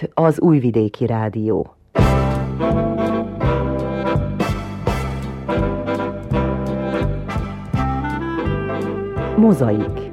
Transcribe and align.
itt 0.00 0.10
az 0.14 0.40
Újvidéki 0.40 1.06
Rádió. 1.06 1.74
Mozaik 9.36 10.12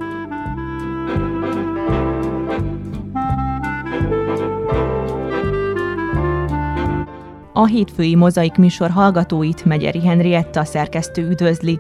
A 7.54 7.66
hétfői 7.66 8.16
mozaik 8.16 8.56
műsor 8.56 8.90
hallgatóit 8.90 9.66
Megyeri 9.66 10.02
Henrietta 10.02 10.64
szerkesztő 10.64 11.30
üdvözli. 11.30 11.80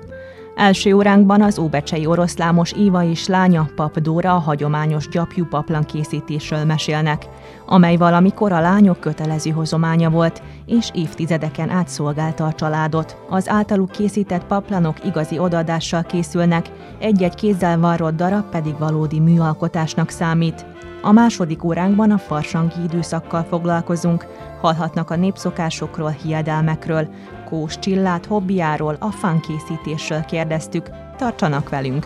Első 0.61 0.93
óránkban 0.93 1.41
az 1.41 1.59
óbecsei 1.59 2.05
oroszlámos 2.05 2.71
Éva 2.71 3.03
és 3.03 3.27
lánya 3.27 3.69
Pap 3.75 3.99
Dóra 3.99 4.35
a 4.35 4.39
hagyományos 4.39 5.07
gyapjú 5.07 5.45
paplan 5.45 5.83
készítésről 5.83 6.65
mesélnek, 6.65 7.25
amely 7.65 7.95
valamikor 7.95 8.51
a 8.51 8.59
lányok 8.59 8.99
kötelező 8.99 9.49
hozománya 9.49 10.09
volt, 10.09 10.41
és 10.65 10.89
évtizedeken 10.93 11.69
át 11.69 11.87
szolgálta 11.87 12.45
a 12.45 12.53
családot. 12.53 13.17
Az 13.29 13.49
általuk 13.49 13.91
készített 13.91 14.45
paplanok 14.45 15.05
igazi 15.05 15.39
odaadással 15.39 16.03
készülnek, 16.03 16.69
egy-egy 16.99 17.35
kézzel 17.35 17.79
varrott 17.79 18.15
darab 18.15 18.49
pedig 18.49 18.77
valódi 18.77 19.19
műalkotásnak 19.19 20.09
számít. 20.09 20.65
A 21.01 21.11
második 21.11 21.63
óránkban 21.63 22.11
a 22.11 22.17
farsangi 22.17 22.83
időszakkal 22.83 23.43
foglalkozunk, 23.43 24.25
hallhatnak 24.61 25.09
a 25.09 25.15
népszokásokról, 25.15 26.15
hiedelmekről, 26.23 27.07
Kós 27.51 27.79
Csillát 27.79 28.25
hobbiáról, 28.25 28.95
a 28.99 29.11
fankészítésről 29.11 30.25
kérdeztük. 30.25 30.89
Tartsanak 31.17 31.69
velünk! 31.69 32.05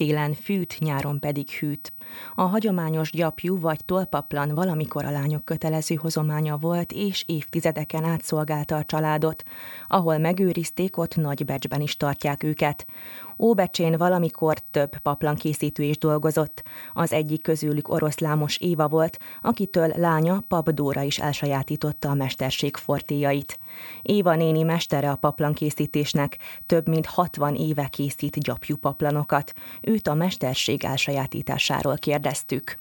Télen 0.00 0.34
fűt, 0.34 0.76
nyáron 0.78 1.18
pedig 1.18 1.50
hűt. 1.50 1.92
A 2.34 2.42
hagyományos 2.42 3.10
gyapjú 3.10 3.60
vagy 3.60 3.84
tolpaplan 3.84 4.54
valamikor 4.54 5.04
a 5.04 5.10
lányok 5.10 5.44
kötelező 5.44 5.94
hozománya 5.94 6.56
volt, 6.56 6.92
és 6.92 7.24
évtizedeken 7.26 8.04
át 8.04 8.22
szolgálta 8.22 8.76
a 8.76 8.84
családot. 8.84 9.42
Ahol 9.88 10.18
megőrizték, 10.18 10.96
ott 10.96 11.16
nagy 11.16 11.44
becsben 11.44 11.80
is 11.80 11.96
tartják 11.96 12.42
őket. 12.42 12.86
Óbecsén 13.40 13.96
valamikor 13.96 14.58
több 14.58 14.96
paplankészítő 14.98 15.82
is 15.82 15.98
dolgozott. 15.98 16.62
Az 16.92 17.12
egyik 17.12 17.42
közülük 17.42 17.88
oroszlámos 17.88 18.56
Éva 18.56 18.88
volt, 18.88 19.18
akitől 19.42 19.92
lánya 19.96 20.42
Pap 20.48 20.70
Dóra 20.70 21.02
is 21.02 21.18
elsajátította 21.18 22.08
a 22.08 22.14
mesterség 22.14 22.76
fortéjait. 22.76 23.58
Éva 24.02 24.34
néni 24.34 24.62
mestere 24.62 25.10
a 25.10 25.16
paplankészítésnek, 25.16 26.38
több 26.66 26.88
mint 26.88 27.06
60 27.06 27.54
éve 27.54 27.88
készít 27.88 28.38
gyapjú 28.38 28.76
paplanokat. 28.76 29.52
Őt 29.80 30.08
a 30.08 30.14
mesterség 30.14 30.84
elsajátításáról 30.84 31.96
kérdeztük. 31.96 32.78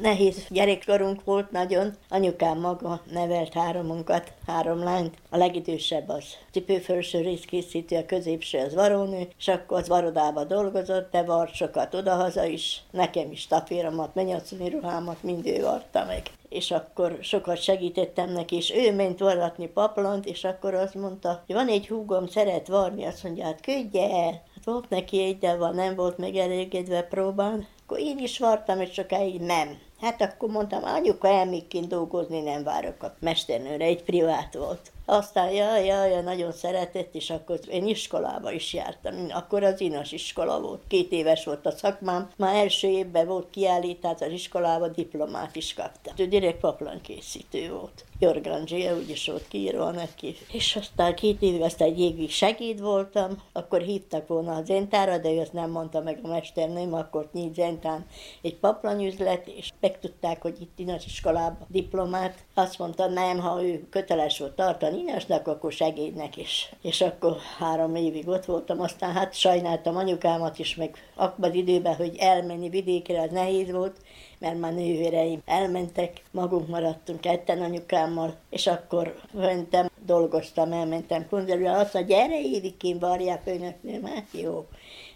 Nehéz 0.00 0.46
gyerekkorunk 0.48 1.24
volt 1.24 1.50
nagyon. 1.50 1.96
Anyukám 2.08 2.58
maga 2.58 3.00
nevelt 3.10 3.52
háromunkat, 3.52 4.32
három 4.46 4.82
lányt. 4.82 5.16
A 5.30 5.36
legidősebb 5.36 6.08
az 6.08 6.24
cipőfelső 6.52 7.20
részkészítő, 7.20 7.96
a 7.96 8.06
középső 8.06 8.58
az 8.58 8.74
varónő, 8.74 9.28
és 9.38 9.48
akkor 9.48 9.78
az 9.78 9.88
varodába 9.88 10.44
dolgozott, 10.44 11.10
de 11.10 11.22
vart 11.22 11.54
sokat 11.54 11.94
odahaza 11.94 12.44
is. 12.44 12.82
Nekem 12.90 13.30
is 13.30 13.46
tapéromat, 13.46 14.14
menyacuni 14.14 14.68
ruhámat 14.68 15.22
mind 15.22 15.46
ő 15.46 15.62
varta 15.62 16.04
meg 16.04 16.22
és 16.48 16.70
akkor 16.70 17.18
sokat 17.20 17.62
segítettem 17.62 18.30
neki, 18.32 18.56
és 18.56 18.72
ő 18.74 18.94
ment 18.94 19.18
varratni 19.18 19.66
paplant, 19.66 20.26
és 20.26 20.44
akkor 20.44 20.74
azt 20.74 20.94
mondta, 20.94 21.42
hogy 21.46 21.54
van 21.54 21.68
egy 21.68 21.88
húgom, 21.88 22.26
szeret 22.26 22.68
varni, 22.68 23.04
azt 23.04 23.24
mondja, 23.24 23.44
hát 23.44 23.60
küldje 23.60 24.10
el. 24.10 24.42
Hát 24.54 24.64
volt 24.64 24.88
neki 24.88 25.22
egy, 25.22 25.38
de 25.38 25.56
van, 25.56 25.74
nem 25.74 25.94
volt 25.94 26.18
megelégedve 26.18 27.02
próbán. 27.02 27.66
Akkor 27.84 27.98
én 27.98 28.18
is 28.18 28.38
vartam, 28.38 28.80
és 28.80 28.92
sokáig 28.92 29.40
nem. 29.40 29.78
Hát 30.00 30.20
akkor 30.22 30.48
mondtam, 30.50 30.84
anyuka 30.84 31.28
elmíg 31.28 31.68
kint 31.68 31.88
dolgozni, 31.88 32.40
nem 32.40 32.62
várok 32.62 33.02
a 33.02 33.14
mesternőre, 33.20 33.84
egy 33.84 34.02
privát 34.02 34.54
volt. 34.54 34.92
Aztán 35.10 35.50
jaj, 35.50 35.84
jaj, 35.84 36.22
nagyon 36.22 36.52
szeretett, 36.52 37.14
és 37.14 37.30
akkor 37.30 37.58
én 37.70 37.86
iskolába 37.86 38.52
is 38.52 38.74
jártam. 38.74 39.14
Akkor 39.30 39.62
az 39.62 39.80
inas 39.80 40.12
iskola 40.12 40.60
volt. 40.60 40.82
Két 40.88 41.12
éves 41.12 41.44
volt 41.44 41.66
a 41.66 41.70
szakmám. 41.70 42.30
Már 42.36 42.54
első 42.54 42.88
évben 42.88 43.26
volt 43.26 43.50
kiállítás 43.50 44.20
az 44.20 44.32
iskolába, 44.32 44.88
diplomát 44.88 45.56
is 45.56 45.74
kaptam. 45.74 46.14
Ő 46.16 46.26
direkt 46.26 46.60
paplankészítő 46.60 47.70
volt. 47.70 48.04
Jorganzsia, 48.20 48.96
úgyis 48.96 49.26
volt 49.26 49.48
kiírva 49.48 49.90
neki. 49.90 50.36
És 50.52 50.76
aztán 50.76 51.14
két 51.14 51.42
évig, 51.42 51.60
aztán 51.60 51.88
egy 51.88 52.00
évig 52.00 52.30
segéd 52.30 52.80
voltam, 52.80 53.42
akkor 53.52 53.80
hívtak 53.80 54.26
volna 54.26 54.54
a 54.54 54.64
zentára, 54.64 55.18
de 55.18 55.30
ő 55.30 55.38
azt 55.40 55.52
nem 55.52 55.70
mondta 55.70 56.00
meg 56.00 56.18
a 56.22 56.28
mesternőm, 56.28 56.94
akkor 56.94 57.28
nyílt 57.32 57.54
zentán 57.54 58.06
egy 58.42 58.56
paplanyüzlet, 58.56 59.46
és 59.46 59.70
megtudták, 59.88 60.42
hogy 60.42 60.60
itt 60.60 60.78
inas 60.78 61.06
iskolában 61.06 61.66
diplomát. 61.68 62.34
Azt 62.54 62.78
mondta, 62.78 63.06
nem, 63.06 63.38
ha 63.38 63.64
ő 63.64 63.86
köteles 63.90 64.38
volt 64.38 64.52
tartani 64.52 64.98
Inasnak, 64.98 65.46
akkor 65.46 65.72
segédnek 65.72 66.36
is. 66.36 66.72
És 66.82 67.00
akkor 67.00 67.36
három 67.58 67.94
évig 67.94 68.28
ott 68.28 68.44
voltam, 68.44 68.80
aztán 68.80 69.12
hát 69.12 69.34
sajnáltam 69.34 69.96
anyukámat 69.96 70.58
is, 70.58 70.76
meg 70.76 70.96
az 71.16 71.54
időben, 71.54 71.94
hogy 71.94 72.16
elmenni 72.18 72.68
vidékre, 72.68 73.20
az 73.20 73.30
nehéz 73.30 73.70
volt, 73.70 73.96
mert 74.38 74.58
már 74.58 74.74
nővéreim 74.74 75.42
elmentek, 75.44 76.22
magunk 76.30 76.68
maradtunk 76.68 77.20
ketten 77.20 77.62
anyukámmal, 77.62 78.34
és 78.50 78.66
akkor 78.66 79.20
mentem, 79.32 79.90
dolgoztam, 80.04 80.72
elmentem 80.72 81.28
konzervre, 81.28 81.70
azt 81.70 81.94
mondja, 81.94 82.16
gyere 82.16 82.40
évig 82.40 83.00
varják 83.00 83.42
önöknél, 83.46 84.00
hát 84.04 84.26
jó. 84.32 84.66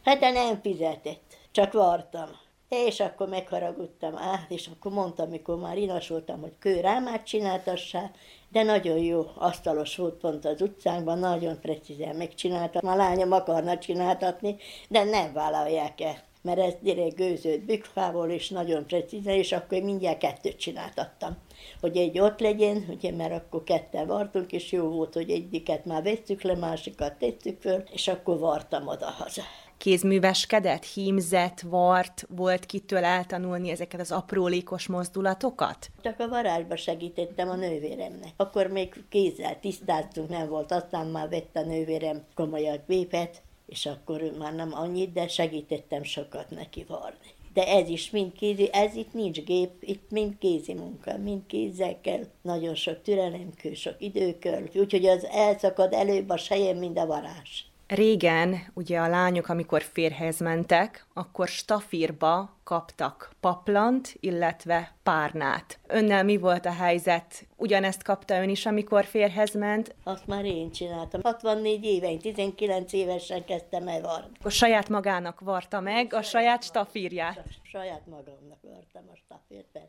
Hát 0.05 0.19
de 0.19 0.31
nem 0.31 0.61
fizetett, 0.63 1.37
csak 1.51 1.73
vartam. 1.73 2.42
És 2.73 3.01
akkor 3.01 3.29
megharagudtam 3.29 4.17
át, 4.17 4.51
és 4.51 4.71
akkor 4.75 4.93
mondtam, 4.93 5.29
mikor 5.29 5.59
már 5.59 5.79
inasoltam, 5.79 6.41
hogy 6.41 6.53
kőrámát 6.59 7.27
csináltassá, 7.27 8.11
de 8.49 8.63
nagyon 8.63 8.99
jó 8.99 9.27
asztalos 9.35 9.97
volt 9.97 10.15
pont 10.15 10.45
az 10.45 10.61
utcánkban, 10.61 11.19
nagyon 11.19 11.61
precízen 11.61 12.17
megcsináltam. 12.17 12.89
A 12.89 12.97
lányom 12.97 13.33
akarna 13.33 13.79
csináltatni, 13.79 14.57
de 14.89 15.05
nem 15.05 15.33
vállalják 15.33 16.01
el 16.01 16.17
mert 16.43 16.59
ez 16.59 16.75
direkt 16.81 17.17
gőzött 17.17 17.61
bükfából, 17.61 18.31
és 18.31 18.49
nagyon 18.49 18.87
precízen, 18.87 19.35
és 19.35 19.53
akkor 19.53 19.79
én 19.79 19.85
mindjárt 19.85 20.19
kettőt 20.19 20.57
csináltattam. 20.57 21.37
Hogy 21.81 21.97
egy 21.97 22.19
ott 22.19 22.41
legyen, 22.41 22.85
ugye, 22.89 23.13
mert 23.13 23.33
akkor 23.33 23.65
ketten 23.65 24.07
vartunk, 24.07 24.53
és 24.53 24.73
jó 24.73 24.89
volt, 24.89 25.15
hogy 25.15 25.31
egyiket 25.31 25.85
már 25.85 26.03
vettük 26.03 26.43
le, 26.43 26.57
másikat 26.57 27.19
tettük 27.19 27.61
föl, 27.61 27.83
és 27.91 28.09
akkor 28.09 28.39
vartam 28.39 28.87
oda-haza 28.87 29.43
kézműveskedett, 29.83 30.85
hímzett, 30.85 31.61
vart, 31.61 32.27
volt 32.29 32.67
kitől 32.67 33.05
eltanulni 33.05 33.71
ezeket 33.71 34.01
az 34.01 34.13
aprólékos 34.13 34.87
mozdulatokat? 34.87 35.91
Csak 36.03 36.21
a 36.21 36.29
varázsba 36.29 36.77
segítettem 36.77 37.49
a 37.49 37.55
nővéremnek. 37.55 38.33
Akkor 38.37 38.67
még 38.67 39.05
kézzel 39.09 39.61
tisztáztunk, 39.61 40.29
nem 40.29 40.49
volt, 40.49 40.73
aztán 40.73 41.07
már 41.07 41.29
vett 41.29 41.57
a 41.57 41.63
nővérem 41.63 42.25
komolyabb 42.35 42.81
gépet, 42.89 43.43
és 43.67 43.87
akkor 43.87 44.33
már 44.39 44.55
nem 44.55 44.71
annyit, 44.75 45.13
de 45.13 45.29
segítettem 45.29 46.03
sokat 46.03 46.51
neki 46.51 46.85
varni. 46.89 47.31
De 47.55 47.67
ez 47.67 47.89
is 47.89 48.11
mind 48.11 48.33
kézi, 48.33 48.69
ez 48.73 48.95
itt 48.95 49.13
nincs 49.13 49.41
gép, 49.41 49.71
itt 49.81 50.11
mind 50.11 50.39
kézi 50.39 50.75
munka, 50.75 51.19
mind 51.19 51.47
kézzel 51.47 52.01
kell, 52.01 52.25
nagyon 52.43 52.75
sok 52.75 53.03
türelemkő, 53.03 53.75
sok 53.75 53.97
időkör, 53.99 54.71
úgyhogy 54.75 55.07
az 55.07 55.25
elszakad 55.25 55.93
előbb 55.93 56.29
a 56.29 56.37
sejem, 56.37 56.77
mint 56.77 56.99
a 56.99 57.07
varázs. 57.07 57.72
Régen, 57.95 58.61
ugye 58.75 58.99
a 58.99 59.09
lányok, 59.09 59.49
amikor 59.49 59.83
férhez 59.83 60.41
mentek, 60.41 61.07
akkor 61.15 61.49
stafírba 61.49 62.57
kaptak 62.65 63.31
paplant, 63.41 64.17
illetve 64.21 64.95
párnát. 65.03 65.79
Önnel 65.87 66.25
mi 66.25 66.37
volt 66.37 66.67
a 66.67 66.73
helyzet? 66.73 67.47
Ugyanezt 67.57 68.03
kapta 68.03 68.43
ön 68.43 68.49
is, 68.49 68.67
amikor 68.67 69.05
férhez 69.05 69.55
ment? 69.55 69.95
Azt 70.05 70.27
már 70.27 70.45
én 70.45 70.71
csináltam. 70.71 71.21
64 71.23 71.85
éve, 71.85 72.17
19 72.17 72.93
évesen 72.93 73.45
kezdtem 73.45 73.89
el 73.89 74.01
varni. 74.01 74.37
A 74.43 74.49
saját 74.49 74.89
magának 74.89 75.41
varta 75.41 75.81
meg 75.81 76.15
a 76.15 76.23
saját 76.23 76.63
stafírját? 76.63 77.45
Saját 77.63 78.07
magamnak 78.07 78.59
vartam 78.63 79.03
a 79.13 79.17
stafírt, 79.17 79.67
persze. 79.73 79.89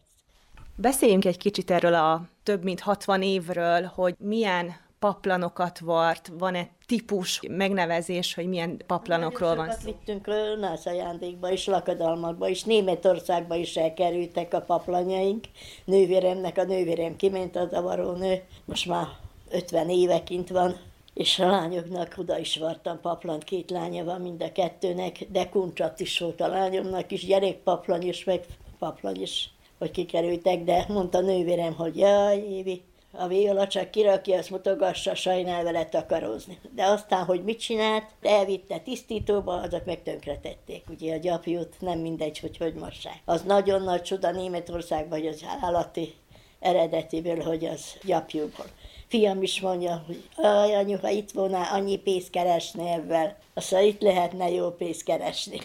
Beszéljünk 0.76 1.26
egy 1.26 1.38
kicsit 1.38 1.72
erről 1.72 1.94
a 1.94 2.22
több 2.44 2.64
mint 2.64 2.80
60 2.80 3.22
évről, 3.22 3.84
hogy 3.84 4.16
milyen 4.18 4.76
paplanokat 5.04 5.80
vart, 5.80 6.32
van-e 6.38 6.70
típus, 6.86 7.40
megnevezés, 7.50 8.34
hogy 8.34 8.48
milyen 8.48 8.82
paplanokról 8.88 9.56
van 9.56 9.72
szó? 9.72 9.78
vittünk 9.86 10.28
nász 10.60 10.86
ajándékba 10.86 11.52
és 11.52 11.66
lakadalmakba, 11.66 12.50
és 12.50 12.64
Németországba 12.64 13.56
is 13.56 13.76
elkerültek 13.76 14.54
a 14.54 14.62
paplanyaink. 14.62 15.46
Nővéremnek 15.86 16.58
a 16.58 16.64
nővérem 16.64 17.16
kiment 17.16 17.56
a 17.56 17.68
zavarónő, 17.68 18.42
most 18.66 18.86
már 18.86 19.08
50 19.50 19.90
éve 19.90 20.24
kint 20.24 20.50
van, 20.50 20.76
és 21.14 21.40
a 21.40 21.48
lányoknak 21.48 22.16
oda 22.18 22.40
is 22.40 22.58
vartam 22.58 23.00
paplant, 23.02 23.44
két 23.44 23.70
lánya 23.70 24.04
van 24.04 24.22
mind 24.22 24.44
a 24.44 24.52
kettőnek, 24.52 25.26
de 25.32 25.50
kuncsat 25.50 26.00
is 26.00 26.20
volt 26.20 26.42
a 26.42 26.48
lányomnak 26.48 27.12
is, 27.12 27.26
gyerekpaplany 27.26 28.08
is, 28.08 28.24
meg 28.24 28.46
paplany 28.80 29.22
is, 29.22 29.50
hogy 29.78 29.92
kikerültek, 29.92 30.64
de 30.64 30.86
mondta 30.88 31.22
nővérem, 31.22 31.74
hogy 31.74 31.98
jaj, 31.98 32.38
Évi, 32.38 32.82
a 33.18 33.28
viola 33.28 33.68
csak 33.68 33.92
kirakja, 33.92 34.38
azt 34.38 34.50
mutogassa, 34.50 35.16
sajnál 35.16 35.64
vele 35.64 35.86
takarózni. 35.86 36.60
De 36.76 36.86
aztán, 36.86 37.26
hogy 37.26 37.44
mit 37.44 37.60
csinált, 37.60 38.06
elvitte 38.22 38.78
tisztítóba, 38.78 39.54
azok 39.54 39.86
meg 39.86 40.04
tönkretették. 40.04 40.84
Ugye 40.90 41.14
a 41.14 41.18
gyapjút 41.18 41.76
nem 41.80 42.00
mindegy, 42.00 42.40
hogy 42.40 42.58
hogy 42.58 42.74
mossák. 42.74 43.22
Az 43.26 43.42
nagyon 43.42 43.82
nagy 43.82 44.02
csoda 44.02 44.32
Németországban, 44.32 45.20
hogy 45.20 45.28
az 45.28 45.46
állati 45.62 46.14
eredetiből, 46.60 47.42
hogy 47.42 47.66
az 47.66 47.98
gyapjúból. 48.04 48.66
Fiam 49.08 49.42
is 49.42 49.62
mondja, 49.62 50.04
hogy 50.06 50.24
aj, 50.36 50.76
anyuha, 50.76 51.10
itt 51.10 51.32
volna 51.32 51.72
annyi 51.72 51.98
pénzt 51.98 52.30
keresni 52.30 52.90
ebben. 52.90 53.36
Aztán 53.54 53.84
itt 53.84 54.02
lehetne 54.02 54.50
jó 54.50 54.70
pénzt 54.70 55.04
keresni. 55.04 55.60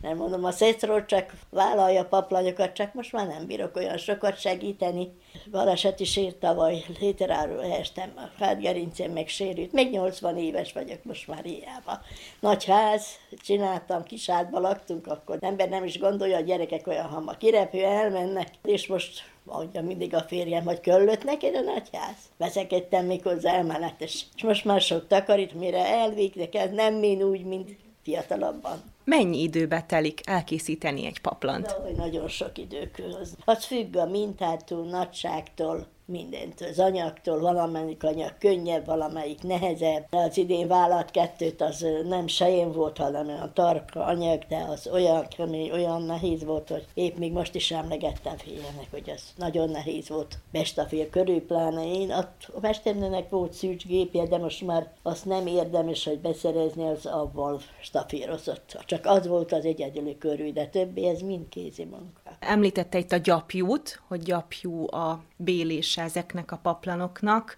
Nem 0.00 0.16
mondom, 0.16 0.44
a 0.44 0.50
szecról 0.50 1.04
csak 1.04 1.32
vállalja 1.50 2.04
paplanyokat, 2.04 2.72
csak 2.72 2.94
most 2.94 3.12
már 3.12 3.26
nem 3.26 3.46
bírok 3.46 3.76
olyan 3.76 3.96
sokat 3.96 4.40
segíteni. 4.40 5.12
Baleset 5.50 6.00
is 6.00 6.16
ért 6.16 6.36
tavaly, 6.36 6.84
léteráról 7.00 7.64
estem, 7.64 8.12
a 8.16 8.44
hátgerincem 8.44 9.10
megsérült. 9.10 9.72
Még 9.72 9.90
80 9.90 10.36
éves 10.38 10.72
vagyok 10.72 11.04
most 11.04 11.28
már 11.28 11.44
hiába. 11.44 12.00
Nagy 12.40 12.64
ház, 12.64 13.06
csináltam, 13.44 14.02
kisádba 14.02 14.60
laktunk, 14.60 15.06
akkor 15.06 15.38
ember 15.40 15.68
nem 15.68 15.84
is 15.84 15.98
gondolja, 15.98 16.36
a 16.36 16.40
gyerekek 16.40 16.86
olyan 16.86 17.06
hamar 17.06 17.36
kirepő, 17.36 17.84
elmennek, 17.84 18.48
és 18.64 18.86
most 18.86 19.24
mondja 19.42 19.82
mindig 19.82 20.14
a 20.14 20.20
férjem, 20.20 20.64
hogy 20.64 20.80
köllött 20.80 21.24
neked 21.24 21.54
a 21.54 21.60
nagyház. 21.60 22.16
Veszekedtem 22.36 23.06
még 23.06 23.22
hozzá 23.22 23.52
elmenetes. 23.52 24.26
És 24.36 24.42
most 24.42 24.64
már 24.64 24.80
sok 24.80 25.06
takarít, 25.06 25.54
mire 25.54 25.86
elvégzik, 25.86 26.54
ez 26.54 26.70
nem 26.70 26.94
min 26.94 27.22
úgy, 27.22 27.44
mint 27.44 27.76
fiatalabban. 28.06 28.82
Mennyi 29.04 29.42
időbe 29.42 29.82
telik 29.82 30.20
elkészíteni 30.24 31.06
egy 31.06 31.20
paplant? 31.20 31.66
De, 31.66 31.96
nagyon 31.96 32.28
sok 32.28 32.58
időköz. 32.58 33.36
Az 33.44 33.64
függ 33.64 33.96
a 33.96 34.06
mintától, 34.06 34.84
nagyságtól, 34.84 35.86
mindentől, 36.06 36.68
az 36.68 36.78
anyagtól, 36.78 37.40
valamelyik 37.40 38.04
anyag 38.04 38.38
könnyebb, 38.38 38.86
valamelyik 38.86 39.42
nehezebb. 39.42 40.06
Az 40.10 40.36
idén 40.36 40.68
vállalt 40.68 41.10
kettőt, 41.10 41.60
az 41.60 41.86
nem 42.08 42.26
sején 42.26 42.72
volt, 42.72 42.98
hanem 42.98 43.28
a 43.28 43.52
tarka 43.52 44.04
anyag, 44.04 44.42
de 44.48 44.64
az 44.68 44.88
olyan 44.92 45.26
ami 45.38 45.72
olyan 45.72 46.02
nehéz 46.02 46.44
volt, 46.44 46.68
hogy 46.68 46.86
épp 46.94 47.16
még 47.16 47.32
most 47.32 47.54
is 47.54 47.70
emlegettem 47.70 48.36
félnek, 48.36 48.86
hogy 48.90 49.10
az 49.10 49.22
nagyon 49.36 49.70
nehéz 49.70 50.08
volt. 50.08 50.38
Bestafér 50.52 51.10
körül, 51.10 51.46
pláne 51.46 51.86
én, 51.86 52.10
a 52.10 52.28
mesternének 52.60 53.28
volt 53.28 53.52
szűcsgépje, 53.52 54.26
de 54.26 54.38
most 54.38 54.66
már 54.66 54.92
azt 55.02 55.24
nem 55.24 55.46
érdemes, 55.46 56.04
hogy 56.04 56.18
beszerezni, 56.18 56.88
az 56.88 57.06
avval 57.06 57.60
stafírozott. 57.80 58.78
Csak 58.86 59.06
az 59.06 59.26
volt 59.26 59.52
az 59.52 59.64
egyedüli 59.64 60.18
körül, 60.18 60.50
de 60.52 60.66
többi 60.66 61.06
ez 61.06 61.20
mind 61.20 61.48
kézi 61.48 61.84
munka. 61.84 62.20
Említette 62.40 62.98
itt 62.98 63.12
a 63.12 63.16
gyapjút, 63.16 64.00
hogy 64.08 64.22
gyapjú 64.22 64.86
a 64.94 65.22
bélés 65.36 65.96
ezeknek 65.96 66.52
a 66.52 66.60
paplanoknak. 66.62 67.56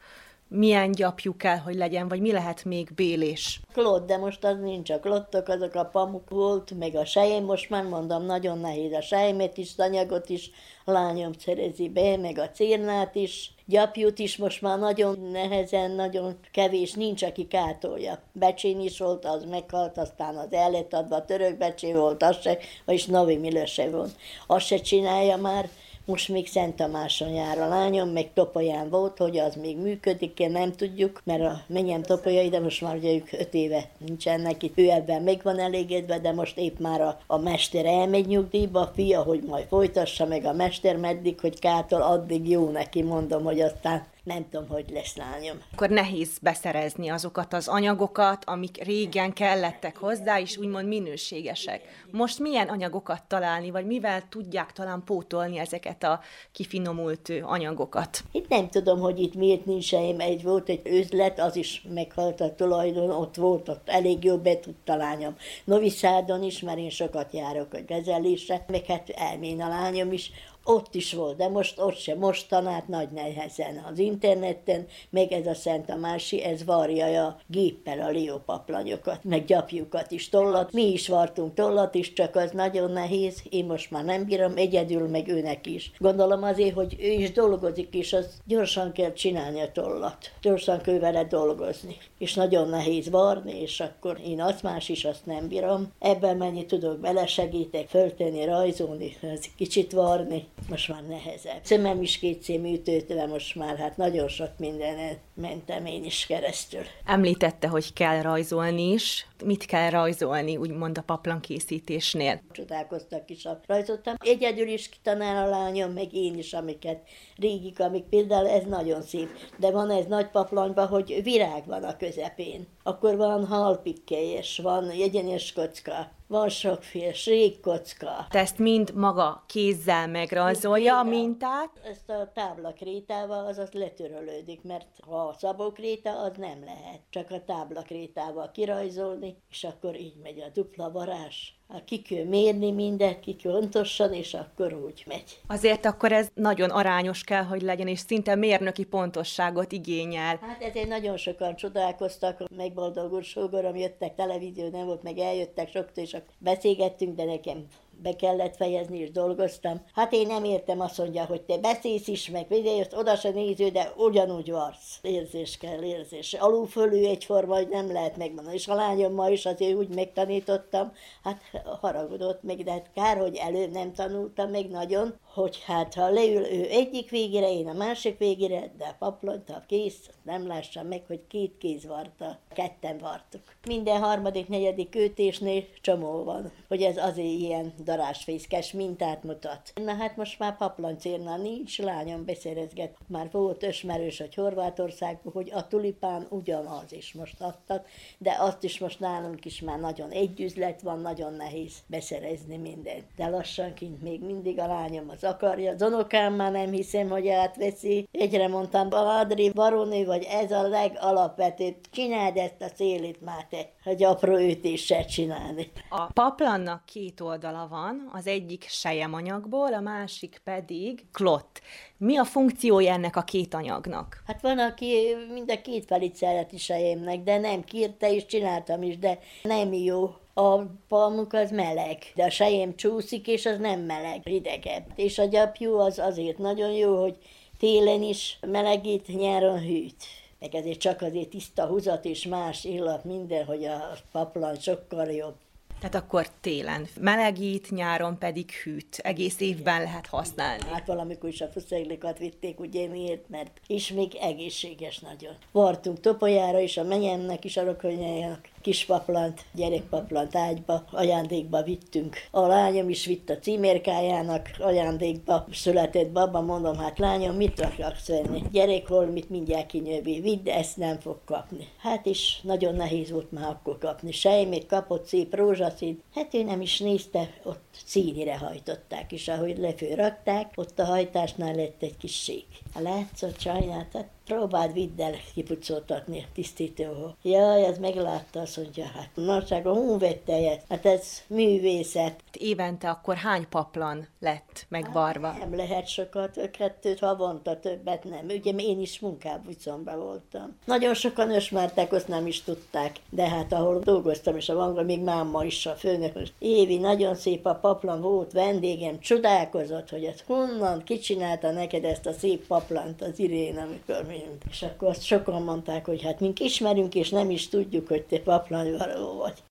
milyen 0.50 0.92
gyapjú 0.92 1.36
kell, 1.36 1.56
hogy 1.56 1.74
legyen, 1.74 2.08
vagy 2.08 2.20
mi 2.20 2.32
lehet 2.32 2.64
még 2.64 2.94
bélés? 2.94 3.60
Klott, 3.72 4.06
de 4.06 4.16
most 4.16 4.44
az 4.44 4.58
nincs. 4.60 4.90
A 4.90 5.00
klottok, 5.00 5.48
azok 5.48 5.74
a 5.74 5.84
pamuk 5.84 6.30
volt, 6.30 6.70
meg 6.78 6.94
a 6.94 7.04
sejém, 7.04 7.44
most 7.44 7.70
már 7.70 7.84
mondom, 7.84 8.24
nagyon 8.24 8.58
nehéz 8.58 8.92
a 8.92 9.00
sejmet 9.00 9.56
is, 9.56 9.72
anyagot 9.76 10.28
is, 10.28 10.50
lányom 10.84 11.32
szerezi 11.32 11.88
be, 11.88 12.16
meg 12.16 12.38
a 12.38 12.50
cérnát 12.50 13.14
is, 13.14 13.54
gyapjút 13.66 14.18
is 14.18 14.36
most 14.36 14.62
már 14.62 14.78
nagyon 14.78 15.28
nehezen, 15.32 15.90
nagyon 15.90 16.38
kevés, 16.52 16.92
nincs, 16.92 17.22
aki 17.22 17.46
kátolja. 17.46 18.22
Becsén 18.32 18.80
is 18.80 18.98
volt, 18.98 19.24
az 19.24 19.44
meghalt, 19.44 19.98
aztán 19.98 20.36
az 20.36 20.52
el 20.52 20.70
lett 20.70 20.92
adva, 20.94 21.24
török 21.24 21.58
becsé 21.58 21.92
volt, 21.92 22.22
az 22.22 22.40
se, 22.40 22.58
vagyis 22.84 23.06
Novi 23.06 23.36
Milöse 23.36 23.90
volt. 23.90 24.16
Azt 24.46 24.66
se 24.66 24.76
csinálja 24.76 25.36
már, 25.36 25.68
most 26.08 26.28
még 26.28 26.48
Szent 26.48 26.76
Tamáson 26.76 27.28
jár 27.28 27.58
a 27.58 27.68
lányom, 27.68 28.08
meg 28.08 28.32
Topolyán 28.34 28.90
volt, 28.90 29.18
hogy 29.18 29.38
az 29.38 29.54
még 29.54 29.76
működik, 29.76 30.38
én 30.38 30.50
nem 30.50 30.72
tudjuk, 30.72 31.20
mert 31.24 31.42
a 31.42 31.60
mennyem 31.66 32.02
Topolyai, 32.02 32.48
de 32.48 32.60
most 32.60 32.80
már 32.80 32.96
ugye 32.96 33.14
ők 33.14 33.32
öt 33.32 33.54
éve 33.54 33.88
nincsenek 33.98 34.62
itt, 34.62 34.78
ő 34.78 34.90
ebben 34.90 35.22
még 35.22 35.42
van 35.42 35.58
elégedve, 35.58 36.18
de 36.18 36.32
most 36.32 36.58
épp 36.58 36.78
már 36.78 37.00
a, 37.00 37.18
a 37.26 37.38
mester 37.38 37.84
elmegy 37.84 38.26
nyugdíjba, 38.26 38.80
a 38.80 38.90
fia, 38.94 39.22
hogy 39.22 39.42
majd 39.42 39.66
folytassa 39.66 40.26
meg 40.26 40.44
a 40.44 40.52
mester 40.52 40.96
meddig, 40.96 41.40
hogy 41.40 41.58
kától 41.58 42.02
addig 42.02 42.48
jó 42.48 42.70
neki, 42.70 43.02
mondom, 43.02 43.44
hogy 43.44 43.60
aztán 43.60 44.06
nem 44.28 44.48
tudom, 44.50 44.68
hogy 44.68 44.90
lesz 44.90 45.16
lányom. 45.16 45.56
Akkor 45.72 45.88
nehéz 45.88 46.38
beszerezni 46.42 47.08
azokat 47.08 47.52
az 47.52 47.68
anyagokat, 47.68 48.44
amik 48.44 48.84
régen 48.84 49.32
kellettek 49.32 49.96
hozzá, 49.96 50.40
és 50.40 50.56
úgymond 50.56 50.88
minőségesek. 50.88 51.82
Most 52.10 52.38
milyen 52.38 52.68
anyagokat 52.68 53.22
találni, 53.22 53.70
vagy 53.70 53.86
mivel 53.86 54.22
tudják 54.28 54.72
talán 54.72 55.02
pótolni 55.04 55.58
ezeket 55.58 56.02
a 56.02 56.20
kifinomult 56.52 57.32
anyagokat? 57.42 58.24
Itt 58.32 58.48
nem 58.48 58.68
tudom, 58.68 59.00
hogy 59.00 59.20
itt 59.20 59.34
miért 59.34 59.64
nincs 59.64 59.84
sem. 59.84 60.20
Egy 60.20 60.42
volt 60.42 60.68
egy 60.68 60.86
üzlet, 60.86 61.40
az 61.40 61.56
is 61.56 61.86
meghalt 61.88 62.40
a 62.40 62.54
tulajdon, 62.54 63.10
ott 63.10 63.34
volt, 63.34 63.68
ott 63.68 63.88
elég 63.88 64.24
jó 64.24 64.36
be 64.36 64.60
tudta 64.60 64.96
lányom. 64.96 65.36
Noviszádon 65.64 66.42
is, 66.42 66.60
mert 66.60 66.78
én 66.78 66.90
sokat 66.90 67.32
járok 67.32 67.72
a 67.72 67.80
gezelésre, 67.86 68.64
meg 68.68 68.84
hát 68.84 69.08
elmén 69.08 69.62
a 69.62 69.68
lányom 69.68 70.12
is, 70.12 70.30
ott 70.68 70.94
is 70.94 71.12
volt, 71.12 71.36
de 71.36 71.48
most 71.48 71.80
ott 71.80 71.96
sem, 71.96 72.18
most 72.18 72.48
tanált 72.48 72.88
nagy 72.88 73.08
nehezen 73.08 73.84
az 73.90 73.98
interneten, 73.98 74.86
meg 75.10 75.32
ez 75.32 75.46
a 75.46 75.54
Szent 75.54 75.86
Tamási, 75.86 76.42
ez 76.42 76.64
varja 76.64 77.26
a 77.26 77.36
géppel 77.46 78.00
a 78.00 78.08
liópaplanyokat, 78.08 79.24
meg 79.24 79.44
gyapjukat 79.44 80.10
is, 80.10 80.28
tollat. 80.28 80.72
Mi 80.72 80.92
is 80.92 81.08
vartunk 81.08 81.54
tollat 81.54 81.94
is, 81.94 82.12
csak 82.12 82.36
az 82.36 82.50
nagyon 82.50 82.90
nehéz, 82.90 83.42
én 83.50 83.64
most 83.64 83.90
már 83.90 84.04
nem 84.04 84.24
bírom, 84.24 84.52
egyedül 84.56 85.08
meg 85.08 85.28
őnek 85.28 85.66
is. 85.66 85.92
Gondolom 85.98 86.42
azért, 86.42 86.74
hogy 86.74 86.96
ő 87.00 87.10
is 87.10 87.32
dolgozik, 87.32 87.94
és 87.94 88.12
az 88.12 88.26
gyorsan 88.44 88.92
kell 88.92 89.12
csinálni 89.12 89.60
a 89.60 89.72
tollat. 89.72 90.32
Gyorsan 90.42 90.80
kell 90.80 90.98
vele 90.98 91.24
dolgozni. 91.24 91.96
És 92.18 92.34
nagyon 92.34 92.68
nehéz 92.68 93.10
varni, 93.10 93.60
és 93.60 93.80
akkor 93.80 94.20
én 94.26 94.40
azt 94.40 94.62
más 94.62 94.88
is 94.88 95.04
azt 95.04 95.26
nem 95.26 95.48
bírom. 95.48 95.92
Ebben 95.98 96.36
mennyit 96.36 96.66
tudok 96.66 96.98
belesegítek, 96.98 97.88
föltenni, 97.88 98.44
rajzolni, 98.44 99.16
kicsit 99.56 99.92
varni, 99.92 100.46
most 100.68 100.88
már 100.88 101.02
nehezebb. 101.08 101.60
Szemem 101.62 102.02
is 102.02 102.18
két 102.18 102.42
szémű 102.42 102.78
töltve 102.78 103.26
most 103.26 103.54
már, 103.54 103.76
hát 103.76 103.96
nagyon 103.96 104.28
sok 104.28 104.50
mindenen 104.58 105.18
mentem 105.34 105.86
én 105.86 106.04
is 106.04 106.26
keresztül. 106.26 106.82
Említette, 107.04 107.68
hogy 107.68 107.92
kell 107.92 108.22
rajzolni 108.22 108.92
is. 108.92 109.26
Mit 109.44 109.64
kell 109.64 109.90
rajzolni, 109.90 110.56
úgymond 110.56 110.98
a 110.98 111.02
paplan 111.02 111.40
készítésnél? 111.40 112.40
Csodálkoztak 112.52 113.30
is, 113.30 113.44
a 113.44 113.60
rajzoltam. 113.66 114.14
Egyedül 114.18 114.68
is 114.68 114.88
kitanál 114.88 115.46
a 115.46 115.50
lányom, 115.50 115.92
meg 115.92 116.14
én 116.14 116.38
is, 116.38 116.52
amiket 116.52 117.00
régik, 117.36 117.80
amik 117.80 118.04
például 118.04 118.48
ez 118.48 118.64
nagyon 118.64 119.02
szép. 119.02 119.28
De 119.56 119.70
van 119.70 119.90
ez 119.90 120.06
nagy 120.06 120.30
paplanyban, 120.30 120.86
hogy 120.86 121.20
virág 121.22 121.66
van 121.66 121.84
a 121.84 121.96
közepén. 121.96 122.66
Akkor 122.82 123.16
van 123.16 123.46
halpikkelyes, 123.46 124.58
van 124.58 124.90
egyenes 124.90 125.52
kocka, 125.52 126.16
van 126.28 126.48
sokféle 126.48 127.12
srékkocka. 127.12 128.26
Te 128.30 128.38
ezt 128.38 128.58
mind 128.58 128.94
maga 128.94 129.44
kézzel 129.46 130.08
megrajzolja 130.08 130.98
a 130.98 131.02
mintát? 131.02 131.70
Ezt 131.84 132.10
a 132.10 132.30
táblakrétával 132.34 133.46
azaz 133.46 133.72
letörölődik, 133.72 134.62
mert 134.62 134.86
ha 135.06 135.28
a 135.28 135.36
szabókréta, 135.38 136.20
az 136.20 136.36
nem 136.36 136.64
lehet. 136.64 137.00
Csak 137.10 137.30
a 137.30 137.44
táblakrétával 137.44 138.50
kirajzolni, 138.50 139.36
és 139.50 139.64
akkor 139.64 140.00
így 140.00 140.16
megy 140.22 140.40
a 140.40 140.48
dupla 140.52 140.90
varázs. 140.90 141.57
Ki 141.84 142.02
kell 142.02 142.24
mérni 142.24 142.70
mindent, 142.70 143.20
ki 143.20 143.36
kell 143.36 143.52
ontosan, 143.52 144.12
és 144.12 144.34
akkor 144.34 144.72
úgy 144.72 145.04
megy. 145.06 145.40
Azért 145.46 145.84
akkor 145.86 146.12
ez 146.12 146.28
nagyon 146.34 146.70
arányos 146.70 147.24
kell, 147.24 147.42
hogy 147.42 147.62
legyen, 147.62 147.88
és 147.88 147.98
szinte 147.98 148.34
mérnöki 148.34 148.84
pontosságot 148.84 149.72
igényel. 149.72 150.38
Hát 150.40 150.62
ezért 150.62 150.88
nagyon 150.88 151.16
sokan 151.16 151.56
csodálkoztak, 151.56 152.56
megboldogult 152.56 153.24
sógorom, 153.24 153.76
jöttek, 153.76 154.14
televízió 154.14 154.68
nem 154.68 154.86
volt, 154.86 155.02
meg 155.02 155.18
eljöttek 155.18 155.68
soktól, 155.68 156.04
és 156.04 156.16
beszélgettünk, 156.38 157.16
de 157.16 157.24
nekem 157.24 157.66
be 158.02 158.16
kellett 158.16 158.56
fejezni, 158.56 158.98
és 158.98 159.10
dolgoztam. 159.10 159.80
Hát 159.94 160.12
én 160.12 160.26
nem 160.26 160.44
értem, 160.44 160.80
azt 160.80 160.98
mondja, 160.98 161.24
hogy 161.24 161.42
te 161.42 161.58
beszélsz 161.58 162.08
is, 162.08 162.30
meg 162.30 162.48
videót, 162.48 162.92
oda 162.92 163.16
se 163.16 163.30
néző, 163.30 163.68
de 163.68 163.92
ugyanúgy 163.96 164.50
varsz. 164.50 164.98
Érzés 165.02 165.56
kell, 165.56 165.82
érzés. 165.82 166.34
Alul 166.34 166.66
fölül 166.66 167.06
egyforma, 167.06 167.54
hogy 167.54 167.68
nem 167.68 167.92
lehet 167.92 168.16
megmondani. 168.16 168.56
És 168.56 168.68
a 168.68 168.74
lányom 168.74 169.14
ma 169.14 169.28
is 169.28 169.46
azért 169.46 169.76
úgy 169.76 169.94
megtanítottam, 169.94 170.92
hát 171.22 171.40
haragudott 171.80 172.42
meg, 172.42 172.64
de 172.64 172.70
hát 172.70 172.90
kár, 172.94 173.16
hogy 173.16 173.36
előbb 173.36 173.70
nem 173.70 173.92
tanultam 173.92 174.50
meg 174.50 174.68
nagyon, 174.68 175.14
hogy 175.38 175.62
hát 175.66 175.94
ha 175.94 176.10
leül 176.10 176.46
ő 176.46 176.68
egyik 176.70 177.10
végére, 177.10 177.52
én 177.52 177.68
a 177.68 177.72
másik 177.72 178.18
végére, 178.18 178.72
de 178.78 178.84
a 178.84 178.96
paplont, 178.98 179.50
ha 179.50 179.62
kész, 179.66 180.10
nem 180.22 180.46
lássam 180.46 180.86
meg, 180.86 181.02
hogy 181.06 181.20
két 181.28 181.58
kéz 181.58 181.86
varta, 181.86 182.38
ketten 182.54 182.98
vartuk. 182.98 183.42
Minden 183.66 184.00
harmadik, 184.00 184.48
negyedik 184.48 184.90
kötésnél 184.90 185.64
csomó 185.80 186.24
van, 186.24 186.52
hogy 186.68 186.82
ez 186.82 186.96
azért 186.96 187.28
ilyen 187.28 187.74
darásfészkes 187.84 188.72
mintát 188.72 189.22
mutat. 189.22 189.72
Na 189.74 189.94
hát 189.94 190.16
most 190.16 190.38
már 190.38 190.56
paplancérna 190.56 191.36
nincs, 191.36 191.78
lányom 191.78 192.24
beszerezget. 192.24 192.96
Már 193.06 193.28
volt 193.30 193.62
ösmerős, 193.62 194.18
hogy 194.18 194.34
Horvátországban, 194.34 195.32
hogy 195.32 195.50
a 195.54 195.66
tulipán 195.66 196.26
ugyanaz 196.30 196.92
is 196.92 197.12
most 197.12 197.40
adtak, 197.40 197.88
de 198.18 198.36
azt 198.38 198.64
is 198.64 198.78
most 198.78 199.00
nálunk 199.00 199.44
is 199.44 199.60
már 199.60 199.80
nagyon 199.80 200.10
egy 200.10 200.40
üzlet 200.40 200.82
van, 200.82 201.00
nagyon 201.00 201.32
nehéz 201.32 201.72
beszerezni 201.86 202.56
mindent. 202.56 203.04
De 203.16 203.28
lassanként 203.28 204.02
még 204.02 204.24
mindig 204.24 204.58
a 204.58 204.66
lányom 204.66 205.08
az 205.08 205.24
akarja. 205.28 205.72
Az 205.72 205.82
unokám 205.82 206.34
már 206.34 206.52
nem 206.52 206.70
hiszem, 206.70 207.08
hogy 207.08 207.28
átveszi. 207.28 208.08
Egyre 208.12 208.48
mondtam, 208.48 208.88
Adri, 208.90 209.50
baronő 209.50 210.04
vagy, 210.04 210.26
ez 210.30 210.52
a 210.52 210.68
legalapvetőbb. 210.68 211.76
Csináld 211.90 212.36
ezt 212.36 212.62
a 212.62 212.68
célit 212.68 213.20
már 213.20 213.46
te, 213.50 213.70
hogy 213.84 214.04
apró 214.04 214.36
ütéssel 214.36 215.04
csinálni. 215.04 215.70
A 215.88 216.12
paplannak 216.12 216.84
két 216.84 217.20
oldala 217.20 217.66
van, 217.70 218.10
az 218.12 218.26
egyik 218.26 218.66
sejemanyagból, 218.68 219.74
a 219.74 219.80
másik 219.80 220.40
pedig 220.44 221.04
klott. 221.12 221.60
Mi 221.96 222.16
a 222.16 222.24
funkciója 222.24 222.92
ennek 222.92 223.16
a 223.16 223.22
két 223.22 223.54
anyagnak? 223.54 224.22
Hát 224.26 224.40
van, 224.40 224.58
aki 224.58 225.16
mind 225.32 225.50
a 225.50 225.60
két 225.60 225.84
felit 225.84 226.14
szereti 226.14 226.58
sejemnek, 226.58 227.22
de 227.22 227.38
nem 227.38 227.64
kírta, 227.64 228.06
és 228.06 228.26
csináltam 228.26 228.82
is, 228.82 228.98
de 228.98 229.18
nem 229.42 229.72
jó 229.72 230.10
a 230.38 230.66
palmuk 230.88 231.32
az 231.32 231.50
meleg, 231.50 231.98
de 232.14 232.24
a 232.24 232.30
sejem 232.30 232.76
csúszik, 232.76 233.26
és 233.26 233.46
az 233.46 233.58
nem 233.58 233.80
meleg, 233.80 234.20
hidegebb. 234.24 234.84
És 234.94 235.18
a 235.18 235.24
gyapjú 235.24 235.78
az 235.78 235.98
azért 235.98 236.38
nagyon 236.38 236.70
jó, 236.70 237.00
hogy 237.00 237.16
télen 237.58 238.02
is 238.02 238.38
melegít, 238.46 239.06
nyáron 239.06 239.60
hűt. 239.60 240.04
Meg 240.40 240.54
ezért 240.54 240.78
csak 240.78 241.02
azért 241.02 241.28
tiszta 241.28 241.66
húzat 241.66 242.04
és 242.04 242.26
más 242.26 242.64
illat, 242.64 243.04
minden, 243.04 243.44
hogy 243.44 243.64
a 243.64 243.96
paplan 244.12 244.56
sokkal 244.56 245.10
jobb. 245.10 245.34
Tehát 245.80 245.94
akkor 245.94 246.28
télen 246.40 246.86
melegít, 247.00 247.70
nyáron 247.70 248.18
pedig 248.18 248.50
hűt. 248.50 248.98
Egész 249.02 249.40
évben 249.40 249.82
lehet 249.82 250.06
használni. 250.06 250.62
Hát 250.70 250.86
valamikor 250.86 251.28
is 251.28 251.40
a 251.40 251.48
fuszeglikat 251.48 252.18
vitték, 252.18 252.60
ugye 252.60 252.86
miért, 252.86 253.28
mert 253.28 253.60
is 253.66 253.92
még 253.92 254.14
egészséges 254.14 254.98
nagyon. 254.98 255.34
Vartunk 255.52 256.00
topolyára 256.00 256.58
is, 256.58 256.76
a 256.76 256.82
menyemnek 256.82 257.44
is, 257.44 257.56
a 257.56 257.64
rokonyájának 257.64 258.48
kispaplant, 258.68 259.44
gyerekpaplant 259.54 260.36
ágyba, 260.36 260.84
ajándékba 260.90 261.62
vittünk. 261.62 262.16
A 262.30 262.40
lányom 262.40 262.88
is 262.88 263.06
vitt 263.06 263.30
a 263.30 263.38
címérkájának 263.38 264.50
ajándékba, 264.58 265.46
született 265.52 266.10
baba, 266.10 266.40
mondom, 266.40 266.76
hát 266.76 266.98
lányom, 266.98 267.36
mit 267.36 267.60
akarsz 267.60 268.08
venni? 268.08 268.42
Gyerek 268.52 268.88
mit 269.12 269.30
mindjárt 269.30 269.66
kinyövi, 269.66 270.20
vidd, 270.20 270.48
ezt 270.48 270.76
nem 270.76 271.00
fog 271.00 271.18
kapni. 271.24 271.68
Hát 271.78 272.06
is 272.06 272.40
nagyon 272.42 272.74
nehéz 272.74 273.10
volt 273.10 273.32
már 273.32 273.48
akkor 273.48 273.78
kapni. 273.78 274.12
Sejmét 274.12 274.66
kapott 274.66 275.06
szép 275.06 275.34
rózsaszín, 275.34 276.02
hát 276.14 276.34
ő 276.34 276.42
nem 276.42 276.60
is 276.60 276.78
nézte, 276.78 277.30
ott 277.44 277.64
színire 277.84 278.38
hajtották, 278.38 279.12
és 279.12 279.28
ahogy 279.28 279.58
lefőrakták, 279.58 280.52
ott 280.54 280.78
a 280.78 280.84
hajtásnál 280.84 281.54
lett 281.54 281.82
egy 281.82 281.96
kis 281.96 282.22
sík. 282.22 282.46
A 282.74 282.80
látszott 282.80 283.40
sajnát, 283.40 283.92
hát 283.92 284.08
próbáld 284.28 284.72
vidd 284.72 285.00
el 285.00 285.14
kipucoltatni 285.34 286.26
tisztítóhoz. 286.34 287.10
Jaj, 287.22 287.64
ez 287.64 287.78
meglátta, 287.78 288.40
azt 288.40 288.56
mondja, 288.56 288.84
hát 288.84 289.10
nagysága 289.14 289.72
honvédtejet, 289.72 290.64
hát 290.68 290.86
ez 290.86 291.22
művészet. 291.26 292.22
Évente 292.32 292.90
akkor 292.90 293.16
hány 293.16 293.48
paplan 293.48 294.08
lett 294.20 294.66
megvarva? 294.68 295.32
Nem 295.38 295.56
lehet 295.56 295.86
sokat, 295.88 296.50
kettőt 296.50 296.98
havonta, 296.98 297.60
többet 297.60 298.04
nem. 298.04 298.26
Ugye 298.38 298.50
én 298.50 298.80
is 298.80 299.00
munkábucomban 299.00 299.98
voltam. 299.98 300.56
Nagyon 300.64 300.94
sokan 300.94 301.30
ösmertek, 301.30 301.92
azt 301.92 302.08
nem 302.08 302.26
is 302.26 302.42
tudták, 302.42 302.96
de 303.10 303.28
hát 303.28 303.52
ahol 303.52 303.78
dolgoztam, 303.78 304.36
és 304.36 304.48
a 304.48 304.54
vangra 304.54 304.82
még 304.82 305.00
máma 305.00 305.44
is 305.44 305.66
a 305.66 305.72
főnök. 305.72 306.16
Évi, 306.38 306.78
nagyon 306.78 307.14
szép 307.14 307.46
a 307.46 307.54
paplan 307.54 308.00
volt, 308.00 308.32
vendégem, 308.32 309.00
csodálkozott, 309.00 309.90
hogy 309.90 310.04
ez 310.04 310.22
honnan, 310.26 310.82
kicsinálta 310.84 311.50
neked 311.50 311.84
ezt 311.84 312.06
a 312.06 312.12
szép 312.12 312.46
paplant 312.46 313.02
az 313.02 313.18
Irén, 313.18 313.56
amikor 313.56 314.06
mi. 314.06 314.17
És 314.50 314.62
akkor 314.62 314.88
azt 314.88 315.02
sokan 315.02 315.42
mondták, 315.42 315.86
hogy 315.86 316.02
hát 316.02 316.20
mink 316.20 316.40
ismerünk, 316.40 316.94
és 316.94 317.08
nem 317.08 317.30
is 317.30 317.48
tudjuk, 317.48 317.88
hogy 317.88 318.02
te 318.02 318.18
paplanvaró 318.18 319.16
vagy. 319.16 319.42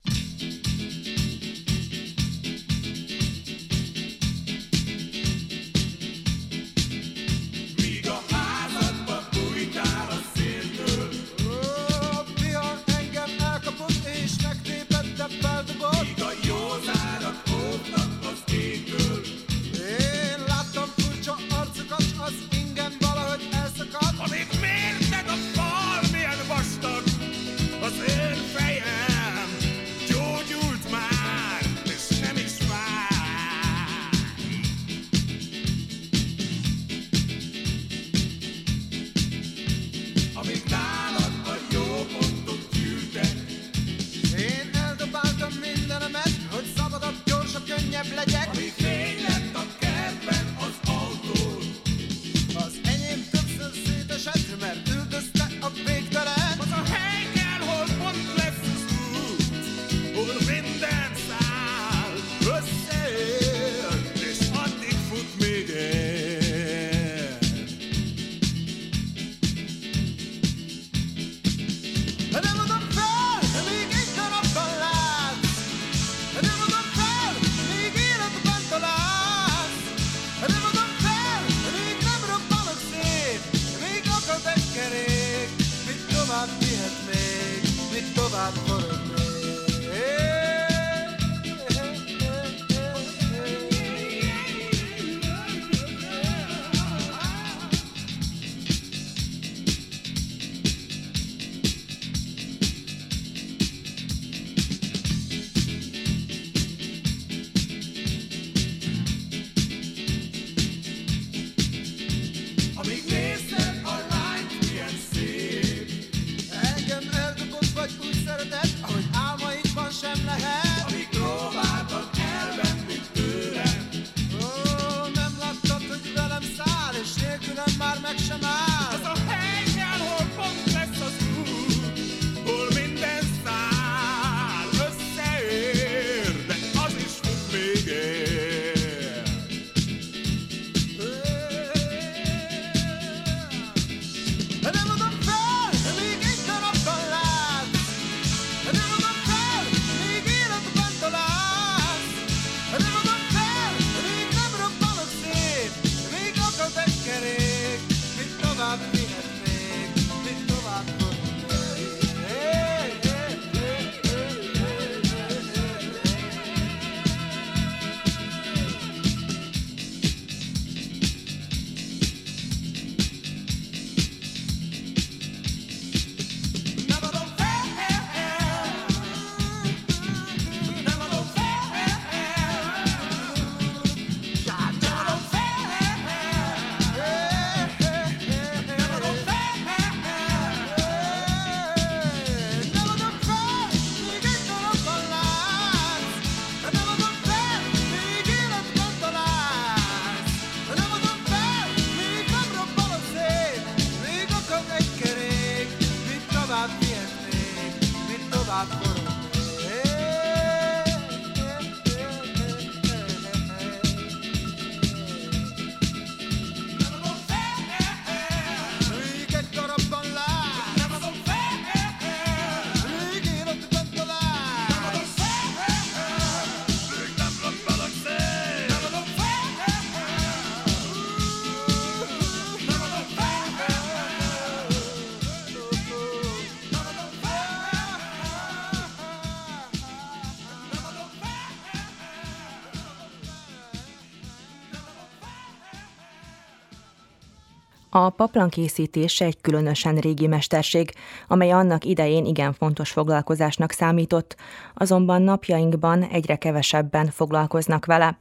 A 248.00 248.10
paplan 248.10 248.48
készítése 248.48 249.24
egy 249.24 249.40
különösen 249.40 249.96
régi 249.96 250.26
mesterség, 250.26 250.92
amely 251.28 251.50
annak 251.50 251.84
idején 251.84 252.24
igen 252.24 252.52
fontos 252.52 252.90
foglalkozásnak 252.90 253.70
számított, 253.70 254.36
azonban 254.74 255.22
napjainkban 255.22 256.02
egyre 256.02 256.36
kevesebben 256.36 257.06
foglalkoznak 257.06 257.86
vele. 257.86 258.18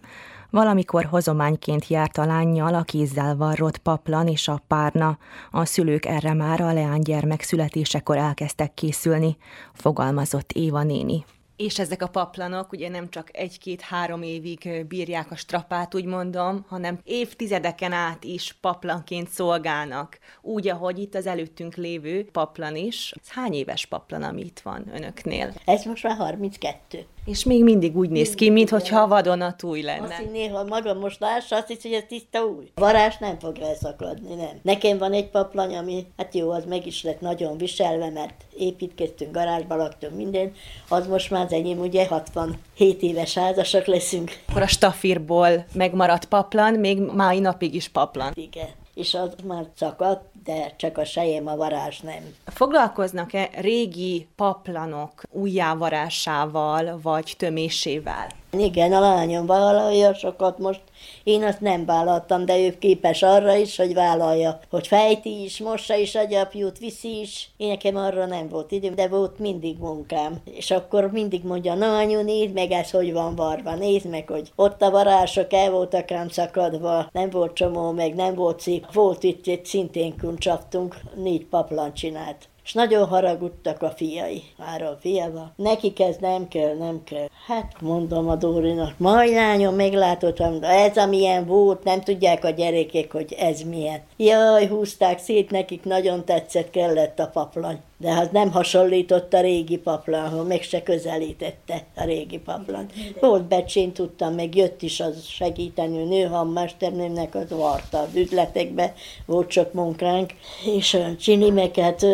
Valamikor 0.49 1.05
hozományként 1.05 1.87
járt 1.87 2.17
a 2.17 2.25
lányjal 2.25 2.73
a 2.73 2.81
kézzel 2.81 3.35
varrott 3.35 3.77
paplan 3.77 4.27
és 4.27 4.47
a 4.47 4.61
párna. 4.67 5.17
A 5.51 5.65
szülők 5.65 6.05
erre 6.05 6.33
már 6.33 6.61
a 6.61 6.73
leánygyermek 6.73 7.41
születésekor 7.41 8.17
elkezdtek 8.17 8.73
készülni, 8.73 9.37
fogalmazott 9.73 10.51
Éva 10.51 10.83
néni. 10.83 11.25
És 11.57 11.79
ezek 11.79 12.01
a 12.01 12.07
paplanok 12.07 12.71
ugye 12.71 12.89
nem 12.89 13.09
csak 13.09 13.37
egy-két-három 13.37 14.21
évig 14.21 14.85
bírják 14.87 15.31
a 15.31 15.35
strapát, 15.35 15.95
úgy 15.95 16.05
mondom, 16.05 16.65
hanem 16.67 16.99
évtizedeken 17.03 17.91
át 17.91 18.23
is 18.23 18.57
paplanként 18.61 19.29
szolgálnak. 19.29 20.19
Úgy, 20.41 20.67
ahogy 20.67 20.99
itt 20.99 21.15
az 21.15 21.27
előttünk 21.27 21.75
lévő 21.75 22.25
paplan 22.31 22.75
is. 22.75 23.13
Ez 23.21 23.29
hány 23.29 23.53
éves 23.53 23.85
paplan, 23.85 24.23
ami 24.23 24.41
itt 24.41 24.59
van 24.59 24.85
önöknél? 24.93 25.53
Ez 25.65 25.83
most 25.83 26.03
már 26.03 26.17
32. 26.17 27.05
És 27.27 27.43
még 27.43 27.63
mindig 27.63 27.97
úgy 27.97 28.09
néz 28.09 28.35
ki, 28.35 28.49
mintha 28.49 29.07
vadonatúj 29.07 29.81
lenne. 29.81 30.03
Azt 30.03 30.31
néha 30.31 30.63
maga 30.63 30.93
most 30.93 31.19
lássa, 31.19 31.55
azt 31.55 31.67
hiszi, 31.67 31.87
hogy 31.87 31.97
ez 31.97 32.03
tiszta 32.07 32.45
új. 32.45 32.71
Varás 32.75 33.17
nem 33.17 33.39
fog 33.39 33.59
elszakadni, 33.59 34.33
nem. 34.33 34.59
Nekem 34.61 34.97
van 34.97 35.13
egy 35.13 35.29
paplany, 35.29 35.75
ami, 35.75 36.05
hát 36.17 36.35
jó, 36.35 36.49
az 36.51 36.65
meg 36.65 36.85
is 36.85 37.03
lett 37.03 37.21
nagyon 37.21 37.57
viselve, 37.57 38.09
mert 38.09 38.45
építkeztünk, 38.57 39.31
garázsba 39.31 39.75
laktunk, 39.75 40.15
minden. 40.15 40.51
Az 40.89 41.07
most 41.07 41.31
már 41.31 41.45
az 41.45 41.51
enyém, 41.51 41.79
ugye 41.79 42.07
67 42.07 43.01
éves 43.01 43.33
házasak 43.33 43.85
leszünk. 43.85 44.31
Akkor 44.49 44.61
a 44.61 44.67
stafírból 44.67 45.65
megmaradt 45.73 46.25
paplan, 46.25 46.73
még 46.73 46.99
mai 46.99 47.39
napig 47.39 47.73
is 47.73 47.87
paplan. 47.87 48.31
Igen 48.35 48.67
és 48.97 49.13
az 49.13 49.29
már 49.43 49.65
szakadt, 49.75 50.25
de 50.47 50.73
csak 50.75 50.97
a 50.97 51.05
sejem 51.05 51.47
a 51.47 51.55
varázs 51.55 51.99
nem. 51.99 52.35
Foglalkoznak-e 52.45 53.49
régi 53.59 54.27
paplanok 54.35 55.23
újjávarásával 55.31 56.99
vagy 57.01 57.33
tömésével? 57.37 58.27
Igen, 58.51 58.93
a 58.93 58.99
lányom 58.99 59.45
vállalja 59.45 60.13
sokat 60.13 60.57
most. 60.57 60.81
Én 61.23 61.43
azt 61.43 61.61
nem 61.61 61.85
vállaltam, 61.85 62.45
de 62.45 62.57
ő 62.59 62.77
képes 62.79 63.23
arra 63.23 63.55
is, 63.55 63.77
hogy 63.77 63.93
vállalja, 63.93 64.59
hogy 64.69 64.87
fejti 64.87 65.43
is, 65.43 65.59
mossa 65.59 65.95
is 65.95 66.15
a 66.15 66.23
gyapjút, 66.23 66.79
viszi 66.79 67.19
is. 67.19 67.49
Én 67.57 67.67
nekem 67.67 67.95
arra 67.95 68.25
nem 68.25 68.49
volt 68.49 68.71
időm, 68.71 68.95
de 68.95 69.07
volt 69.07 69.39
mindig 69.39 69.77
munkám. 69.79 70.35
És 70.45 70.71
akkor 70.71 71.11
mindig 71.11 71.43
mondja, 71.43 71.73
na 71.73 71.97
anyu, 71.97 72.21
nézd 72.21 72.53
meg 72.53 72.71
ez, 72.71 72.91
hogy 72.91 73.13
van 73.13 73.35
varva, 73.35 73.75
nézd 73.75 74.09
meg, 74.09 74.27
hogy 74.27 74.51
ott 74.55 74.81
a 74.81 74.91
varások 74.91 75.53
el 75.53 75.71
voltak 75.71 76.09
rám 76.09 76.29
szakadva, 76.29 77.09
nem 77.11 77.29
volt 77.29 77.53
csomó, 77.53 77.91
meg 77.91 78.15
nem 78.15 78.35
volt 78.35 78.59
szép. 78.59 78.93
Volt 78.93 79.23
itt 79.23 79.47
egy 79.47 79.65
szintén 79.65 80.17
kuncsaftunk, 80.17 80.95
négy 81.15 81.45
paplan 81.45 81.93
csinált 81.93 82.47
és 82.67 82.73
nagyon 82.73 83.07
haragudtak 83.07 83.81
a 83.81 83.89
fiai. 83.89 84.43
Három 84.59 84.95
fia 84.99 85.31
van. 85.31 85.53
Nekik 85.55 85.99
ez 85.99 86.15
nem 86.19 86.47
kell, 86.47 86.75
nem 86.75 87.03
kell. 87.03 87.27
Hát 87.47 87.81
mondom 87.81 88.29
a 88.29 88.35
Dórinak, 88.35 88.93
majd 88.97 89.33
lányom, 89.33 89.75
meglátottam, 89.75 90.59
de 90.59 90.67
ez 90.67 90.97
amilyen 90.97 91.45
volt, 91.45 91.83
nem 91.83 92.01
tudják 92.01 92.43
a 92.43 92.49
gyerekek, 92.49 93.11
hogy 93.11 93.33
ez 93.33 93.61
milyen. 93.61 94.01
Jaj, 94.17 94.67
húzták 94.67 95.19
szét, 95.19 95.51
nekik 95.51 95.83
nagyon 95.83 96.25
tetszett, 96.25 96.69
kellett 96.69 97.19
a 97.19 97.27
paplany 97.27 97.79
de 97.99 98.11
az 98.11 98.27
nem 98.31 98.51
hasonlított 98.51 99.33
a 99.33 99.41
régi 99.41 99.77
paplanhoz, 99.77 100.47
meg 100.47 100.61
se 100.61 100.83
közelítette 100.83 101.85
a 101.95 102.03
régi 102.03 102.37
paplan. 102.39 102.85
Volt 103.19 103.43
becsén 103.43 103.91
tudtam, 103.91 104.33
meg 104.33 104.55
jött 104.55 104.81
is 104.81 104.99
az 104.99 105.25
segíteni, 105.25 106.03
nőhammesternőmnek 106.03 107.35
az 107.35 107.49
varta 107.49 107.99
az 107.99 108.15
üzletekbe, 108.15 108.93
volt 109.25 109.51
sok 109.51 109.73
munkánk, 109.73 110.33
és 110.65 110.93
a 110.93 111.15
csinimeket 111.19 112.05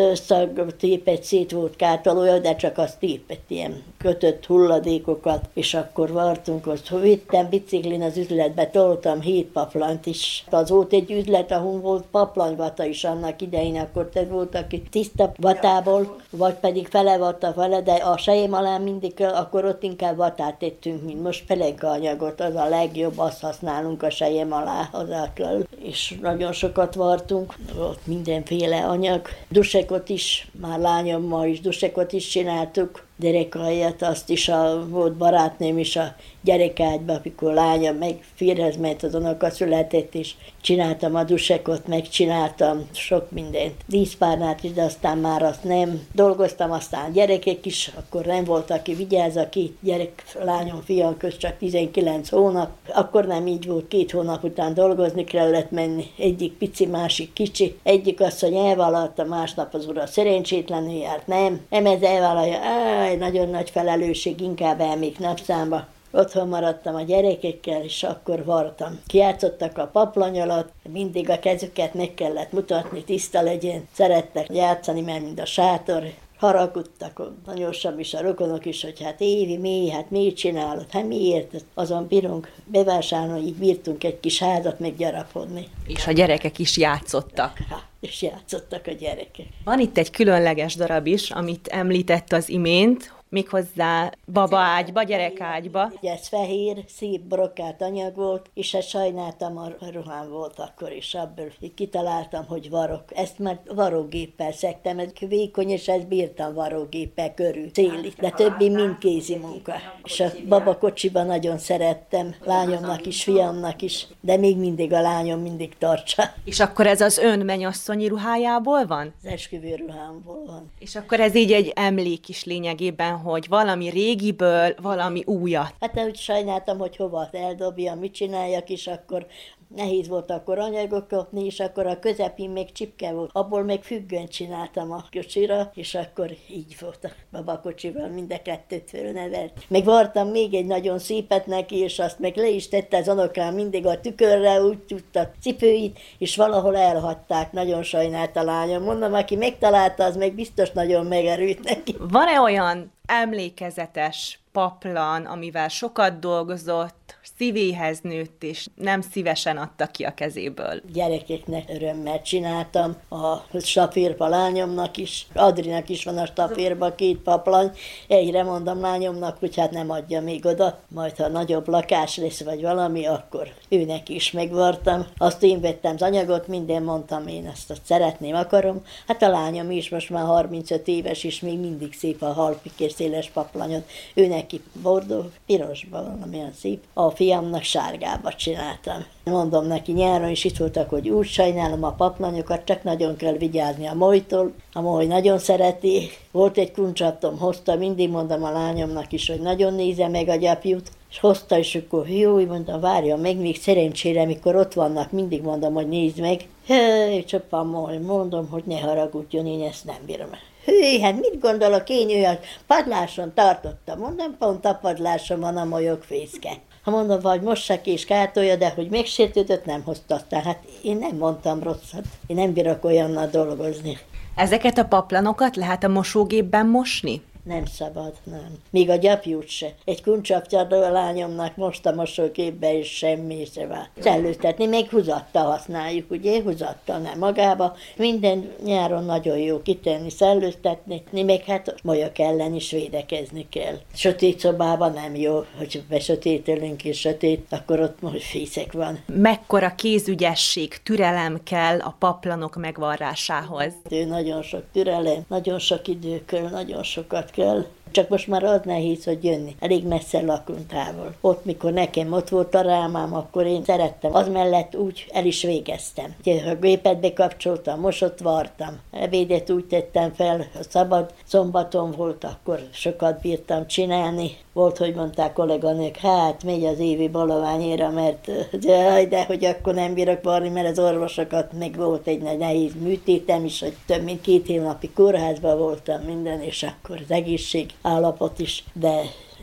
tépett 0.78 1.22
szét 1.22 1.50
volt 1.50 1.76
kátolója, 1.76 2.38
de 2.38 2.56
csak 2.56 2.78
az 2.78 2.96
tépett 3.00 3.50
ilyen 3.50 3.82
kötött 3.98 4.46
hulladékokat, 4.46 5.48
és 5.54 5.74
akkor 5.74 6.12
vartunk, 6.12 6.66
azt 6.66 6.88
vittem 7.00 7.48
biciklin 7.48 8.02
az 8.02 8.16
üzletbe, 8.16 8.66
toltam 8.66 9.20
hét 9.20 9.46
paplant 9.46 10.06
is. 10.06 10.44
Az 10.50 10.70
volt 10.70 10.92
egy 10.92 11.10
üzlet, 11.10 11.52
ahol 11.52 11.80
volt 11.80 12.04
paplanyvata 12.10 12.84
is 12.84 13.04
annak 13.04 13.42
idején, 13.42 13.76
akkor 13.76 14.08
te 14.12 14.24
volt, 14.24 14.54
aki 14.54 14.82
tiszta 14.90 15.32
vatá 15.36 15.73
vatából, 15.74 16.16
vagy 16.30 16.54
pedig 16.54 16.86
fele 16.86 17.16
vatta 17.16 17.52
vele, 17.56 17.80
de 17.80 17.92
a 17.92 18.16
sejém 18.16 18.52
alá 18.52 18.78
mindig, 18.78 19.20
akkor 19.20 19.64
ott 19.64 19.82
inkább 19.82 20.16
vatát 20.16 20.58
tettünk, 20.58 21.02
mint 21.04 21.22
most 21.22 21.46
pelenka 21.46 21.90
anyagot, 21.90 22.40
az 22.40 22.54
a 22.54 22.68
legjobb, 22.68 23.18
azt 23.18 23.40
használunk 23.40 24.02
a 24.02 24.10
sejém 24.10 24.52
alá 24.52 24.88
hozátlal. 24.92 25.66
És 25.82 26.18
nagyon 26.20 26.52
sokat 26.52 26.94
vartunk, 26.94 27.54
volt 27.74 28.06
mindenféle 28.06 28.84
anyag. 28.84 29.28
Dusekot 29.48 30.08
is, 30.08 30.48
már 30.60 30.78
lányommal 30.78 31.46
is 31.46 31.60
dusekot 31.60 32.12
is 32.12 32.28
csináltuk, 32.28 33.04
gyerekhajat, 33.16 34.02
azt 34.02 34.30
is 34.30 34.48
a, 34.48 34.86
volt 34.88 35.12
barátném 35.12 35.78
is 35.78 35.96
a 35.96 36.14
gyerekágyba, 36.44 37.12
amikor 37.12 37.52
lánya 37.52 37.92
meg 37.92 38.18
férhez 38.34 38.76
ment 38.76 39.02
az 39.02 39.14
unoka 39.14 39.50
született, 39.50 40.14
és 40.14 40.34
csináltam 40.60 41.14
a 41.14 41.24
dusekot, 41.24 41.86
megcsináltam 41.86 42.88
sok 42.92 43.30
mindent. 43.30 43.74
Díszpárnát 43.86 44.64
is, 44.64 44.72
de 44.72 44.82
aztán 44.82 45.18
már 45.18 45.42
azt 45.42 45.64
nem. 45.64 46.06
Dolgoztam 46.12 46.72
aztán 46.72 47.12
gyerekek 47.12 47.66
is, 47.66 47.90
akkor 47.94 48.24
nem 48.24 48.44
volt, 48.44 48.70
aki 48.70 48.94
vigyáz, 48.94 49.36
a 49.36 49.48
két 49.48 49.76
gyerek, 49.80 50.22
lányom, 50.42 50.80
fiam 50.84 51.16
köz 51.16 51.36
csak 51.36 51.58
19 51.58 52.28
hónap. 52.28 52.70
Akkor 52.94 53.26
nem 53.26 53.46
így 53.46 53.66
volt, 53.66 53.88
két 53.88 54.10
hónap 54.10 54.44
után 54.44 54.74
dolgozni 54.74 55.24
kellett 55.24 55.70
menni. 55.70 56.04
Egyik 56.18 56.52
pici, 56.52 56.86
másik 56.86 57.32
kicsi. 57.32 57.78
Egyik 57.82 58.20
asszony 58.20 58.56
elvállalta, 58.56 59.24
másnap 59.24 59.74
az 59.74 59.86
ura 59.86 60.06
szerencsétlenül 60.06 60.92
járt, 60.92 61.26
nem. 61.26 61.60
Emez 61.70 62.02
elvállalja, 62.02 62.58
áj, 62.58 63.16
nagyon 63.16 63.48
nagy 63.48 63.70
felelősség, 63.70 64.40
inkább 64.40 64.80
elmék 64.80 65.18
napszámba. 65.18 65.92
Otthon 66.16 66.48
maradtam 66.48 66.94
a 66.94 67.02
gyerekekkel, 67.02 67.82
és 67.82 68.02
akkor 68.02 68.44
vartam. 68.44 69.00
Kiátszottak 69.06 69.78
a 69.78 69.86
paplany 69.86 70.40
alatt, 70.40 70.72
mindig 70.92 71.30
a 71.30 71.38
kezüket 71.38 71.94
meg 71.94 72.14
kellett 72.14 72.52
mutatni, 72.52 73.04
tiszta 73.04 73.42
legyen. 73.42 73.88
Szerettek 73.92 74.46
játszani, 74.52 75.00
mert 75.00 75.22
mind 75.22 75.40
a 75.40 75.46
sátor, 75.46 76.02
haragudtak 76.38 77.22
nagyon 77.46 77.72
sem 77.72 77.98
is 77.98 78.14
a 78.14 78.22
rokonok 78.22 78.66
is, 78.66 78.82
hogy 78.82 79.02
hát 79.02 79.20
Évi, 79.20 79.56
mi, 79.56 79.90
hát 79.90 80.10
miért 80.10 80.36
csinálod, 80.36 80.86
hát 80.90 81.06
miért? 81.06 81.64
Azon 81.74 82.06
bírunk 82.06 82.52
bevásárolni, 82.64 83.46
így 83.46 83.54
bírtunk 83.54 84.04
egy 84.04 84.20
kis 84.20 84.38
házat 84.38 84.78
meggyarapodni. 84.78 85.68
És 85.86 86.06
a 86.06 86.12
gyerekek 86.12 86.58
is 86.58 86.76
játszottak. 86.76 87.58
Ha, 87.68 87.82
és 88.00 88.22
játszottak 88.22 88.86
a 88.86 88.92
gyerekek. 88.92 89.46
Van 89.64 89.80
itt 89.80 89.98
egy 89.98 90.10
különleges 90.10 90.74
darab 90.74 91.06
is, 91.06 91.30
amit 91.30 91.68
említett 91.68 92.32
az 92.32 92.48
imént, 92.48 93.12
méghozzá 93.34 94.12
babaágyba, 94.32 95.02
gyerekágyba. 95.02 95.92
Ugye 96.00 96.12
ez 96.12 96.28
fehér, 96.28 96.84
szép 96.88 97.20
brokát 97.20 97.82
anyag 97.82 98.14
volt, 98.14 98.50
és 98.54 98.74
ezt 98.74 98.88
sajnáltam, 98.88 99.56
a 99.58 99.68
ruhám 99.92 100.30
volt 100.30 100.58
akkor 100.58 100.92
is, 100.92 101.14
abból 101.14 101.52
így 101.60 101.74
kitaláltam, 101.74 102.46
hogy 102.46 102.70
varok. 102.70 103.04
Ezt 103.14 103.38
már 103.38 103.60
varógéppel 103.74 104.52
szektem, 104.52 104.98
ez 104.98 105.08
vékony, 105.28 105.70
és 105.70 105.88
ezt 105.88 106.08
bírtam 106.08 106.54
varógéppel 106.54 107.34
körül, 107.34 107.68
széli, 107.72 108.12
de 108.18 108.30
többi 108.30 108.68
mind 108.68 108.98
kézi 108.98 109.36
munka. 109.36 109.72
És 110.04 110.20
a 110.20 110.30
babakocsiban 110.48 111.26
nagyon 111.26 111.58
szerettem, 111.58 112.34
lányomnak 112.44 113.06
is, 113.06 113.22
fiamnak 113.22 113.82
is, 113.82 114.06
de 114.20 114.36
még 114.36 114.56
mindig 114.56 114.92
a 114.92 115.00
lányom 115.00 115.40
mindig 115.40 115.78
tartsa. 115.78 116.22
És 116.44 116.60
akkor 116.60 116.86
ez 116.86 117.00
az 117.00 117.18
ön 117.18 117.38
mennyasszonyi 117.38 118.08
ruhájából 118.08 118.86
van? 118.86 119.14
Az 119.22 119.30
esküvő 119.30 119.74
ruhámból 119.74 120.42
van. 120.46 120.72
És 120.78 120.96
akkor 120.96 121.20
ez 121.20 121.34
így 121.34 121.52
egy 121.52 121.72
emlék 121.74 122.28
is 122.28 122.44
lényegében, 122.44 123.22
hogy 123.24 123.48
valami 123.48 123.88
régiből 123.88 124.74
valami 124.82 125.22
újat. 125.24 125.74
Hát 125.80 126.00
úgy 126.06 126.16
sajnáltam, 126.16 126.78
hogy 126.78 126.96
hova 126.96 127.28
eldobja, 127.32 127.94
mit 127.94 128.14
csináljak, 128.14 128.68
és 128.70 128.86
akkor 128.86 129.26
nehéz 129.74 130.08
volt 130.08 130.30
akkor 130.30 130.58
anyagot 130.58 131.06
kapni, 131.06 131.44
és 131.44 131.60
akkor 131.60 131.86
a 131.86 131.98
közepén 131.98 132.50
még 132.50 132.72
csipke 132.72 133.12
volt. 133.12 133.30
Abból 133.32 133.62
még 133.62 133.82
függönt 133.82 134.30
csináltam 134.30 134.92
a 134.92 135.04
kocsira, 135.12 135.70
és 135.74 135.94
akkor 135.94 136.30
így 136.50 136.76
volt 136.80 137.04
a 137.04 137.08
babakocsival, 137.32 138.08
mind 138.08 138.32
a 138.32 138.42
kettőt 138.42 138.90
fölnevelt. 138.90 139.52
Meg 139.68 139.84
vartam 139.84 140.28
még 140.28 140.54
egy 140.54 140.66
nagyon 140.66 140.98
szépet 140.98 141.46
neki, 141.46 141.76
és 141.76 141.98
azt 141.98 142.18
meg 142.18 142.36
le 142.36 142.48
is 142.48 142.68
tette 142.68 142.96
az 142.96 143.08
anokám 143.08 143.54
mindig 143.54 143.86
a 143.86 144.00
tükörre, 144.00 144.60
úgy 144.60 144.78
tudta 144.78 145.30
cipőit, 145.40 145.98
és 146.18 146.36
valahol 146.36 146.76
elhagyták. 146.76 147.52
Nagyon 147.52 147.82
sajnált 147.82 148.36
a 148.36 148.42
lányom. 148.42 148.82
Mondom, 148.82 149.14
aki 149.14 149.36
megtalálta, 149.36 150.04
az 150.04 150.16
meg 150.16 150.34
biztos 150.34 150.70
nagyon 150.70 151.06
megerült 151.06 151.64
neki. 151.64 151.96
Van-e 151.98 152.40
olyan 152.40 152.92
emlékezetes 153.06 154.38
paplan, 154.52 155.24
amivel 155.24 155.68
sokat 155.68 156.18
dolgozott, 156.18 157.03
szívéhez 157.36 157.98
nőtt, 158.02 158.42
és 158.42 158.66
nem 158.74 159.00
szívesen 159.00 159.56
adta 159.56 159.86
ki 159.86 160.04
a 160.04 160.14
kezéből. 160.14 160.80
Gyerekeknek 160.92 161.68
örömmel 161.68 162.22
csináltam, 162.22 162.96
a 163.08 163.58
stafírpa 163.60 164.28
lányomnak 164.28 164.96
is, 164.96 165.26
Adrinak 165.34 165.88
is 165.88 166.04
van 166.04 166.18
a 166.18 166.26
stafírba 166.26 166.94
két 166.94 167.18
paplany, 167.18 167.70
egyre 168.08 168.42
mondom 168.42 168.80
lányomnak, 168.80 169.38
hogy 169.38 169.56
hát 169.56 169.70
nem 169.70 169.90
adja 169.90 170.20
még 170.20 170.46
oda, 170.46 170.78
majd 170.88 171.16
ha 171.16 171.28
nagyobb 171.28 171.68
lakás 171.68 172.16
lesz, 172.16 172.42
vagy 172.42 172.62
valami, 172.62 173.06
akkor 173.06 173.48
őnek 173.68 174.08
is 174.08 174.30
megvartam. 174.30 175.06
Azt 175.16 175.42
én 175.42 175.60
vettem 175.60 175.94
az 175.94 176.02
anyagot, 176.02 176.48
minden 176.48 176.82
mondtam, 176.82 177.26
én 177.26 177.46
ezt 177.46 177.70
azt 177.70 177.84
szeretném, 177.84 178.34
akarom. 178.34 178.82
Hát 179.06 179.22
a 179.22 179.28
lányom 179.28 179.70
is 179.70 179.88
most 179.88 180.10
már 180.10 180.24
35 180.24 180.88
éves, 180.88 181.24
és 181.24 181.40
még 181.40 181.58
mindig 181.58 181.94
szép 181.94 182.22
a 182.22 182.32
halpik 182.32 182.80
és 182.80 182.92
széles 182.92 183.30
paplanyot. 183.30 183.90
Ő 184.14 184.26
neki 184.26 184.62
bordó, 184.82 185.24
pirosban 185.46 186.04
van, 186.04 186.22
amilyen 186.22 186.52
szép. 186.52 186.82
A 186.92 187.03
fiamnak 187.10 187.62
sárgába 187.62 188.32
csináltam. 188.32 189.04
Mondom 189.24 189.66
neki, 189.66 189.92
nyáron 189.92 190.28
is 190.28 190.44
itt 190.44 190.56
voltak, 190.56 190.88
hogy 190.88 191.08
úgy 191.08 191.26
sajnálom 191.26 191.84
a 191.84 191.92
paplanyokat, 191.92 192.64
csak 192.64 192.82
nagyon 192.82 193.16
kell 193.16 193.32
vigyázni 193.32 193.86
a 193.86 193.94
molytól. 193.94 194.52
A 194.72 194.80
moly 194.80 195.06
nagyon 195.06 195.38
szereti. 195.38 196.10
Volt 196.30 196.58
egy 196.58 196.72
kuncsaptom, 196.72 197.38
hozta, 197.38 197.76
mindig 197.76 198.10
mondom 198.10 198.44
a 198.44 198.50
lányomnak 198.50 199.12
is, 199.12 199.28
hogy 199.28 199.40
nagyon 199.40 199.74
nézze 199.74 200.08
meg 200.08 200.28
a 200.28 200.36
gyapjút. 200.36 200.90
És 201.10 201.20
hozta, 201.20 201.58
és 201.58 201.74
akkor 201.74 202.08
jó, 202.08 202.46
mondtam, 202.46 202.80
várja 202.80 203.16
meg, 203.16 203.36
még 203.36 203.60
szerencsére, 203.60 204.24
mikor 204.24 204.56
ott 204.56 204.72
vannak, 204.72 205.12
mindig 205.12 205.42
mondom, 205.42 205.74
hogy 205.74 205.88
nézd 205.88 206.20
meg. 206.20 206.48
Hé, 206.66 207.24
csapam, 207.24 207.68
mondom, 208.02 208.48
hogy 208.50 208.62
ne 208.66 208.80
haragudjon, 208.80 209.46
én 209.46 209.62
ezt 209.62 209.84
nem 209.84 209.98
bírom. 210.06 210.28
Hű, 210.64 210.98
hát 211.00 211.20
mit 211.20 211.40
gondolok 211.40 211.88
én, 211.88 212.26
a 212.26 212.38
padláson 212.66 213.32
tartotta. 213.34 213.96
Mondom, 213.96 214.36
pont 214.38 214.64
a 214.64 214.78
padláson 214.82 215.40
van 215.40 215.56
a 215.56 215.64
molyog 215.64 216.02
fészke. 216.02 216.52
Ha 216.84 216.90
mondom, 216.90 217.20
vagy 217.20 217.40
mossa 217.40 217.80
ki 217.80 217.90
és 217.90 218.04
kártolja, 218.04 218.56
de 218.56 218.72
hogy 218.74 218.90
megsértődött, 218.90 219.64
nem 219.64 219.82
hozta. 219.82 220.20
Hát 220.30 220.58
én 220.82 220.96
nem 220.96 221.16
mondtam 221.16 221.62
rosszat. 221.62 222.04
Én 222.26 222.36
nem 222.36 222.52
bírok 222.52 222.84
olyannal 222.84 223.26
dolgozni. 223.26 223.98
Ezeket 224.34 224.78
a 224.78 224.84
paplanokat 224.84 225.56
lehet 225.56 225.84
a 225.84 225.88
mosógépben 225.88 226.66
mosni? 226.66 227.22
Nem 227.44 227.64
szabad, 227.64 228.12
nem. 228.24 228.58
Még 228.70 228.90
a 228.90 228.96
gyapjút 228.96 229.48
se. 229.48 229.74
Egy 229.84 230.02
kuncsaptyadó 230.02 230.82
a 230.82 230.90
lányomnak 230.90 231.56
most 231.56 231.86
a 231.86 231.94
mosóképbe 231.94 232.72
is 232.72 232.96
semmi 232.96 233.44
se 233.54 233.66
vár. 233.66 233.88
Szellőztetni, 234.00 234.66
még 234.66 234.88
húzatta 234.88 235.38
használjuk, 235.38 236.10
ugye, 236.10 236.42
húzatta 236.42 236.98
nem 236.98 237.18
magába. 237.18 237.76
Minden 237.96 238.52
nyáron 238.64 239.04
nagyon 239.04 239.38
jó 239.38 239.62
kitenni, 239.62 240.10
szellőztetni, 240.10 241.02
még 241.10 241.42
hát 241.44 241.74
molyok 241.82 242.18
ellen 242.18 242.54
is 242.54 242.70
védekezni 242.70 243.46
kell. 243.48 243.78
Sötét 243.94 244.38
szobában 244.38 244.92
nem 244.92 245.14
jó, 245.14 245.44
hogy 245.58 245.82
besötételünk 245.88 246.84
és 246.84 247.00
sötét, 247.00 247.46
akkor 247.50 247.80
ott 247.80 248.00
most 248.00 248.22
fészek 248.22 248.72
van. 248.72 248.98
Mekkora 249.06 249.74
kézügyesség, 249.74 250.82
türelem 250.82 251.40
kell 251.42 251.78
a 251.80 251.96
paplanok 251.98 252.56
megvarrásához? 252.56 253.72
Ő 253.90 254.04
nagyon 254.04 254.42
sok 254.42 254.62
türelem, 254.72 255.24
nagyon 255.28 255.58
sok 255.58 255.88
idő 255.88 256.24
kell, 256.24 256.48
nagyon 256.48 256.82
sokat 256.82 257.30
kell. 257.34 257.64
Csak 257.90 258.08
most 258.08 258.26
már 258.26 258.44
az 258.44 258.60
nehéz, 258.64 259.04
hogy 259.04 259.24
jönni. 259.24 259.56
Elég 259.60 259.86
messze 259.86 260.22
lakunk 260.22 260.66
távol. 260.66 261.14
Ott, 261.20 261.44
mikor 261.44 261.72
nekem 261.72 262.12
ott 262.12 262.28
volt 262.28 262.54
a 262.54 262.60
rámám, 262.60 263.14
akkor 263.14 263.46
én 263.46 263.64
szerettem. 263.64 264.14
Az 264.14 264.28
mellett 264.28 264.76
úgy 264.76 265.06
el 265.12 265.26
is 265.26 265.42
végeztem. 265.42 266.14
Ugye, 266.20 266.50
a 266.50 266.54
gépet 266.54 267.00
bekapcsoltam, 267.00 267.80
mosott 267.80 268.18
vartam. 268.18 268.80
Ebédet 268.90 269.50
úgy 269.50 269.64
tettem 269.64 270.12
fel, 270.12 270.46
a 270.54 270.62
szabad 270.68 271.12
szombaton 271.24 271.90
volt, 271.90 272.24
akkor 272.24 272.68
sokat 272.72 273.20
bírtam 273.20 273.66
csinálni. 273.66 274.30
Volt, 274.54 274.78
hogy 274.78 274.94
mondták 274.94 275.32
kolléganők, 275.32 275.96
hát 275.96 276.44
megy 276.44 276.64
az 276.64 276.78
évi 276.78 277.08
balaványéra, 277.08 277.90
mert 277.90 278.30
de, 278.58 279.04
de 279.04 279.24
hogy 279.24 279.44
akkor 279.44 279.74
nem 279.74 279.94
bírok 279.94 280.22
varni, 280.22 280.48
mert 280.48 280.68
az 280.68 280.78
orvosokat 280.78 281.52
még 281.52 281.76
volt 281.76 282.06
egy 282.06 282.22
nagy 282.22 282.38
nehéz 282.38 282.72
műtétem 282.80 283.44
is, 283.44 283.60
hogy 283.60 283.76
több 283.86 284.02
mint 284.02 284.20
két 284.20 284.46
hónapi 284.46 284.90
kórházban 284.90 285.58
voltam 285.58 286.00
minden, 286.00 286.40
és 286.40 286.62
akkor 286.62 287.00
az 287.04 287.10
egészség 287.10 287.70
állapot 287.82 288.38
is, 288.38 288.64
de 288.72 289.00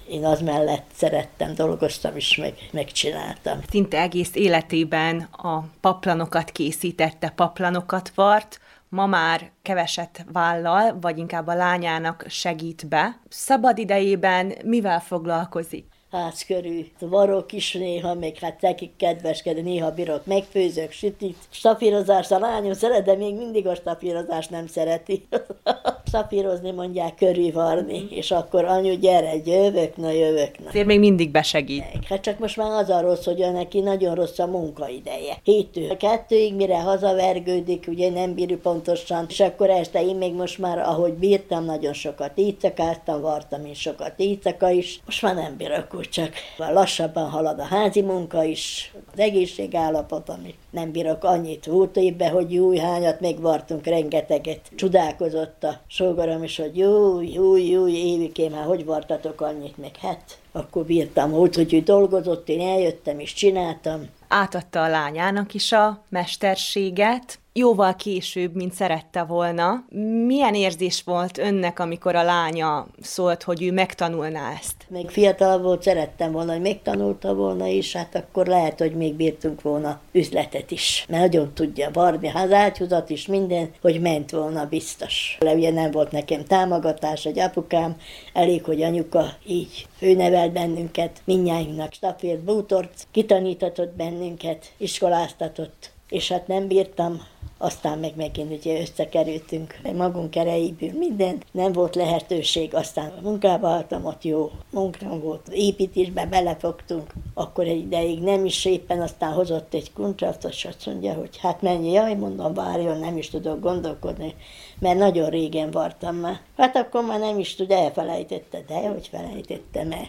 én 0.09 0.25
az 0.25 0.41
mellett 0.41 0.85
szerettem, 0.93 1.55
dolgoztam 1.55 2.15
is, 2.15 2.37
meg, 2.37 2.53
megcsináltam. 2.71 3.59
Szinte 3.69 4.01
egész 4.01 4.35
életében 4.35 5.27
a 5.31 5.63
paplanokat 5.81 6.51
készítette, 6.51 7.29
paplanokat 7.29 8.11
vart, 8.15 8.59
ma 8.91 9.05
már 9.05 9.51
keveset 9.61 10.25
vállal, 10.31 10.99
vagy 10.99 11.17
inkább 11.17 11.47
a 11.47 11.53
lányának 11.53 12.25
segít 12.27 12.87
be. 12.87 13.19
Szabad 13.29 13.77
idejében 13.77 14.53
mivel 14.63 14.99
foglalkozik? 14.99 15.90
Ház 16.11 16.43
körül. 16.45 16.85
Varok 16.99 17.51
is 17.53 17.73
néha, 17.73 18.13
még 18.13 18.39
hát 18.39 18.61
nekik 18.61 18.91
kedveskedni, 18.97 19.61
néha 19.61 19.91
bírok, 19.91 20.25
megfőzök, 20.25 20.91
sütit. 20.91 21.37
Stafírozás 21.49 22.31
a 22.31 22.39
lányom 22.39 22.73
szeret, 22.73 23.05
de 23.05 23.15
még 23.15 23.35
mindig 23.35 23.67
a 23.67 23.75
stafírozást 23.75 24.49
nem 24.49 24.67
szereti. 24.67 25.27
Stafírozni 26.07 26.71
mondják 26.71 27.15
körülvarni, 27.15 28.07
és 28.09 28.31
akkor 28.31 28.65
anyu, 28.65 28.93
gyere, 28.99 29.33
jövök, 29.45 29.95
na 29.95 30.11
jövök. 30.11 30.59
Na. 30.59 30.67
Azért 30.67 30.85
még 30.85 30.99
mindig 30.99 31.31
besegít. 31.31 31.83
Hát 32.09 32.21
csak 32.21 32.39
most 32.39 32.57
már 32.57 32.71
az 32.71 32.89
a 32.89 33.01
rossz, 33.01 33.25
hogy 33.25 33.45
neki 33.53 33.79
nagyon 33.79 34.15
rossz 34.15 34.39
a 34.39 34.45
munkaideje. 34.45 35.37
Hétől 35.43 35.97
kettőig, 35.97 36.55
mire 36.55 36.79
hazavergődik, 36.79 37.85
ugye 37.87 38.09
nem 38.09 38.33
bírja 38.33 38.57
pontosan, 38.57 39.25
és 39.29 39.39
akkor 39.39 39.69
este 39.69 40.03
én 40.03 40.15
még 40.15 40.33
most 40.33 40.57
már, 40.57 40.79
ahogy 40.79 41.13
bírtam, 41.13 41.65
nagyon 41.65 41.93
sokat 41.93 42.31
éjszakáztam, 42.37 43.21
vartam 43.21 43.65
én 43.65 43.73
sokat 43.73 44.13
éjszaka 44.17 44.69
is, 44.69 44.99
most 45.05 45.21
már 45.21 45.35
nem 45.35 45.57
bírok 45.57 46.00
csak 46.09 46.33
lassabban 46.57 47.29
halad 47.29 47.59
a 47.59 47.63
házi 47.63 48.01
munka 48.01 48.43
is, 48.43 48.93
az 49.13 49.19
egészségállapot, 49.19 50.29
ami 50.29 50.55
nem 50.69 50.91
bírok 50.91 51.23
annyit. 51.23 51.65
Volt 51.65 51.97
évben, 51.97 52.31
hogy 52.31 52.53
jó, 52.53 52.77
hányat 52.79 53.19
megvartunk, 53.19 53.85
rengeteget. 53.85 54.59
Csodálkozott 54.75 55.63
a 55.63 55.79
sógorom 55.87 56.43
is, 56.43 56.57
hogy 56.57 56.77
jó, 56.77 57.21
jó, 57.21 57.57
jó, 57.57 57.87
évikém, 57.87 58.53
hát 58.53 58.65
hogy 58.65 58.85
vartatok 58.85 59.41
annyit 59.41 59.77
meg? 59.77 59.95
Hát, 59.99 60.37
akkor 60.51 60.85
bírtam. 60.85 61.31
Volt, 61.31 61.55
hogy 61.55 61.73
ő 61.73 61.79
dolgozott, 61.79 62.49
én 62.49 62.61
eljöttem 62.61 63.19
és 63.19 63.33
csináltam. 63.33 64.09
Átadta 64.27 64.83
a 64.83 64.89
lányának 64.89 65.53
is 65.53 65.71
a 65.71 66.03
mesterséget, 66.09 67.39
jóval 67.53 67.95
később, 67.95 68.55
mint 68.55 68.73
szerette 68.73 69.23
volna. 69.23 69.85
Milyen 70.25 70.55
érzés 70.55 71.03
volt 71.03 71.37
önnek, 71.37 71.79
amikor 71.79 72.15
a 72.15 72.23
lánya 72.23 72.87
szólt, 73.01 73.43
hogy 73.43 73.63
ő 73.63 73.71
megtanulná 73.71 74.53
ezt? 74.59 74.75
Még 74.87 75.09
fiatal 75.09 75.61
volt, 75.61 75.81
szerettem 75.81 76.31
volna, 76.31 76.51
hogy 76.51 76.61
megtanulta 76.61 77.33
volna, 77.33 77.67
és 77.67 77.95
hát 77.95 78.15
akkor 78.15 78.47
lehet, 78.47 78.79
hogy 78.79 78.95
még 78.95 79.13
bírtunk 79.13 79.61
volna 79.61 79.99
üzletet 80.11 80.71
is. 80.71 81.05
Mert 81.09 81.21
nagyon 81.21 81.53
tudja 81.53 81.89
varni, 81.93 82.31
az 82.33 82.51
ágyhuzat 82.51 83.09
is 83.09 83.27
minden, 83.27 83.71
hogy 83.81 84.01
ment 84.01 84.31
volna 84.31 84.65
biztos. 84.65 85.37
Le 85.39 85.53
ugye 85.53 85.71
nem 85.71 85.91
volt 85.91 86.11
nekem 86.11 86.43
támogatás, 86.43 87.25
egy 87.25 87.39
apukám, 87.39 87.95
elég, 88.33 88.63
hogy 88.63 88.81
anyuka 88.81 89.25
így 89.47 89.87
főnevelt 89.97 90.51
bennünket, 90.51 91.21
minnyájunknak 91.23 91.93
stafért 91.93 92.39
bútort, 92.39 93.07
kitanítatott 93.11 93.95
bennünket, 93.95 94.71
iskoláztatott, 94.77 95.91
és 96.09 96.31
hát 96.31 96.47
nem 96.47 96.67
bírtam 96.67 97.21
aztán 97.61 97.99
meg 97.99 98.15
megint 98.15 98.51
ugye 98.51 98.81
összekerültünk, 98.81 99.79
magunk 99.95 100.35
erejéből 100.35 100.91
minden, 100.97 101.41
nem 101.51 101.71
volt 101.71 101.95
lehetőség, 101.95 102.75
aztán 102.75 103.13
munkába 103.21 103.67
álltam, 103.67 104.05
ott 104.05 104.23
jó 104.23 104.51
munkám 104.71 105.19
volt, 105.19 105.47
építésbe 105.51 106.25
belefogtunk, 106.25 107.13
akkor 107.33 107.67
egy 107.67 107.79
ideig 107.79 108.21
nem 108.21 108.45
is 108.45 108.65
éppen, 108.65 109.01
aztán 109.01 109.33
hozott 109.33 109.73
egy 109.73 109.93
kuncsot, 109.93 110.43
és 110.43 110.65
azt 110.65 110.85
mondja, 110.85 111.13
hogy 111.13 111.37
hát 111.37 111.61
mennyi, 111.61 111.91
jaj, 111.91 112.15
mondom, 112.15 112.53
várjon, 112.53 112.99
nem 112.99 113.17
is 113.17 113.29
tudok 113.29 113.59
gondolkodni, 113.59 114.35
mert 114.79 114.97
nagyon 114.97 115.29
régen 115.29 115.71
vartam 115.71 116.15
már. 116.15 116.39
Hát 116.57 116.75
akkor 116.75 117.05
már 117.05 117.19
nem 117.19 117.39
is 117.39 117.55
tud, 117.55 117.71
elfelejtette, 117.71 118.63
de 118.67 118.87
hogy 118.87 119.07
felejtettem 119.07 119.91
el. 119.91 120.07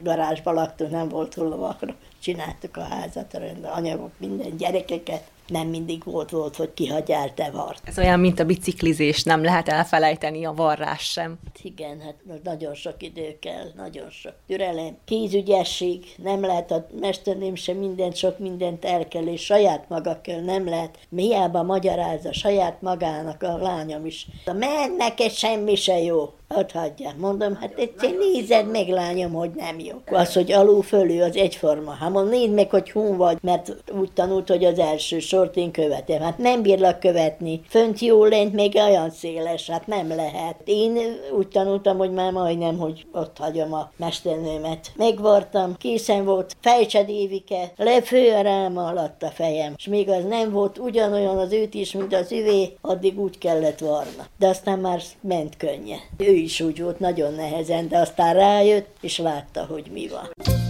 Garázsba 0.00 0.52
laktunk, 0.52 0.90
nem 0.90 1.08
volt 1.08 1.34
hol 1.34 1.74
csináltuk 2.20 2.76
a 2.76 2.82
házat, 2.82 3.34
a 3.34 3.76
anyagok, 3.76 4.10
minden 4.18 4.56
gyerekeket, 4.56 5.22
nem 5.46 5.68
mindig 5.68 6.04
volt 6.04 6.30
volt, 6.30 6.56
hogy 6.56 6.74
kihagyjál 6.74 7.34
te 7.34 7.50
vart. 7.50 7.80
Ez 7.84 7.98
olyan, 7.98 8.20
mint 8.20 8.40
a 8.40 8.44
biciklizés, 8.44 9.22
nem 9.22 9.44
lehet 9.44 9.68
elfelejteni 9.68 10.44
a 10.44 10.52
varrás 10.52 11.02
sem. 11.02 11.38
Igen, 11.62 12.00
hát 12.00 12.14
nagyon 12.42 12.74
sok 12.74 13.02
idő 13.02 13.36
kell, 13.40 13.70
nagyon 13.76 14.10
sok 14.10 14.34
türelem, 14.46 14.96
kézügyesség, 15.04 16.04
nem 16.16 16.40
lehet 16.40 16.70
a 16.70 16.86
mesterném 17.00 17.54
sem 17.54 17.76
mindent, 17.76 18.16
sok 18.16 18.38
mindent 18.38 18.84
el 18.84 19.08
kell, 19.08 19.26
és 19.26 19.44
saját 19.44 19.88
maga 19.88 20.20
kell, 20.20 20.40
nem 20.40 20.68
lehet. 20.68 20.98
Miába 21.08 21.62
magyarázza 21.62 22.32
saját 22.32 22.82
magának 22.82 23.42
a 23.42 23.56
lányom 23.56 24.06
is. 24.06 24.26
A 24.44 24.52
mennek, 24.52 25.30
semmi 25.30 25.74
se 25.74 25.98
jó. 25.98 26.34
Ott 26.54 26.72
hagyja. 26.72 27.10
Mondom, 27.18 27.54
hát 27.54 27.78
egyszer 27.78 28.10
nézed 28.18 28.70
meg, 28.70 28.88
lányom, 28.88 29.32
hogy 29.32 29.50
nem 29.54 29.78
jó. 29.78 29.96
Az, 30.10 30.32
hogy 30.32 30.52
alul 30.52 30.82
fölül, 30.82 31.22
az 31.22 31.36
egyforma. 31.36 31.90
Hát 31.90 32.10
mondom, 32.10 32.30
nézd 32.30 32.52
meg, 32.52 32.70
hogy 32.70 32.90
hun 32.90 33.16
vagy, 33.16 33.38
mert 33.42 33.76
úgy 33.98 34.12
tanult, 34.12 34.48
hogy 34.48 34.64
az 34.64 34.78
első 34.78 35.18
sort 35.18 35.56
én 35.56 35.70
követem. 35.70 36.20
Hát 36.20 36.38
nem 36.38 36.62
bírlak 36.62 37.00
követni. 37.00 37.60
Fönt 37.68 37.98
jó 37.98 38.24
lent 38.24 38.52
még 38.52 38.74
olyan 38.74 39.10
széles, 39.10 39.70
hát 39.70 39.86
nem 39.86 40.08
lehet. 40.08 40.56
Én 40.64 40.98
úgy 41.36 41.48
tanultam, 41.48 41.98
hogy 41.98 42.10
már 42.10 42.32
majdnem, 42.32 42.78
hogy 42.78 43.06
ott 43.12 43.36
hagyom 43.38 43.72
a 43.72 43.90
mesternőmet. 43.96 44.92
Megvartam, 44.96 45.76
készen 45.76 46.24
volt, 46.24 46.56
fejtsed 46.60 47.08
évike, 47.08 47.72
lefő 47.76 48.32
a 48.32 48.40
ráma 48.40 48.84
alatt 48.84 49.22
a 49.22 49.30
fejem. 49.30 49.74
És 49.76 49.86
még 49.86 50.08
az 50.08 50.24
nem 50.24 50.52
volt 50.52 50.78
ugyanolyan 50.78 51.38
az 51.38 51.52
őt 51.52 51.74
is, 51.74 51.92
mint 51.92 52.14
az 52.14 52.32
üvé, 52.32 52.76
addig 52.80 53.20
úgy 53.20 53.38
kellett 53.38 53.78
varna. 53.78 54.26
De 54.38 54.46
aztán 54.46 54.78
már 54.78 55.02
ment 55.20 55.56
könnye. 55.56 55.96
Ő 56.16 56.34
is 56.38 56.60
úgy 56.60 56.82
volt 56.82 56.98
nagyon 56.98 57.34
nehezen, 57.34 57.88
de 57.88 57.98
aztán 57.98 58.34
rájött, 58.34 58.96
és 59.00 59.18
látta, 59.18 59.64
hogy 59.64 59.90
mi 59.92 60.08
van. 60.08 60.65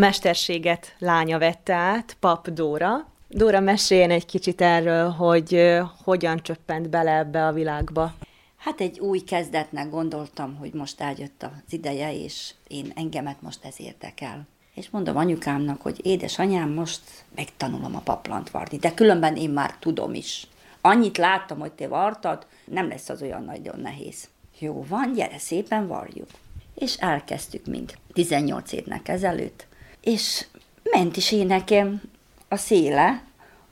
Mesterséget 0.00 0.94
lánya 0.98 1.38
vette 1.38 1.74
át, 1.74 2.16
Pap 2.20 2.48
Dóra. 2.50 3.06
Dóra, 3.28 3.60
meséljen 3.60 4.10
egy 4.10 4.26
kicsit 4.26 4.60
erről, 4.60 5.08
hogy 5.08 5.78
hogyan 6.04 6.42
csöppent 6.42 6.88
bele 6.88 7.16
ebbe 7.16 7.46
a 7.46 7.52
világba. 7.52 8.14
Hát 8.56 8.80
egy 8.80 8.98
új 8.98 9.18
kezdetnek 9.18 9.90
gondoltam, 9.90 10.56
hogy 10.56 10.72
most 10.72 11.00
eljött 11.00 11.42
az 11.42 11.72
ideje, 11.72 12.14
és 12.14 12.54
én 12.68 12.92
engemet 12.94 13.42
most 13.42 13.64
ez 13.64 13.74
érdekel. 13.76 14.46
És 14.74 14.90
mondom 14.90 15.16
anyukámnak, 15.16 15.82
hogy 15.82 16.00
édesanyám, 16.02 16.70
most 16.70 17.00
megtanulom 17.34 17.96
a 17.96 18.00
paplant 18.00 18.50
varni, 18.50 18.76
de 18.76 18.94
különben 18.94 19.36
én 19.36 19.50
már 19.50 19.74
tudom 19.78 20.14
is. 20.14 20.46
Annyit 20.80 21.18
láttam, 21.18 21.58
hogy 21.58 21.72
te 21.72 21.88
vartad, 21.88 22.46
nem 22.64 22.88
lesz 22.88 23.08
az 23.08 23.22
olyan 23.22 23.44
nagyon 23.44 23.80
nehéz. 23.80 24.28
Jó 24.58 24.84
van, 24.88 25.12
gyere 25.12 25.38
szépen 25.38 25.86
varjuk. 25.86 26.28
És 26.74 26.96
elkezdtük 26.96 27.66
mind 27.66 27.94
18 28.12 28.72
évnek 28.72 29.08
ezelőtt, 29.08 29.68
és 30.00 30.46
ment 30.82 31.16
is 31.16 31.32
én 31.32 31.46
nekem 31.46 32.02
a 32.48 32.56
széle, 32.56 33.22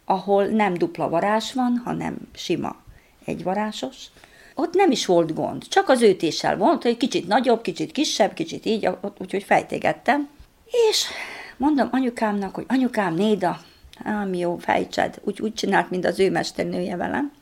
ahol 0.04 0.46
nem 0.46 0.74
dupla 0.74 1.08
varázs 1.08 1.52
van, 1.52 1.82
hanem 1.84 2.16
sima 2.34 2.76
egyvarásos. 3.24 3.96
Ott 4.54 4.74
nem 4.74 4.90
is 4.90 5.06
volt 5.06 5.34
gond, 5.34 5.68
csak 5.68 5.88
az 5.88 6.02
őtéssel 6.02 6.56
volt, 6.56 6.82
hogy 6.82 6.96
kicsit 6.96 7.26
nagyobb, 7.26 7.62
kicsit 7.62 7.92
kisebb, 7.92 8.34
kicsit 8.34 8.66
így, 8.66 8.88
úgyhogy 9.18 9.42
fejtégettem. 9.42 10.28
És 10.90 11.06
mondom 11.56 11.88
anyukámnak, 11.92 12.54
hogy 12.54 12.64
anyukám, 12.68 13.14
Néda, 13.14 13.60
ám 14.04 14.34
jó, 14.34 14.56
fejtsed, 14.56 15.20
úgy, 15.24 15.40
úgy 15.40 15.54
csinált, 15.54 15.90
mint 15.90 16.04
az 16.06 16.18
ő 16.18 16.30
mesternője 16.30 16.96
velem. 16.96 17.32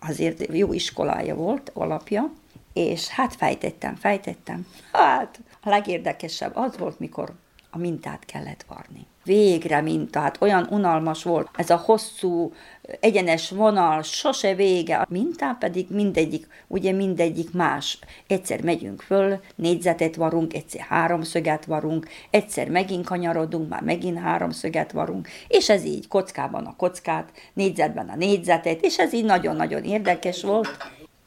Azért 0.00 0.56
jó 0.56 0.72
iskolája 0.72 1.34
volt, 1.34 1.70
alapja, 1.74 2.32
és 2.72 3.08
hát 3.08 3.34
fejtettem, 3.34 3.94
fejtettem. 3.96 4.66
Hát 4.92 5.40
a 5.62 5.68
legérdekesebb 5.68 6.56
az 6.56 6.78
volt, 6.78 6.98
mikor 6.98 7.34
a 7.74 7.78
mintát 7.78 8.24
kellett 8.24 8.64
varni. 8.68 9.06
Végre 9.24 9.80
minta, 9.80 10.20
hát 10.20 10.36
olyan 10.40 10.66
unalmas 10.70 11.22
volt, 11.22 11.48
ez 11.56 11.70
a 11.70 11.76
hosszú, 11.76 12.52
egyenes 13.00 13.50
vonal, 13.50 14.02
sose 14.02 14.54
vége, 14.54 14.96
a 14.96 15.06
mintán 15.08 15.56
pedig 15.58 15.86
mindegyik, 15.90 16.46
ugye 16.66 16.92
mindegyik 16.92 17.52
más. 17.52 17.98
Egyszer 18.26 18.62
megyünk 18.62 19.02
föl, 19.02 19.40
négyzetet 19.54 20.16
varunk, 20.16 20.54
egyszer 20.54 20.80
háromszöget 20.80 21.64
varunk, 21.64 22.08
egyszer 22.30 22.68
megint 22.68 23.04
kanyarodunk, 23.04 23.68
már 23.68 23.82
megint 23.82 24.18
háromszöget 24.18 24.92
varunk, 24.92 25.28
és 25.48 25.68
ez 25.68 25.84
így 25.84 26.08
kockában 26.08 26.64
a 26.64 26.76
kockát, 26.76 27.32
négyzetben 27.52 28.08
a 28.08 28.16
négyzetet, 28.16 28.82
és 28.82 28.98
ez 28.98 29.12
így 29.12 29.24
nagyon-nagyon 29.24 29.84
érdekes 29.84 30.42
volt. 30.42 30.76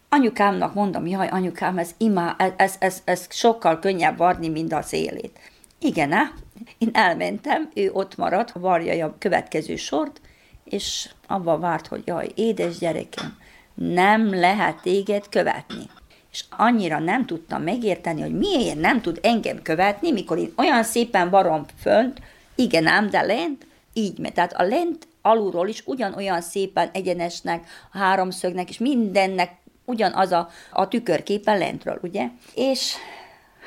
Anyukámnak 0.10 0.74
mondom, 0.74 1.08
jaj, 1.08 1.28
anyukám, 1.28 1.78
ez, 1.78 1.92
imá, 1.98 2.36
ez, 2.38 2.52
ez, 2.58 2.76
ez, 2.80 3.02
ez 3.06 3.28
sokkal 3.30 3.80
könnyebb 3.80 4.18
varni, 4.18 4.50
mint 4.50 4.74
a 4.74 4.82
szélét. 4.82 5.40
Igen, 5.80 6.12
á, 6.12 6.32
én 6.78 6.90
elmentem, 6.94 7.70
ő 7.74 7.92
ott 7.92 8.18
maradt, 8.18 8.52
varja 8.52 9.06
a 9.06 9.16
következő 9.20 9.76
sort, 9.76 10.22
és 10.64 11.10
abba 11.28 11.58
várt, 11.58 11.88
hogy 11.88 12.02
jaj, 12.06 12.32
édes 12.36 12.78
gyerekem, 12.78 13.38
nem 13.74 14.40
lehet 14.40 14.82
téged 14.82 15.30
követni. 15.30 15.90
És 16.32 16.44
annyira 16.50 17.00
nem 17.00 17.26
tudtam 17.26 17.64
megérteni, 17.64 18.22
hogy 18.22 18.38
miért 18.38 18.80
nem 18.80 19.02
tud 19.02 19.20
engem 19.22 19.62
követni, 19.62 20.12
mikor 20.12 20.38
én 20.38 20.54
olyan 20.58 20.84
szépen 20.84 21.30
varom 21.30 21.66
fönt, 21.80 22.22
igen 22.56 22.88
ám, 22.88 23.10
de 23.10 23.22
lent 23.22 23.66
így 23.94 24.18
megy. 24.18 24.34
Tehát 24.34 24.54
a 24.54 24.64
lent 24.64 25.08
alulról 25.22 25.68
is 25.68 25.84
ugyanolyan 25.86 26.42
szépen 26.42 26.90
egyenesnek, 26.94 27.68
a 27.92 27.98
háromszögnek, 27.98 28.70
és 28.70 28.78
mindennek 28.78 29.52
ugyanaz 29.86 30.32
a, 30.32 30.50
a 30.72 30.88
tükörképen 30.88 31.58
lentről, 31.58 32.00
ugye? 32.02 32.28
És 32.54 32.94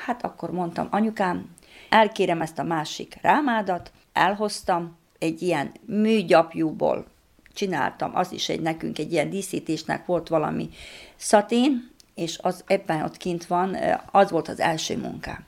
hát 0.05 0.23
akkor 0.23 0.51
mondtam, 0.51 0.87
anyukám, 0.91 1.49
elkérem 1.91 2.41
ezt 2.41 2.59
a 2.59 2.63
másik 2.63 3.17
rámádat, 3.21 3.91
elhoztam, 4.13 4.97
egy 5.19 5.41
ilyen 5.41 5.71
műgyapjúból 5.85 7.05
csináltam, 7.53 8.15
az 8.15 8.31
is 8.31 8.49
egy 8.49 8.61
nekünk 8.61 8.99
egy 8.99 9.11
ilyen 9.11 9.29
díszítésnek 9.29 10.05
volt 10.05 10.27
valami 10.27 10.69
szatén, 11.15 11.89
és 12.15 12.39
az 12.41 12.63
ebben 12.67 13.03
ott 13.03 13.17
kint 13.17 13.45
van, 13.45 13.77
az 14.11 14.31
volt 14.31 14.47
az 14.47 14.59
első 14.59 14.97
munkám. 14.97 15.45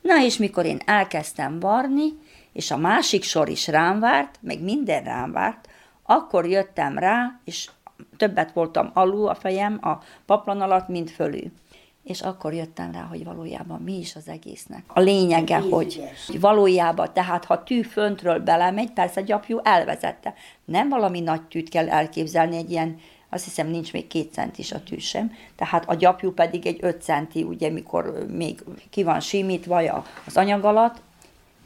Na 0.00 0.22
és 0.24 0.36
mikor 0.36 0.64
én 0.64 0.80
elkezdtem 0.84 1.60
varni, 1.60 2.08
és 2.52 2.70
a 2.70 2.76
másik 2.76 3.22
sor 3.22 3.48
is 3.48 3.66
rám 3.66 4.00
várt, 4.00 4.38
meg 4.40 4.62
minden 4.62 5.04
rám 5.04 5.32
várt, 5.32 5.68
akkor 6.02 6.46
jöttem 6.46 6.98
rá, 6.98 7.40
és 7.44 7.70
többet 8.16 8.52
voltam 8.52 8.90
alul 8.94 9.28
a 9.28 9.34
fejem 9.34 9.78
a 9.82 10.02
paplan 10.26 10.60
alatt, 10.60 10.88
mint 10.88 11.10
fölül. 11.10 11.52
És 12.08 12.20
akkor 12.20 12.54
jöttem 12.54 12.92
rá, 12.92 13.00
hogy 13.00 13.24
valójában 13.24 13.80
mi 13.80 13.98
is 13.98 14.16
az 14.16 14.28
egésznek. 14.28 14.82
A 14.86 15.00
lényege, 15.00 15.58
hogy 15.58 16.02
valójában, 16.40 17.12
tehát 17.12 17.44
ha 17.44 17.62
tű 17.62 17.82
föntről 17.82 18.38
belemegy, 18.38 18.92
persze 18.92 19.22
gyapjú 19.22 19.58
elvezette. 19.62 20.34
Nem 20.64 20.88
valami 20.88 21.20
nagy 21.20 21.42
tűt 21.42 21.68
kell 21.68 21.88
elképzelni, 21.88 22.56
egy 22.56 22.70
ilyen 22.70 22.98
azt 23.30 23.44
hiszem 23.44 23.66
nincs 23.66 23.92
még 23.92 24.06
két 24.06 24.32
centis 24.32 24.72
a 24.72 24.82
tű 24.82 24.98
sem, 24.98 25.32
tehát 25.56 25.88
a 25.88 25.94
gyapjú 25.94 26.32
pedig 26.32 26.66
egy 26.66 26.78
öt 26.80 27.02
centi, 27.02 27.42
ugye 27.42 27.70
mikor 27.70 28.26
még 28.28 28.64
ki 28.90 29.02
van 29.02 29.20
simítva 29.20 30.04
az 30.26 30.36
anyag 30.36 30.64
alatt, 30.64 31.00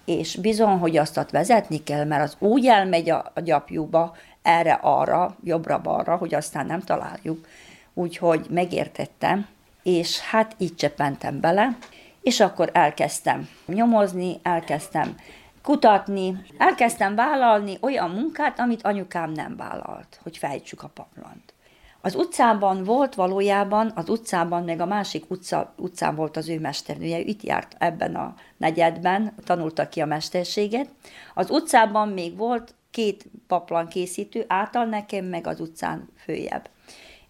és 0.05 0.37
bizony, 0.37 0.79
hogy 0.79 0.97
azt 0.97 1.31
vezetni 1.31 1.83
kell, 1.83 2.05
mert 2.05 2.23
az 2.23 2.37
úgy 2.39 2.67
elmegy 2.67 3.11
a, 3.11 3.31
a 3.35 3.41
gyapjúba, 3.41 4.17
erre-arra, 4.43 5.37
jobbra-balra, 5.45 6.17
hogy 6.17 6.35
aztán 6.35 6.67
nem 6.67 6.81
találjuk. 6.81 7.47
Úgyhogy 7.95 8.47
megértettem, 8.51 9.47
és 9.83 10.21
hát 10.21 10.55
így 10.59 10.75
csepentem 10.75 11.41
bele, 11.41 11.77
és 12.23 12.41
akkor 12.41 12.71
elkezdtem 12.73 13.49
nyomozni, 13.67 14.41
elkezdtem 14.43 15.17
kutatni, 15.63 16.45
elkezdtem 16.59 17.15
vállalni 17.15 17.79
olyan 17.81 18.11
munkát, 18.11 18.59
amit 18.59 18.83
anyukám 18.83 19.31
nem 19.33 19.57
vállalt, 19.57 20.21
hogy 20.23 20.37
fejtsük 20.37 20.83
a 20.83 20.91
paplant. 20.95 21.55
Az 22.05 22.15
utcában 22.15 22.85
volt 22.85 23.15
valójában, 23.15 23.93
az 23.95 24.09
utcában, 24.09 24.65
meg 24.65 24.81
a 24.81 24.87
másik 24.87 25.31
utca, 25.31 25.75
utcán 25.77 26.15
volt 26.15 26.37
az 26.37 26.49
ő 26.49 26.61
mesternője, 26.61 27.19
itt 27.19 27.43
járt 27.43 27.77
ebben 27.79 28.15
a 28.15 28.35
negyedben, 28.57 29.35
tanulta 29.45 29.89
ki 29.89 30.01
a 30.01 30.07
mesterséget. 30.07 30.89
Az 31.35 31.51
utcában 31.51 32.09
még 32.09 32.37
volt 32.37 32.75
két 32.91 33.25
paplan 33.47 33.89
készítő, 33.89 34.45
által 34.49 34.85
nekem, 34.85 35.25
meg 35.25 35.47
az 35.47 35.61
utcán 35.61 36.09
főjebb. 36.17 36.69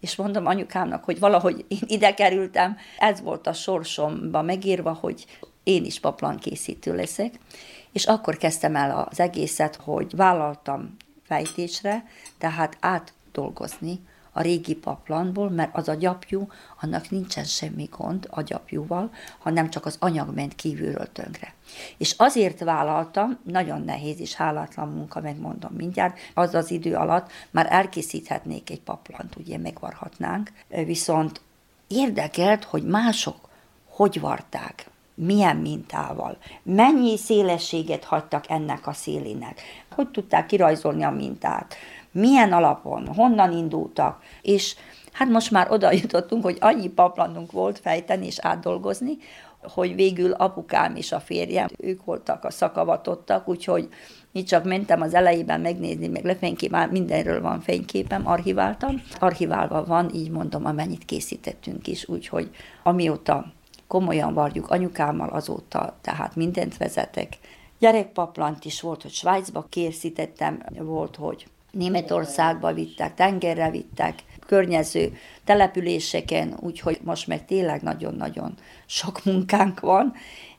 És 0.03 0.15
mondom 0.15 0.45
anyukámnak, 0.45 1.03
hogy 1.03 1.19
valahogy 1.19 1.65
én 1.67 1.79
ide 1.87 2.13
kerültem, 2.13 2.77
ez 2.97 3.21
volt 3.21 3.47
a 3.47 3.53
sorsomba 3.53 4.41
megírva, 4.41 4.93
hogy 4.93 5.25
én 5.63 5.85
is 5.85 5.99
paplan 5.99 6.37
készítő 6.37 6.95
leszek. 6.95 7.39
És 7.91 8.05
akkor 8.05 8.37
kezdtem 8.37 8.75
el 8.75 9.07
az 9.11 9.19
egészet, 9.19 9.75
hogy 9.75 10.15
vállaltam 10.15 10.95
fejtésre, 11.23 12.05
tehát 12.37 12.77
átdolgozni 12.79 13.99
a 14.33 14.41
régi 14.41 14.75
paplanból, 14.75 15.49
mert 15.49 15.75
az 15.75 15.87
a 15.87 15.93
gyapjú, 15.93 16.47
annak 16.81 17.09
nincsen 17.09 17.43
semmi 17.43 17.89
gond 17.97 18.27
a 18.29 18.41
gyapjúval, 18.41 19.11
hanem 19.39 19.69
csak 19.69 19.85
az 19.85 19.97
anyag 19.99 20.35
ment 20.35 20.55
kívülről 20.55 21.11
tönkre. 21.11 21.53
És 21.97 22.15
azért 22.17 22.59
vállaltam, 22.59 23.39
nagyon 23.43 23.81
nehéz 23.81 24.19
és 24.19 24.35
hálátlan 24.35 24.87
munka, 24.87 25.21
megmondom 25.21 25.71
mindjárt, 25.73 26.17
az 26.33 26.53
az 26.53 26.71
idő 26.71 26.95
alatt 26.95 27.31
már 27.51 27.67
elkészíthetnék 27.69 28.69
egy 28.69 28.81
paplant, 28.81 29.35
ugye 29.35 29.57
megvarhatnánk, 29.57 30.51
viszont 30.67 31.41
érdekelt, 31.87 32.63
hogy 32.63 32.83
mások 32.83 33.51
hogy 33.95 34.19
varták, 34.19 34.89
milyen 35.15 35.55
mintával, 35.55 36.37
mennyi 36.63 37.17
szélességet 37.17 38.03
hagytak 38.03 38.49
ennek 38.49 38.87
a 38.87 38.93
szélének, 38.93 39.61
hogy 39.95 40.09
tudták 40.09 40.45
kirajzolni 40.45 41.03
a 41.03 41.09
mintát, 41.09 41.75
milyen 42.13 42.53
alapon, 42.53 43.07
honnan 43.07 43.51
indultak, 43.51 44.21
és 44.41 44.75
hát 45.11 45.29
most 45.29 45.51
már 45.51 45.71
oda 45.71 45.91
jutottunk, 45.91 46.43
hogy 46.43 46.57
annyi 46.59 46.89
paplanunk 46.89 47.51
volt 47.51 47.79
fejteni 47.79 48.25
és 48.25 48.39
átdolgozni, 48.39 49.17
hogy 49.61 49.95
végül 49.95 50.31
apukám 50.31 50.95
és 50.95 51.11
a 51.11 51.19
férjem, 51.19 51.67
ők 51.77 52.05
voltak 52.05 52.43
a 52.43 52.51
szakavatottak, 52.51 53.47
úgyhogy 53.47 53.89
így 54.31 54.45
csak 54.45 54.63
mentem 54.63 55.01
az 55.01 55.13
elejében 55.13 55.61
megnézni, 55.61 56.07
meg 56.07 56.23
lefénykép, 56.25 56.77
mindenről 56.91 57.41
van 57.41 57.61
fényképem, 57.61 58.27
archiváltam. 58.27 59.01
Archiválva 59.19 59.85
van, 59.85 60.13
így 60.13 60.29
mondom, 60.29 60.65
amennyit 60.65 61.05
készítettünk 61.05 61.87
is, 61.87 62.07
úgyhogy 62.07 62.49
amióta 62.83 63.45
komolyan 63.87 64.33
varjuk 64.33 64.69
anyukámmal 64.69 65.29
azóta, 65.29 65.97
tehát 66.01 66.35
mindent 66.35 66.77
vezetek. 66.77 67.37
Gyerekpaplant 67.79 68.65
is 68.65 68.81
volt, 68.81 69.01
hogy 69.01 69.11
Svájcba 69.11 69.65
készítettem, 69.69 70.63
volt, 70.77 71.15
hogy 71.15 71.47
Németországba 71.73 72.73
vittek, 72.73 73.13
tengerre 73.13 73.69
vittek, 73.69 74.23
környező 74.45 75.17
településeken, 75.43 76.57
úgyhogy 76.59 76.99
most 77.03 77.27
meg 77.27 77.45
tényleg 77.45 77.81
nagyon-nagyon 77.81 78.53
sok 78.85 79.25
munkánk 79.25 79.79
van, 79.79 80.13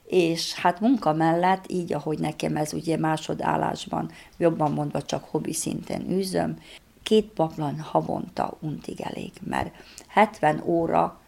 és 0.07 0.53
hát 0.53 0.79
munka 0.79 1.13
mellett, 1.13 1.65
így 1.67 1.93
ahogy 1.93 2.19
nekem 2.19 2.55
ez 2.55 2.73
ugye 2.73 2.97
másodállásban, 2.97 4.11
jobban 4.37 4.71
mondva 4.71 5.01
csak 5.01 5.23
hobbi 5.23 5.53
szinten 5.53 6.11
űzöm, 6.11 6.57
két 7.03 7.25
paplan 7.25 7.79
havonta 7.79 8.57
untig 8.61 9.01
elég, 9.01 9.31
mert 9.43 9.75
70 10.07 10.61
óra 10.65 11.19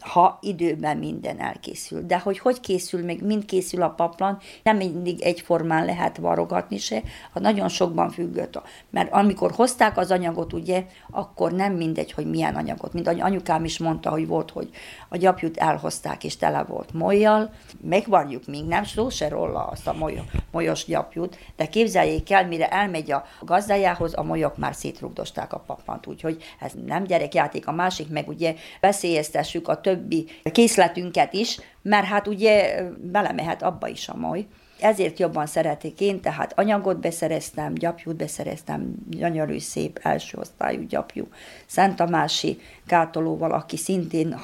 ha 0.00 0.38
időben 0.42 0.96
minden 0.96 1.38
elkészül. 1.38 2.02
De 2.06 2.18
hogy 2.18 2.38
hogy 2.38 2.60
készül, 2.60 3.04
még 3.04 3.22
mind 3.22 3.44
készül 3.44 3.82
a 3.82 3.90
paplan, 3.90 4.38
nem 4.62 4.76
mindig 4.76 5.22
egyformán 5.22 5.84
lehet 5.84 6.16
varogatni 6.16 6.78
se, 6.78 7.02
ha 7.32 7.40
nagyon 7.40 7.68
sokban 7.68 8.10
függött. 8.10 8.60
Mert 8.90 9.12
amikor 9.12 9.50
hozták 9.52 9.98
az 9.98 10.10
anyagot, 10.10 10.52
ugye, 10.52 10.86
akkor 11.10 11.52
nem 11.52 11.72
mindegy, 11.72 12.12
hogy 12.12 12.26
milyen 12.26 12.54
anyagot. 12.54 12.92
Mint 12.92 13.08
anyukám 13.08 13.64
is 13.64 13.78
mondta, 13.78 14.10
hogy 14.10 14.26
volt, 14.26 14.50
hogy 14.50 14.70
a 15.08 15.16
gyapjút 15.16 15.56
elhozták, 15.56 16.24
és 16.24 16.36
tele 16.36 16.62
volt 16.62 16.92
molyjal, 16.92 17.50
megvarjuk 17.80 18.46
még, 18.46 18.64
nem 18.64 18.84
szó 18.84 19.08
se 19.08 19.28
róla 19.28 19.66
azt 19.66 19.86
a 19.86 19.92
moly, 19.92 20.22
molyos 20.50 20.84
gyapjút, 20.84 21.38
de 21.56 21.66
képzeljék 21.66 22.30
el, 22.30 22.46
mire 22.46 22.68
elmegy 22.68 23.12
a 23.12 23.24
gazdájához, 23.40 24.14
a 24.16 24.22
molyok 24.22 24.56
már 24.56 24.74
szétrugdosták 24.74 25.52
a 25.52 25.58
paplant, 25.66 26.06
úgyhogy 26.06 26.42
ez 26.60 26.72
nem 26.86 27.04
gyerekjáték, 27.04 27.66
a 27.66 27.72
másik 27.72 28.08
meg 28.08 28.28
ugye 28.28 28.54
veszélyeztessük 28.80 29.68
a 29.68 29.80
többi 29.86 30.26
készletünket 30.52 31.32
is, 31.32 31.58
mert 31.82 32.06
hát 32.06 32.26
ugye 32.26 32.82
belemehet 32.98 33.62
abba 33.62 33.88
is 33.88 34.08
a 34.08 34.16
moly. 34.16 34.46
Ezért 34.80 35.18
jobban 35.18 35.46
szeretik 35.46 36.00
én, 36.00 36.20
tehát 36.20 36.58
anyagot 36.58 37.00
beszereztem, 37.00 37.74
gyapjút 37.74 38.16
beszereztem, 38.16 38.94
gyönyörű 39.10 39.58
szép 39.58 39.98
első 40.02 40.38
osztályú 40.38 40.86
gyapjú. 40.86 41.28
Szent 41.66 41.96
Tamási 41.96 42.60
gátolóval, 42.86 43.52
aki 43.52 43.76
szintén 43.76 44.36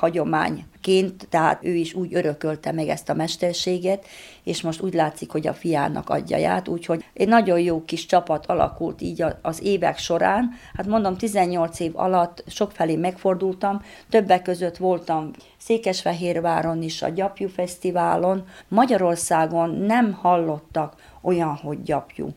hagyományként, 0.82 1.28
tehát 1.28 1.64
ő 1.64 1.74
is 1.74 1.94
úgy 1.94 2.14
örökölte 2.14 2.72
meg 2.72 2.88
ezt 2.88 3.08
a 3.08 3.14
mesterséget, 3.14 4.06
és 4.42 4.62
most 4.62 4.80
úgy 4.80 4.94
látszik, 4.94 5.30
hogy 5.30 5.46
a 5.46 5.54
fiának 5.54 6.10
adja 6.10 6.50
át, 6.50 6.68
úgyhogy 6.68 7.04
egy 7.14 7.28
nagyon 7.28 7.60
jó 7.60 7.84
kis 7.84 8.06
csapat 8.06 8.46
alakult 8.46 9.00
így 9.00 9.24
az 9.42 9.62
évek 9.62 9.98
során. 9.98 10.50
Hát 10.74 10.86
mondom, 10.86 11.16
18 11.16 11.80
év 11.80 11.92
alatt 11.94 12.44
sokfelé 12.46 12.96
megfordultam, 12.96 13.82
többek 14.08 14.42
között 14.42 14.76
voltam 14.76 15.30
Székesfehérváron 15.58 16.82
is 16.82 17.02
a 17.02 17.08
Gyapjú 17.08 17.48
Fesztiválon. 17.48 18.44
Magyarországon 18.68 19.70
nem 19.70 20.12
hallottak 20.12 20.94
olyan, 21.22 21.54
hogy 21.54 21.82
gyapjú 21.82 22.28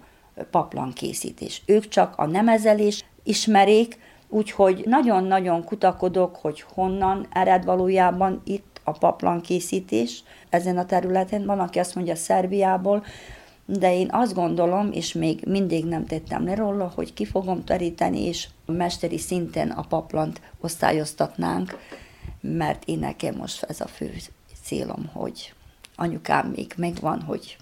paplankészítés. 0.51 1.61
Ők 1.65 1.87
csak 1.87 2.13
a 2.17 2.25
nemezelés 2.25 3.05
ismerik, 3.23 3.97
úgyhogy 4.29 4.83
nagyon-nagyon 4.85 5.63
kutakodok, 5.63 6.35
hogy 6.35 6.61
honnan 6.73 7.27
ered 7.31 7.65
valójában 7.65 8.41
itt 8.43 8.81
a 8.83 8.91
paplankészítés 8.91 10.23
ezen 10.49 10.77
a 10.77 10.85
területen. 10.85 11.45
Van, 11.45 11.59
aki 11.59 11.79
azt 11.79 11.95
mondja 11.95 12.15
Szerbiából, 12.15 13.05
de 13.65 13.97
én 13.97 14.09
azt 14.11 14.33
gondolom, 14.33 14.91
és 14.91 15.13
még 15.13 15.43
mindig 15.47 15.85
nem 15.85 16.05
tettem 16.05 16.45
le 16.45 16.55
róla, 16.55 16.91
hogy 16.95 17.13
ki 17.13 17.25
fogom 17.25 17.63
teríteni, 17.63 18.21
és 18.21 18.47
mesteri 18.65 19.17
szinten 19.17 19.69
a 19.69 19.81
paplant 19.81 20.41
osztályoztatnánk, 20.61 21.77
mert 22.41 22.83
én 22.85 22.99
nekem 22.99 23.35
most 23.35 23.63
ez 23.63 23.81
a 23.81 23.87
fő 23.87 24.11
célom, 24.63 25.09
hogy 25.13 25.53
anyukám 25.95 26.47
még 26.47 26.73
megvan, 26.77 27.21
hogy 27.21 27.57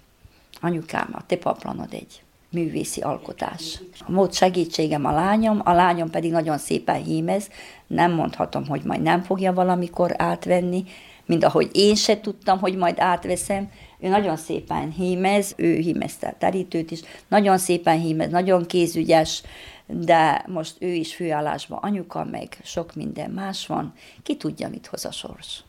anyukám, 0.60 1.08
a 1.12 1.26
te 1.26 1.36
paplanod 1.36 1.92
egy 1.92 2.23
művészi 2.54 3.00
alkotás. 3.00 3.80
A 4.06 4.10
mód 4.10 4.34
segítségem 4.34 5.04
a 5.04 5.12
lányom, 5.12 5.60
a 5.64 5.72
lányom 5.72 6.10
pedig 6.10 6.30
nagyon 6.30 6.58
szépen 6.58 7.02
hímez, 7.02 7.48
nem 7.86 8.12
mondhatom, 8.12 8.66
hogy 8.66 8.82
majd 8.84 9.02
nem 9.02 9.22
fogja 9.22 9.52
valamikor 9.52 10.14
átvenni, 10.16 10.84
mint 11.26 11.44
ahogy 11.44 11.70
én 11.72 11.94
se 11.94 12.20
tudtam, 12.20 12.58
hogy 12.58 12.76
majd 12.76 12.98
átveszem. 12.98 13.70
Ő 14.00 14.08
nagyon 14.08 14.36
szépen 14.36 14.90
hímez, 14.90 15.52
ő 15.56 15.76
hímezte 15.76 16.26
a 16.28 16.38
terítőt 16.38 16.90
is, 16.90 17.00
nagyon 17.28 17.58
szépen 17.58 17.98
hímez, 17.98 18.30
nagyon 18.30 18.66
kézügyes, 18.66 19.42
de 19.86 20.44
most 20.48 20.76
ő 20.78 20.92
is 20.92 21.14
főállásban 21.14 21.78
anyuka, 21.82 22.24
meg 22.24 22.58
sok 22.62 22.94
minden 22.94 23.30
más 23.30 23.66
van, 23.66 23.92
ki 24.22 24.36
tudja, 24.36 24.68
mit 24.68 24.86
hoz 24.86 25.04
a 25.04 25.12
sors. 25.12 25.64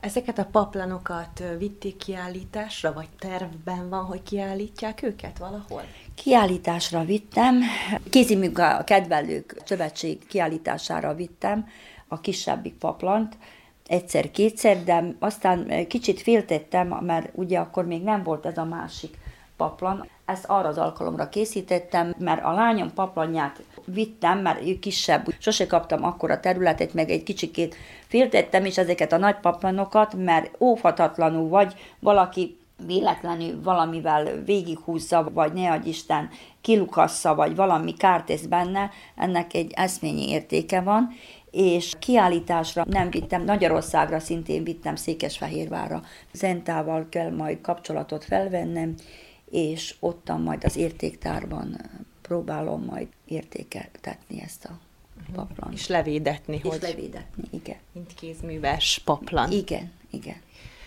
Ezeket 0.00 0.38
a 0.38 0.44
paplanokat 0.44 1.42
vitték 1.58 1.96
kiállításra, 1.96 2.92
vagy 2.92 3.08
tervben 3.18 3.88
van, 3.88 4.04
hogy 4.04 4.22
kiállítják 4.22 5.02
őket 5.02 5.38
valahol? 5.38 5.82
Kiállításra 6.14 7.04
vittem, 7.04 7.60
kézimunka 8.10 8.84
kedvelők 8.84 9.62
szövetség 9.64 10.26
kiállítására 10.26 11.14
vittem 11.14 11.66
a 12.08 12.20
kisebbik 12.20 12.74
paplant, 12.74 13.36
egyszer-kétszer, 13.86 14.84
de 14.84 15.14
aztán 15.18 15.86
kicsit 15.88 16.20
féltettem, 16.20 16.88
mert 16.88 17.30
ugye 17.34 17.58
akkor 17.58 17.86
még 17.86 18.02
nem 18.02 18.22
volt 18.22 18.46
ez 18.46 18.58
a 18.58 18.64
másik 18.64 19.18
paplan. 19.56 20.08
Ezt 20.24 20.44
arra 20.44 20.68
az 20.68 20.78
alkalomra 20.78 21.28
készítettem, 21.28 22.14
mert 22.18 22.44
a 22.44 22.52
lányom 22.52 22.92
paplanját 22.92 23.62
vittem, 23.86 24.46
ő 24.64 24.78
kisebb. 24.78 25.26
Sose 25.38 25.66
kaptam 25.66 26.04
akkor 26.04 26.30
a 26.30 26.40
területet, 26.40 26.94
meg 26.94 27.10
egy 27.10 27.22
kicsikét 27.22 27.76
féltettem 28.06 28.64
is 28.64 28.78
ezeket 28.78 29.12
a 29.12 29.18
nagy 29.18 29.36
paplanokat, 29.36 30.14
mert 30.14 30.56
óhatatlanul 30.60 31.48
vagy 31.48 31.74
valaki 31.98 32.56
véletlenül 32.86 33.62
valamivel 33.62 34.42
végighúzza, 34.44 35.30
vagy 35.34 35.52
ne 35.52 35.70
adj 35.70 35.88
Isten 35.88 36.28
kilukassza, 36.60 37.34
vagy 37.34 37.56
valami 37.56 37.94
kárt 37.94 38.26
tesz 38.26 38.46
benne, 38.46 38.90
ennek 39.16 39.54
egy 39.54 39.72
eszményi 39.74 40.28
értéke 40.28 40.80
van, 40.80 41.08
és 41.50 41.92
kiállításra 41.98 42.84
nem 42.88 43.10
vittem, 43.10 43.44
Magyarországra 43.44 44.18
szintén 44.18 44.64
vittem 44.64 44.96
Székesfehérvárra. 44.96 46.02
Zentával 46.32 47.06
kell 47.10 47.30
majd 47.30 47.60
kapcsolatot 47.60 48.24
felvennem, 48.24 48.94
és 49.50 49.94
ottan 50.00 50.40
majd 50.40 50.64
az 50.64 50.76
értéktárban 50.76 51.80
próbálom 52.26 52.84
majd 52.84 53.06
értékeltetni 53.24 54.42
ezt 54.42 54.64
a 54.64 54.78
mhm. 55.26 55.34
paplan. 55.34 55.72
És 55.72 55.86
levédetni, 55.86 56.54
és 56.54 56.62
hogy... 56.62 56.82
levédetni, 56.82 57.44
igen. 57.50 57.76
Mint 57.92 58.14
kézműves 58.14 59.00
paplan. 59.04 59.50
Igen, 59.50 59.92
igen. 60.10 60.36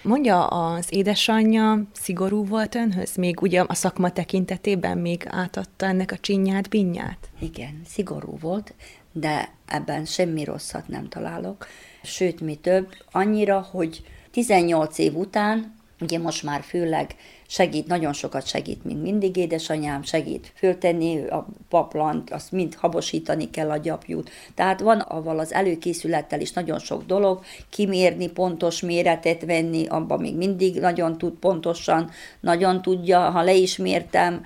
Mondja, 0.01 0.47
az 0.47 0.87
édesanyja 0.89 1.81
szigorú 1.91 2.45
volt 2.45 2.75
önhöz? 2.75 3.15
Még 3.15 3.41
ugye 3.41 3.63
a 3.67 3.73
szakma 3.73 4.11
tekintetében 4.11 4.97
még 4.97 5.23
átadta 5.27 5.85
ennek 5.85 6.11
a 6.11 6.17
csinyát, 6.17 6.69
binyát? 6.69 7.29
Igen, 7.39 7.81
szigorú 7.85 8.37
volt, 8.41 8.73
de 9.11 9.51
ebben 9.65 10.05
semmi 10.05 10.43
rosszat 10.43 10.87
nem 10.87 11.09
találok. 11.09 11.67
Sőt, 12.03 12.41
mi 12.41 12.55
több, 12.55 12.87
annyira, 13.11 13.67
hogy 13.71 14.03
18 14.31 14.97
év 14.97 15.15
után, 15.15 15.75
ugye 15.99 16.19
most 16.19 16.43
már 16.43 16.61
főleg 16.61 17.15
segít, 17.51 17.87
nagyon 17.87 18.13
sokat 18.13 18.47
segít, 18.47 18.83
mint 18.83 19.01
mindig 19.01 19.35
édesanyám, 19.35 20.03
segít 20.03 20.51
föltenni 20.55 21.27
a 21.27 21.47
paplant, 21.69 22.31
azt 22.31 22.51
mind 22.51 22.75
habosítani 22.75 23.49
kell 23.49 23.69
a 23.69 23.77
gyapjút. 23.77 24.29
Tehát 24.55 24.79
van 24.79 24.99
avval 24.99 25.39
az 25.39 25.53
előkészülettel 25.53 26.41
is 26.41 26.51
nagyon 26.51 26.79
sok 26.79 27.05
dolog, 27.05 27.39
kimérni, 27.69 28.27
pontos 28.27 28.81
méretet 28.81 29.45
venni, 29.45 29.87
abban 29.87 30.19
még 30.19 30.35
mindig 30.35 30.79
nagyon 30.79 31.17
tud 31.17 31.33
pontosan, 31.33 32.09
nagyon 32.39 32.81
tudja, 32.81 33.19
ha 33.19 33.41
le 33.41 33.53
is 33.53 33.77
mértem, 33.77 34.43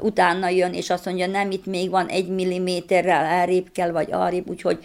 utána 0.00 0.48
jön, 0.48 0.72
és 0.72 0.90
azt 0.90 1.04
mondja, 1.04 1.26
nem, 1.26 1.50
itt 1.50 1.66
még 1.66 1.90
van 1.90 2.06
egy 2.06 2.28
milliméterrel 2.28 3.24
elrébb 3.24 3.72
kell, 3.72 3.90
vagy 3.90 4.12
arrébb, 4.12 4.48
úgyhogy 4.48 4.78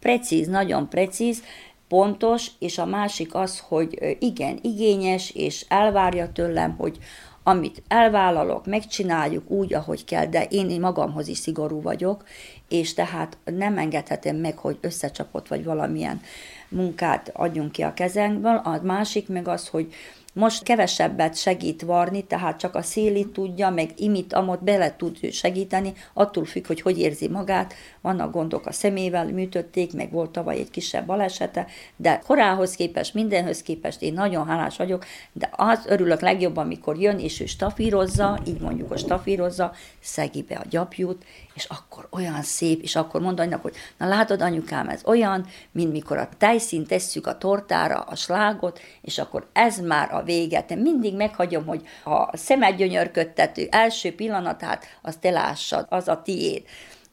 precíz, 0.00 0.46
nagyon 0.46 0.88
precíz, 0.88 1.42
pontos, 1.88 2.46
és 2.58 2.78
a 2.78 2.86
másik 2.86 3.34
az, 3.34 3.58
hogy 3.68 4.16
igen, 4.18 4.58
igényes, 4.62 5.30
és 5.30 5.64
elvárja 5.68 6.32
tőlem, 6.32 6.76
hogy 6.76 6.98
amit 7.46 7.82
elvállalok, 7.88 8.66
megcsináljuk 8.66 9.50
úgy, 9.50 9.74
ahogy 9.74 10.04
kell, 10.04 10.26
de 10.26 10.44
én 10.44 10.80
magamhoz 10.80 11.28
is 11.28 11.38
szigorú 11.38 11.82
vagyok, 11.82 12.24
és 12.68 12.94
tehát 12.94 13.38
nem 13.44 13.78
engedhetem 13.78 14.36
meg, 14.36 14.58
hogy 14.58 14.78
összecsapott 14.80 15.48
vagy 15.48 15.64
valamilyen 15.64 16.20
munkát 16.68 17.30
adjunk 17.34 17.72
ki 17.72 17.82
a 17.82 17.94
kezünkből. 17.94 18.56
A 18.56 18.80
másik 18.82 19.28
meg 19.28 19.48
az, 19.48 19.68
hogy 19.68 19.92
most 20.34 20.62
kevesebbet 20.62 21.36
segít 21.36 21.82
varni, 21.82 22.22
tehát 22.22 22.58
csak 22.58 22.74
a 22.74 22.82
széli 22.82 23.26
tudja, 23.26 23.70
meg 23.70 23.90
imit, 23.96 24.32
amot 24.32 24.64
bele 24.64 24.96
tud 24.96 25.32
segíteni, 25.32 25.92
attól 26.12 26.44
függ, 26.44 26.66
hogy 26.66 26.80
hogy 26.80 26.98
érzi 26.98 27.28
magát. 27.28 27.74
Vannak 28.00 28.32
gondok 28.32 28.66
a 28.66 28.72
szemével, 28.72 29.24
műtötték, 29.24 29.92
meg 29.92 30.10
volt 30.10 30.30
tavaly 30.30 30.56
egy 30.56 30.70
kisebb 30.70 31.06
balesete, 31.06 31.66
de 31.96 32.20
korához 32.26 32.74
képest, 32.74 33.14
mindenhöz 33.14 33.62
képest 33.62 34.02
én 34.02 34.12
nagyon 34.12 34.46
hálás 34.46 34.76
vagyok, 34.76 35.04
de 35.32 35.50
az 35.52 35.84
örülök 35.86 36.20
legjobban, 36.20 36.64
amikor 36.64 36.98
jön, 36.98 37.18
és 37.18 37.40
ő 37.40 37.46
stafírozza, 37.46 38.40
így 38.46 38.60
mondjuk 38.60 38.90
a 38.90 38.96
stafírozza, 38.96 39.72
szegi 40.00 40.42
be 40.42 40.54
a 40.54 40.64
gyapjút, 40.70 41.24
és 41.54 41.64
akkor 41.64 42.08
olyan 42.10 42.42
szép, 42.42 42.82
és 42.82 42.96
akkor 42.96 43.20
mondani, 43.20 43.54
hogy 43.62 43.74
na 43.98 44.06
látod 44.06 44.40
anyukám, 44.40 44.88
ez 44.88 45.00
olyan, 45.04 45.46
mint 45.72 45.92
mikor 45.92 46.18
a 46.18 46.28
tejszínt 46.38 46.88
tesszük 46.88 47.26
a 47.26 47.38
tortára, 47.38 47.98
a 47.98 48.14
slágot, 48.14 48.80
és 49.00 49.18
akkor 49.18 49.46
ez 49.52 49.78
már 49.78 50.14
a 50.14 50.22
véget. 50.22 50.70
Én 50.70 50.78
mindig 50.78 51.16
meghagyom, 51.16 51.66
hogy 51.66 51.86
a 52.04 52.36
szemedgyönyörködtető 52.36 53.66
első 53.70 54.14
pillanatát 54.14 54.84
azt 55.02 55.20
te 55.20 55.30
lássad, 55.30 55.86
az 55.88 56.08
a 56.08 56.22
tiéd 56.22 56.62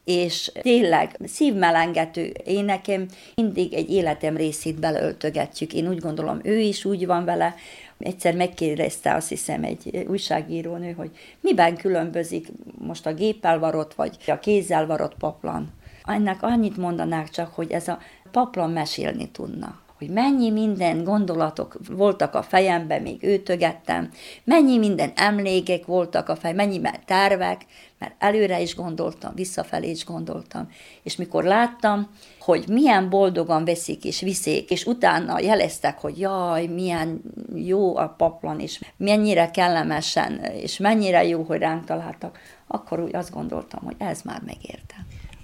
és 0.04 0.52
tényleg 0.60 1.16
szívmelengető. 1.24 2.32
Én 2.44 2.64
nekem 2.64 3.06
mindig 3.34 3.72
egy 3.72 3.90
életem 3.90 4.36
részét 4.36 4.80
beleöltögetjük. 4.80 5.72
Én 5.72 5.88
úgy 5.88 5.98
gondolom, 5.98 6.40
ő 6.42 6.58
is 6.58 6.84
úgy 6.84 7.06
van 7.06 7.24
vele. 7.24 7.54
Egyszer 7.98 8.34
megkérdezte 8.34 9.14
azt 9.14 9.28
hiszem 9.28 9.64
egy 9.64 10.06
újságírónő, 10.08 10.92
hogy 10.92 11.10
miben 11.40 11.76
különbözik 11.76 12.48
most 12.78 13.06
a 13.06 13.14
géppel 13.14 13.58
varott, 13.58 13.94
vagy 13.94 14.16
a 14.26 14.38
kézzel 14.38 14.86
varott 14.86 15.14
paplan. 15.14 15.72
Ennek 16.04 16.42
annyit 16.42 16.76
mondanák 16.76 17.28
csak, 17.28 17.54
hogy 17.54 17.70
ez 17.70 17.88
a 17.88 17.98
paplan 18.30 18.70
mesélni 18.70 19.30
tudna 19.30 19.81
hogy 20.02 20.10
mennyi 20.10 20.50
minden 20.50 21.04
gondolatok 21.04 21.76
voltak 21.88 22.34
a 22.34 22.42
fejemben, 22.42 23.02
még 23.02 23.22
őtögettem, 23.22 24.10
mennyi 24.44 24.78
minden 24.78 25.12
emlékek 25.16 25.86
voltak 25.86 26.28
a 26.28 26.36
fej, 26.36 26.52
mennyi 26.52 26.80
tervek, 27.06 27.66
mert 27.98 28.14
előre 28.18 28.60
is 28.60 28.74
gondoltam, 28.74 29.34
visszafelé 29.34 29.90
is 29.90 30.04
gondoltam. 30.04 30.68
És 31.02 31.16
mikor 31.16 31.44
láttam, 31.44 32.10
hogy 32.40 32.64
milyen 32.68 33.08
boldogan 33.08 33.64
veszik 33.64 34.04
és 34.04 34.20
viszik, 34.20 34.70
és 34.70 34.86
utána 34.86 35.40
jeleztek, 35.40 35.98
hogy 35.98 36.18
jaj, 36.18 36.66
milyen 36.66 37.22
jó 37.54 37.96
a 37.96 38.08
paplan, 38.08 38.60
és 38.60 38.80
mennyire 38.96 39.50
kellemesen, 39.50 40.44
és 40.44 40.78
mennyire 40.78 41.24
jó, 41.24 41.42
hogy 41.42 41.58
ránk 41.58 41.84
találtak, 41.84 42.38
akkor 42.66 43.00
úgy 43.00 43.14
azt 43.14 43.32
gondoltam, 43.32 43.84
hogy 43.84 43.96
ez 43.98 44.22
már 44.22 44.42
megérte. 44.46 44.94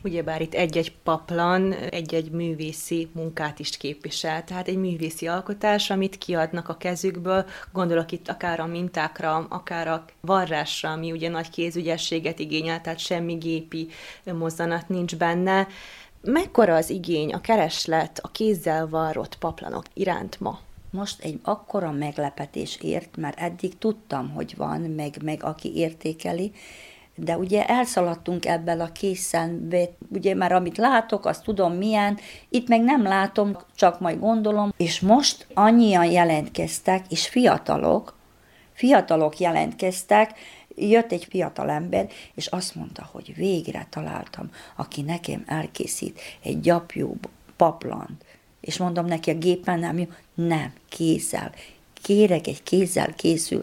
Ugyebár 0.08 0.40
itt 0.40 0.54
egy-egy 0.54 0.92
paplan 1.02 1.72
egy-egy 1.72 2.30
művészi 2.30 3.08
munkát 3.12 3.58
is 3.58 3.76
képvisel, 3.76 4.44
tehát 4.44 4.68
egy 4.68 4.76
művészi 4.76 5.26
alkotás, 5.26 5.90
amit 5.90 6.18
kiadnak 6.18 6.68
a 6.68 6.76
kezükből, 6.76 7.44
gondolok 7.72 8.12
itt 8.12 8.28
akár 8.28 8.60
a 8.60 8.66
mintákra, 8.66 9.46
akár 9.48 9.88
a 9.88 10.04
varrásra, 10.20 10.90
ami 10.90 11.12
ugye 11.12 11.28
nagy 11.28 11.50
kézügyességet 11.50 12.38
igényel, 12.38 12.80
tehát 12.80 12.98
semmi 12.98 13.34
gépi 13.34 13.88
mozzanat 14.24 14.88
nincs 14.88 15.16
benne. 15.16 15.66
Mekkora 16.22 16.74
az 16.74 16.90
igény, 16.90 17.32
a 17.32 17.40
kereslet 17.40 18.18
a 18.22 18.30
kézzel 18.30 18.88
varrott 18.88 19.38
paplanok 19.38 19.84
iránt 19.94 20.40
ma? 20.40 20.60
Most 20.90 21.22
egy 21.22 21.40
akkora 21.42 21.90
meglepetés 21.90 22.78
ért, 22.82 23.16
mert 23.16 23.38
eddig 23.38 23.78
tudtam, 23.78 24.30
hogy 24.30 24.54
van, 24.56 24.80
meg, 24.80 25.22
meg 25.22 25.42
aki 25.42 25.76
értékeli, 25.76 26.52
de 27.18 27.36
ugye 27.36 27.66
elszaladtunk 27.66 28.46
ebből 28.46 28.80
a 28.80 28.92
készenbe, 28.92 29.88
ugye 30.08 30.34
már 30.34 30.52
amit 30.52 30.76
látok, 30.76 31.26
azt 31.26 31.44
tudom 31.44 31.72
milyen, 31.72 32.18
itt 32.48 32.68
meg 32.68 32.80
nem 32.82 33.02
látom, 33.02 33.56
csak 33.74 34.00
majd 34.00 34.18
gondolom, 34.18 34.72
és 34.76 35.00
most 35.00 35.46
annyian 35.54 36.10
jelentkeztek, 36.10 37.04
és 37.08 37.28
fiatalok, 37.28 38.16
fiatalok 38.72 39.38
jelentkeztek, 39.38 40.38
jött 40.76 41.12
egy 41.12 41.26
fiatal 41.30 41.70
ember, 41.70 42.08
és 42.34 42.46
azt 42.46 42.74
mondta, 42.74 43.08
hogy 43.12 43.34
végre 43.34 43.86
találtam, 43.90 44.50
aki 44.76 45.02
nekem 45.02 45.42
elkészít 45.46 46.20
egy 46.42 46.60
gyapjú 46.60 47.14
paplant. 47.56 48.24
És 48.60 48.76
mondom 48.76 49.06
neki, 49.06 49.30
a 49.30 49.34
gépen 49.34 49.78
nem 49.78 49.98
jó, 49.98 50.04
nem, 50.34 50.72
kézzel. 50.88 51.52
Kérek 52.02 52.46
egy 52.46 52.62
kézzel 52.62 53.14
készül 53.14 53.62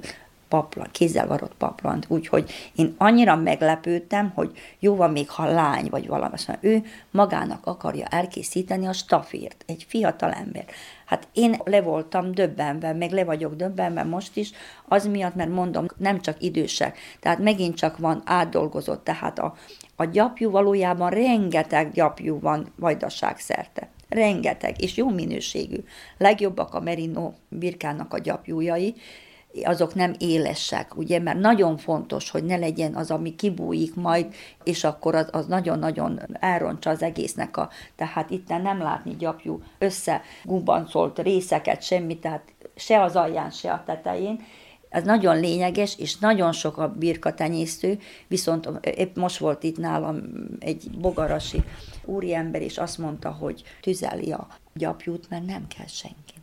paplan, 0.56 0.88
kézzel 0.92 1.28
varott 1.28 1.56
paplant, 1.58 2.06
úgyhogy 2.08 2.52
én 2.76 2.96
annyira 2.98 3.36
meglepődtem, 3.36 4.32
hogy 4.36 4.52
jó 4.80 4.96
van 4.96 5.12
még, 5.12 5.30
ha 5.30 5.46
lány 5.46 5.88
vagy 5.90 6.08
valami, 6.08 6.34
azt 6.34 6.58
ő 6.62 6.84
magának 7.12 7.66
akarja 7.66 8.06
elkészíteni 8.06 8.88
a 8.88 8.94
stafírt, 8.94 9.64
egy 9.68 9.86
fiatal 9.88 10.32
ember. 10.32 10.66
Hát 11.06 11.28
én 11.34 11.60
le 11.64 11.82
voltam 11.82 12.32
döbbenve, 12.32 12.94
meg 12.94 13.12
le 13.12 13.24
vagyok 13.24 13.56
döbbenve 13.56 14.04
most 14.04 14.38
is, 14.38 14.52
az 14.88 15.08
miatt, 15.08 15.36
mert 15.36 15.50
mondom, 15.50 15.86
nem 15.98 16.22
csak 16.22 16.42
idősek, 16.42 16.98
tehát 17.20 17.40
megint 17.40 17.76
csak 17.76 17.98
van 17.98 18.22
átdolgozott, 18.26 19.04
tehát 19.04 19.40
a, 19.40 19.56
a 19.96 20.06
gyapjú 20.06 20.50
valójában 20.50 21.10
rengeteg 21.10 21.92
gyapjú 21.92 22.40
van 22.40 22.74
vajdaság 22.76 23.40
szerte. 23.40 23.90
Rengeteg, 24.10 24.82
és 24.82 24.98
jó 24.98 25.10
minőségű. 25.10 25.84
Legjobbak 26.18 26.74
a 26.74 26.80
merino 26.80 27.34
birkának 27.50 28.14
a 28.14 28.20
gyapjújai, 28.20 28.96
azok 29.64 29.94
nem 29.94 30.14
élesek, 30.18 30.98
ugye, 30.98 31.20
mert 31.20 31.40
nagyon 31.40 31.78
fontos, 31.78 32.30
hogy 32.30 32.44
ne 32.44 32.56
legyen 32.56 32.96
az, 32.96 33.12
ami 33.12 33.36
kibújik 33.36 33.96
majd, 33.96 34.34
és 34.64 34.84
akkor 34.84 35.16
az, 35.16 35.28
az 35.32 35.46
nagyon-nagyon 35.46 36.20
elrontsa 36.40 36.90
az 36.90 37.02
egésznek 37.02 37.58
a, 37.58 37.70
tehát 37.96 38.30
itt 38.30 38.48
nem 38.48 38.80
látni 38.82 39.16
gyapjú 39.16 39.62
összegumbancolt 39.78 41.20
részeket, 41.20 41.82
semmit, 41.82 42.22
tehát 42.22 42.44
se 42.76 43.02
az 43.02 43.16
alján, 43.16 43.50
se 43.50 43.72
a 43.72 43.84
tetején, 43.86 44.40
ez 44.90 45.04
nagyon 45.04 45.40
lényeges, 45.40 45.98
és 45.98 46.18
nagyon 46.18 46.52
sok 46.52 46.78
a 46.78 46.88
birka 46.88 47.34
tenyésztő, 47.34 48.00
viszont 48.28 48.70
épp 48.82 49.16
most 49.16 49.38
volt 49.38 49.64
itt 49.64 49.78
nálam 49.78 50.22
egy 50.60 50.90
bogarasi 50.98 51.64
úriember, 52.06 52.62
és 52.62 52.78
azt 52.78 52.98
mondta, 52.98 53.32
hogy 53.32 53.64
tüzeli 53.82 54.32
a 54.32 54.48
gyapjút, 54.74 55.30
mert 55.30 55.46
nem 55.46 55.68
kell 55.68 55.88
senkinek. 55.88 56.35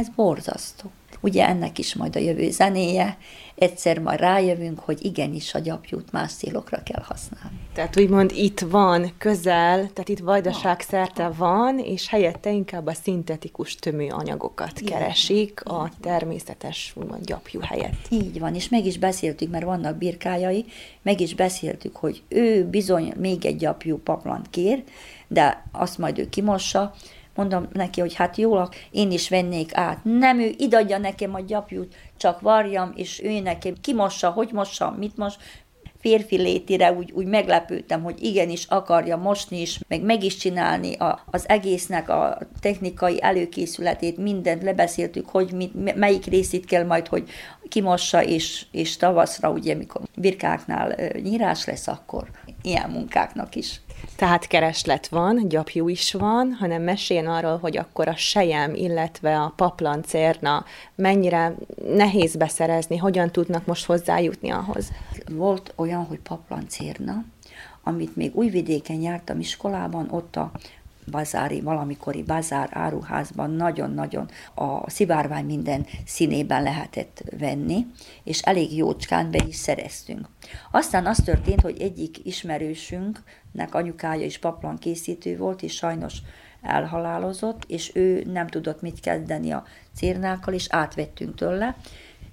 Ez 0.00 0.08
borzasztó. 0.08 0.90
Ugye 1.20 1.46
ennek 1.46 1.78
is 1.78 1.94
majd 1.94 2.16
a 2.16 2.18
jövő 2.18 2.50
zenéje, 2.50 3.18
egyszer 3.54 3.98
majd 3.98 4.20
rájövünk, 4.20 4.78
hogy 4.78 5.04
igenis 5.04 5.54
a 5.54 5.58
gyapjút 5.58 6.12
más 6.12 6.32
célokra 6.32 6.82
kell 6.82 7.02
használni. 7.02 7.58
Tehát 7.74 7.98
úgymond 7.98 8.32
itt 8.34 8.60
van 8.60 9.12
közel, 9.18 9.76
tehát 9.76 10.08
itt 10.08 10.18
vajdaság 10.18 10.80
szerte 10.80 11.28
van, 11.28 11.78
és 11.78 12.08
helyette 12.08 12.50
inkább 12.50 12.86
a 12.86 12.94
szintetikus 12.94 13.74
tömőanyagokat 13.74 14.80
Igen. 14.80 14.98
keresik 14.98 15.64
a 15.64 15.90
természetes 16.00 16.92
úgymond 16.94 17.24
gyapjú 17.24 17.60
helyett. 17.60 18.06
Így 18.10 18.38
van, 18.38 18.54
és 18.54 18.68
meg 18.68 18.86
is 18.86 18.98
beszéltük, 18.98 19.50
mert 19.50 19.64
vannak 19.64 19.96
birkájai, 19.96 20.64
meg 21.02 21.20
is 21.20 21.34
beszéltük, 21.34 21.96
hogy 21.96 22.22
ő 22.28 22.64
bizony 22.64 23.12
még 23.16 23.44
egy 23.44 23.56
gyapjú 23.56 23.98
paplant 23.98 24.50
kér, 24.50 24.82
de 25.28 25.64
azt 25.72 25.98
majd 25.98 26.18
ő 26.18 26.28
kimossa, 26.28 26.94
Mondom 27.40 27.68
neki, 27.72 28.00
hogy 28.00 28.14
hát 28.14 28.36
jól, 28.36 28.68
én 28.90 29.10
is 29.10 29.28
vennék 29.28 29.76
át. 29.76 30.04
Nem, 30.04 30.40
ő 30.40 30.54
idadja 30.58 30.98
nekem 30.98 31.34
a 31.34 31.40
gyapjút, 31.40 31.94
csak 32.16 32.40
varjam, 32.40 32.92
és 32.94 33.22
ő 33.22 33.40
nekem 33.40 33.74
kimossa, 33.80 34.30
hogy 34.30 34.50
mossa, 34.52 34.94
mit 34.98 35.16
mos, 35.16 35.34
férfi 36.00 36.36
létire 36.36 36.92
úgy, 36.92 37.12
úgy 37.12 37.26
meglepődtem, 37.26 38.02
hogy 38.02 38.22
igenis 38.22 38.66
akarja 38.68 39.16
mosni 39.16 39.60
is, 39.60 39.80
meg 39.88 40.02
meg 40.02 40.24
is 40.24 40.36
csinálni 40.36 40.94
a, 40.94 41.24
az 41.30 41.48
egésznek 41.48 42.08
a 42.08 42.38
technikai 42.60 43.22
előkészületét, 43.22 44.16
mindent 44.16 44.62
lebeszéltük, 44.62 45.28
hogy 45.28 45.52
mit, 45.52 45.96
melyik 45.96 46.24
részét 46.24 46.64
kell 46.64 46.84
majd, 46.84 47.06
hogy 47.08 47.28
kimossa, 47.68 48.24
és, 48.24 48.66
és 48.70 48.96
tavaszra, 48.96 49.50
ugye, 49.50 49.74
mikor 49.74 50.00
birkáknál 50.16 50.96
nyírás 51.22 51.64
lesz, 51.64 51.88
akkor 51.88 52.30
ilyen 52.62 52.90
munkáknak 52.90 53.54
is. 53.54 53.80
Tehát 54.16 54.46
kereslet 54.46 55.08
van, 55.08 55.48
gyapjú 55.48 55.88
is 55.88 56.12
van, 56.12 56.56
hanem 56.58 56.82
meséljen 56.82 57.26
arról, 57.26 57.58
hogy 57.58 57.76
akkor 57.76 58.08
a 58.08 58.16
sejem, 58.16 58.74
illetve 58.74 59.40
a 59.40 59.52
paplancérna 59.56 60.64
mennyire 60.94 61.54
nehéz 61.94 62.36
beszerezni, 62.36 62.96
hogyan 62.96 63.30
tudnak 63.30 63.66
most 63.66 63.86
hozzájutni 63.86 64.50
ahhoz. 64.50 64.92
Volt 65.30 65.72
olyan, 65.76 66.04
hogy 66.04 66.18
paplancérna, 66.18 67.24
amit 67.82 68.16
még 68.16 68.36
újvidéken 68.36 69.00
jártam 69.00 69.38
iskolában, 69.38 70.08
ott 70.10 70.36
a 70.36 70.50
bazári, 71.10 71.60
valamikori 71.60 72.22
bazár 72.22 72.68
áruházban 72.72 73.50
nagyon-nagyon 73.50 74.28
a 74.54 74.90
szivárvány 74.90 75.44
minden 75.44 75.86
színében 76.06 76.62
lehetett 76.62 77.22
venni, 77.38 77.86
és 78.24 78.40
elég 78.40 78.76
jócskán 78.76 79.30
be 79.30 79.44
is 79.46 79.56
szereztünk. 79.56 80.28
Aztán 80.70 81.06
az 81.06 81.18
történt, 81.24 81.60
hogy 81.60 81.80
egyik 81.80 82.26
ismerősünknek 82.26 83.74
anyukája 83.74 84.24
is 84.24 84.38
paplan 84.38 84.78
készítő 84.78 85.36
volt, 85.36 85.62
és 85.62 85.74
sajnos 85.74 86.18
elhalálozott, 86.62 87.64
és 87.66 87.90
ő 87.94 88.24
nem 88.32 88.46
tudott 88.46 88.80
mit 88.80 89.00
kezdeni 89.00 89.50
a 89.50 89.64
cérnákkal, 89.94 90.54
és 90.54 90.66
átvettünk 90.68 91.34
tőle, 91.34 91.76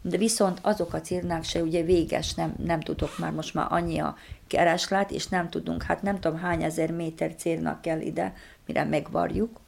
de 0.02 0.18
viszont 0.18 0.60
azok 0.62 0.94
a 0.94 1.02
cirnák 1.02 1.44
se 1.44 1.62
ugye 1.62 1.84
véges, 1.84 2.34
nem, 2.34 2.54
nem 2.66 2.80
tudok 2.80 3.18
már 3.18 3.32
most 3.32 3.54
már 3.54 3.68
annyi 3.70 4.00
a 4.00 4.16
kereslet, 4.48 5.12
és 5.12 5.28
nem 5.28 5.50
tudunk, 5.50 5.84
hát 5.84 6.02
nem 6.02 6.20
tudom 6.20 6.38
hány 6.38 6.64
ezer 6.64 6.92
méter 6.92 7.36
cérnak 7.36 7.82
kell 7.82 8.00
ide, 8.00 8.34
mire 8.68 8.84
megvarjuk, 8.84 9.60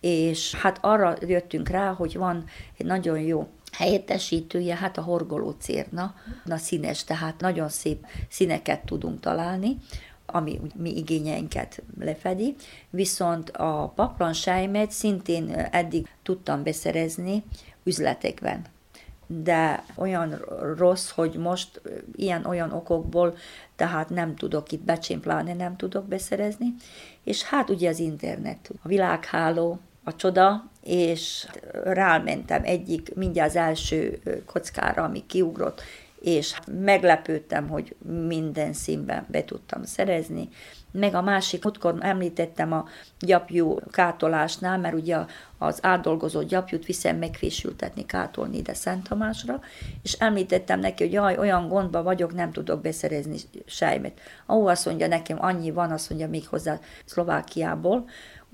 és 0.00 0.54
hát 0.54 0.78
arra 0.80 1.16
jöttünk 1.20 1.68
rá, 1.68 1.92
hogy 1.92 2.16
van 2.16 2.44
egy 2.78 2.86
nagyon 2.86 3.20
jó 3.20 3.48
helyettesítője, 3.72 4.76
hát 4.76 4.98
a 4.98 5.02
horgoló 5.02 5.50
cérna, 5.50 6.14
a 6.48 6.56
színes, 6.56 7.04
tehát 7.04 7.40
nagyon 7.40 7.68
szép 7.68 8.06
színeket 8.28 8.84
tudunk 8.84 9.20
találni, 9.20 9.76
ami 10.26 10.60
mi 10.74 10.96
igényeinket 10.96 11.82
lefedi, 11.98 12.54
viszont 12.90 13.50
a 13.50 13.92
paplan 13.94 14.32
sájmet 14.32 14.90
szintén 14.90 15.50
eddig 15.50 16.08
tudtam 16.22 16.62
beszerezni 16.62 17.44
üzletekben 17.84 18.64
de 19.26 19.84
olyan 19.94 20.44
rossz, 20.76 21.10
hogy 21.10 21.34
most 21.34 21.80
ilyen-olyan 22.14 22.72
okokból, 22.72 23.36
tehát 23.76 24.08
nem 24.08 24.34
tudok 24.36 24.72
itt 24.72 24.82
becsimplálni, 24.82 25.52
nem 25.52 25.76
tudok 25.76 26.04
beszerezni. 26.04 26.74
És 27.24 27.42
hát 27.42 27.70
ugye 27.70 27.88
az 27.88 27.98
internet, 27.98 28.70
a 28.82 28.88
világháló, 28.88 29.78
a 30.04 30.16
csoda, 30.16 30.70
és 30.82 31.46
rámentem 31.84 32.62
egyik, 32.64 33.14
mindjárt 33.14 33.50
az 33.50 33.56
első 33.56 34.22
kockára, 34.46 35.02
ami 35.02 35.26
kiugrott, 35.26 35.82
és 36.20 36.58
meglepődtem, 36.82 37.68
hogy 37.68 37.96
minden 38.26 38.72
színben 38.72 39.26
be 39.28 39.44
tudtam 39.44 39.84
szerezni. 39.84 40.48
Meg 40.92 41.14
a 41.14 41.22
másik, 41.22 41.64
múltkor 41.64 41.96
említettem 42.00 42.72
a 42.72 42.84
gyapjú 43.18 43.78
kátolásnál, 43.90 44.78
mert 44.78 44.94
ugye 44.94 45.16
az 45.58 45.78
átdolgozott 45.82 46.48
gyapjút 46.48 46.86
viszem 46.86 47.16
megfésültetni, 47.16 48.06
kátolni 48.06 48.56
ide 48.56 48.74
Szent 48.74 49.08
Tamásra, 49.08 49.60
és 50.02 50.12
említettem 50.12 50.80
neki, 50.80 51.02
hogy 51.02 51.12
jaj, 51.12 51.38
olyan 51.38 51.68
gondba 51.68 52.02
vagyok, 52.02 52.34
nem 52.34 52.52
tudok 52.52 52.80
beszerezni 52.80 53.36
sejmet. 53.66 54.20
Ahol 54.46 54.68
azt 54.68 54.86
mondja 54.86 55.06
nekem, 55.06 55.36
annyi 55.40 55.70
van, 55.70 55.90
azt 55.90 56.10
mondja 56.10 56.28
még 56.28 56.48
hozzá 56.48 56.78
Szlovákiából, 57.04 58.04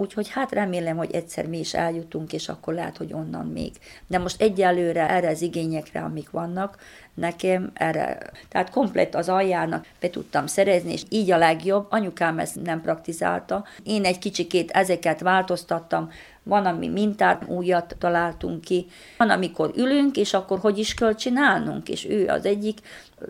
Úgyhogy 0.01 0.28
hát 0.28 0.53
remélem, 0.53 0.97
hogy 0.97 1.12
egyszer 1.12 1.47
mi 1.47 1.59
is 1.59 1.74
eljutunk, 1.74 2.32
és 2.32 2.49
akkor 2.49 2.74
lehet, 2.74 2.97
hogy 2.97 3.12
onnan 3.12 3.47
még. 3.47 3.72
De 4.07 4.18
most 4.18 4.41
egyelőre 4.41 5.11
erre 5.11 5.28
az 5.28 5.43
igényekre, 5.43 6.01
amik 6.01 6.30
vannak, 6.30 6.78
nekem 7.19 7.71
erre, 7.75 8.19
tehát 8.49 8.71
komplet 8.71 9.14
az 9.14 9.29
aljának 9.29 9.87
be 10.01 10.11
tudtam 10.11 10.47
szerezni, 10.47 10.93
és 10.93 11.03
így 11.09 11.31
a 11.31 11.39
legjobb. 11.39 11.87
Anyukám 11.91 12.39
ezt 12.39 12.62
nem 12.62 12.81
praktizálta. 12.81 13.64
Én 13.83 14.05
egy 14.05 14.19
kicsikét 14.19 14.71
ezeket 14.71 15.21
változtattam, 15.21 16.11
van, 16.49 16.66
ami 16.66 16.89
mintát, 16.89 17.45
újat 17.47 17.97
találtunk 17.99 18.61
ki, 18.61 18.87
van, 19.16 19.31
amikor 19.31 19.71
ülünk, 19.77 20.16
és 20.16 20.35
akkor 20.35 20.59
hogy 20.59 20.79
is 20.79 20.95
kell 20.95 21.14
csinálnunk, 21.14 21.89
és 21.89 22.07
ő 22.09 22.29
az 22.29 22.45
egyik 22.45 22.79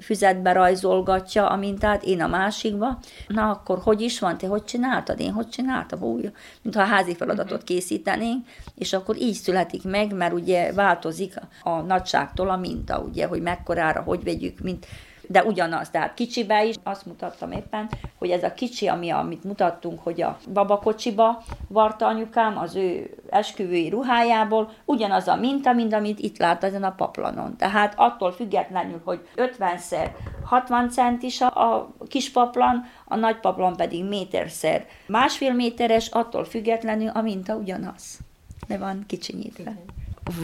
füzetbe 0.00 0.52
rajzolgatja 0.52 1.48
a 1.48 1.56
mintát, 1.56 2.02
én 2.02 2.22
a 2.22 2.26
másikba, 2.26 2.98
na 3.28 3.50
akkor 3.50 3.78
hogy 3.82 4.00
is 4.00 4.18
van, 4.18 4.38
te 4.38 4.46
hogy 4.46 4.64
csináltad, 4.64 5.20
én 5.20 5.32
hogy 5.32 5.48
csináltam, 5.48 6.02
úgy, 6.02 6.32
mintha 6.62 6.82
házi 6.82 7.14
feladatot 7.14 7.64
készítenénk, 7.64 8.46
és 8.74 8.92
akkor 8.92 9.16
így 9.16 9.34
születik 9.34 9.84
meg, 9.84 10.14
mert 10.14 10.32
ugye 10.32 10.72
változik 10.72 11.34
a 11.62 11.80
nagyságtól 11.80 12.50
a 12.50 12.56
minta, 12.56 12.98
ugye, 12.98 13.26
hogy 13.26 13.40
mekkorára, 13.78 14.02
hogy 14.02 14.24
vegyük, 14.24 14.60
mint 14.60 14.86
de 15.30 15.44
ugyanaz, 15.44 15.90
tehát 15.90 16.14
kicsibe 16.14 16.64
is, 16.64 16.74
azt 16.82 17.06
mutattam 17.06 17.52
éppen, 17.52 17.90
hogy 18.18 18.30
ez 18.30 18.42
a 18.42 18.54
kicsi, 18.54 18.86
ami, 18.86 19.10
amit 19.10 19.44
mutattunk, 19.44 20.00
hogy 20.02 20.22
a 20.22 20.38
babakocsiba 20.52 21.42
varta 21.68 22.06
anyukám 22.06 22.58
az 22.58 22.76
ő 22.76 23.14
esküvői 23.30 23.88
ruhájából, 23.88 24.70
ugyanaz 24.84 25.28
a 25.28 25.36
minta, 25.36 25.72
mint 25.72 25.92
amit 25.92 26.18
itt 26.18 26.38
lát 26.38 26.64
ezen 26.64 26.84
a 26.84 26.90
paplanon. 26.90 27.56
Tehát 27.56 27.94
attól 27.96 28.32
függetlenül, 28.32 29.00
hogy 29.04 29.28
50-szer 29.36 30.10
60 30.44 30.90
centis 30.90 31.40
a, 31.40 31.88
kis 32.08 32.30
paplan, 32.30 32.84
a 33.04 33.16
nagy 33.16 33.40
paplan 33.40 33.76
pedig 33.76 34.04
méterszer 34.04 34.86
másfél 35.06 35.52
méteres, 35.52 36.08
attól 36.08 36.44
függetlenül 36.44 37.08
a 37.08 37.20
minta 37.20 37.54
ugyanaz. 37.54 38.18
De 38.66 38.78
van 38.78 39.04
kicsinyítve. 39.06 39.72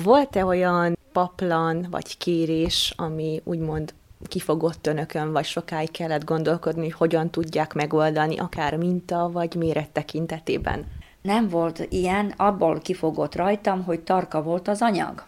Volt-e 0.04 0.44
olyan 0.44 0.96
paplan 1.14 1.86
vagy 1.90 2.18
kérés, 2.18 2.92
ami 2.96 3.40
úgymond 3.44 3.94
kifogott 4.28 4.86
önökön, 4.86 5.32
vagy 5.32 5.44
sokáig 5.44 5.90
kellett 5.90 6.24
gondolkodni, 6.24 6.82
hogy 6.82 6.92
hogyan 6.92 7.30
tudják 7.30 7.72
megoldani, 7.72 8.38
akár 8.38 8.76
minta 8.76 9.30
vagy 9.32 9.54
méret 9.54 9.90
tekintetében? 9.90 10.84
Nem 11.22 11.48
volt 11.48 11.86
ilyen, 11.88 12.32
abból 12.36 12.80
kifogott 12.80 13.34
rajtam, 13.34 13.84
hogy 13.84 14.00
tarka 14.00 14.42
volt 14.42 14.68
az 14.68 14.82
anyag. 14.82 15.24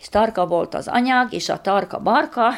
És 0.00 0.08
tarka 0.08 0.46
volt 0.46 0.74
az 0.74 0.88
anyag, 0.88 1.32
és 1.32 1.48
a 1.48 1.60
tarka 1.60 1.98
barka, 1.98 2.48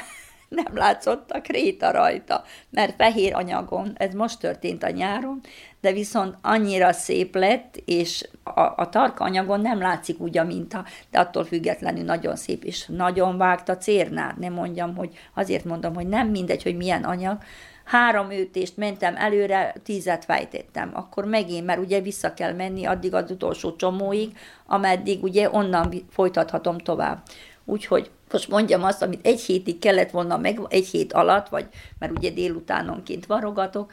nem 0.55 0.77
látszott 0.77 1.31
a 1.31 1.41
kréta 1.41 1.91
rajta, 1.91 2.45
mert 2.71 2.95
fehér 2.97 3.35
anyagon, 3.35 3.93
ez 3.97 4.15
most 4.15 4.41
történt 4.41 4.83
a 4.83 4.91
nyáron, 4.91 5.41
de 5.81 5.93
viszont 5.93 6.37
annyira 6.43 6.93
szép 6.93 7.35
lett, 7.35 7.77
és 7.85 8.29
a, 8.43 8.61
a 8.61 8.89
tarka 8.89 9.25
anyagon 9.25 9.61
nem 9.61 9.79
látszik 9.79 10.21
úgy 10.21 10.39
a 10.39 10.45
minta, 10.45 10.85
de 11.11 11.19
attól 11.19 11.45
függetlenül 11.45 12.05
nagyon 12.05 12.37
szép, 12.37 12.65
és 12.65 12.87
nagyon 12.87 13.39
vágta 13.39 13.77
cérnát, 13.77 14.37
nem 14.37 14.53
mondjam, 14.53 14.97
hogy 14.97 15.19
azért 15.35 15.65
mondom, 15.65 15.95
hogy 15.95 16.07
nem 16.07 16.29
mindegy, 16.29 16.63
hogy 16.63 16.77
milyen 16.77 17.05
anyag, 17.05 17.39
három 17.85 18.31
ütést 18.31 18.77
mentem 18.77 19.17
előre, 19.17 19.75
tízet 19.83 20.25
fejtettem. 20.25 20.91
Akkor 20.95 21.25
megint, 21.25 21.67
mert 21.67 21.79
ugye 21.79 22.01
vissza 22.01 22.35
kell 22.35 22.53
menni 22.53 22.85
addig 22.85 23.15
az 23.15 23.31
utolsó 23.31 23.77
csomóig, 23.77 24.37
ameddig 24.67 25.23
ugye 25.23 25.49
onnan 25.53 25.93
folytathatom 26.11 26.79
tovább. 26.79 27.23
Úgyhogy 27.65 28.11
most 28.33 28.49
mondjam 28.49 28.83
azt, 28.85 29.03
amit 29.03 29.27
egy 29.27 29.41
hétig 29.41 29.79
kellett 29.79 30.11
volna 30.11 30.37
meg, 30.37 30.61
egy 30.69 30.87
hét 30.87 31.13
alatt, 31.13 31.49
vagy 31.49 31.67
mert 31.99 32.19
ugye 32.19 32.31
délutánonként 32.31 33.27
varogatok, 33.27 33.93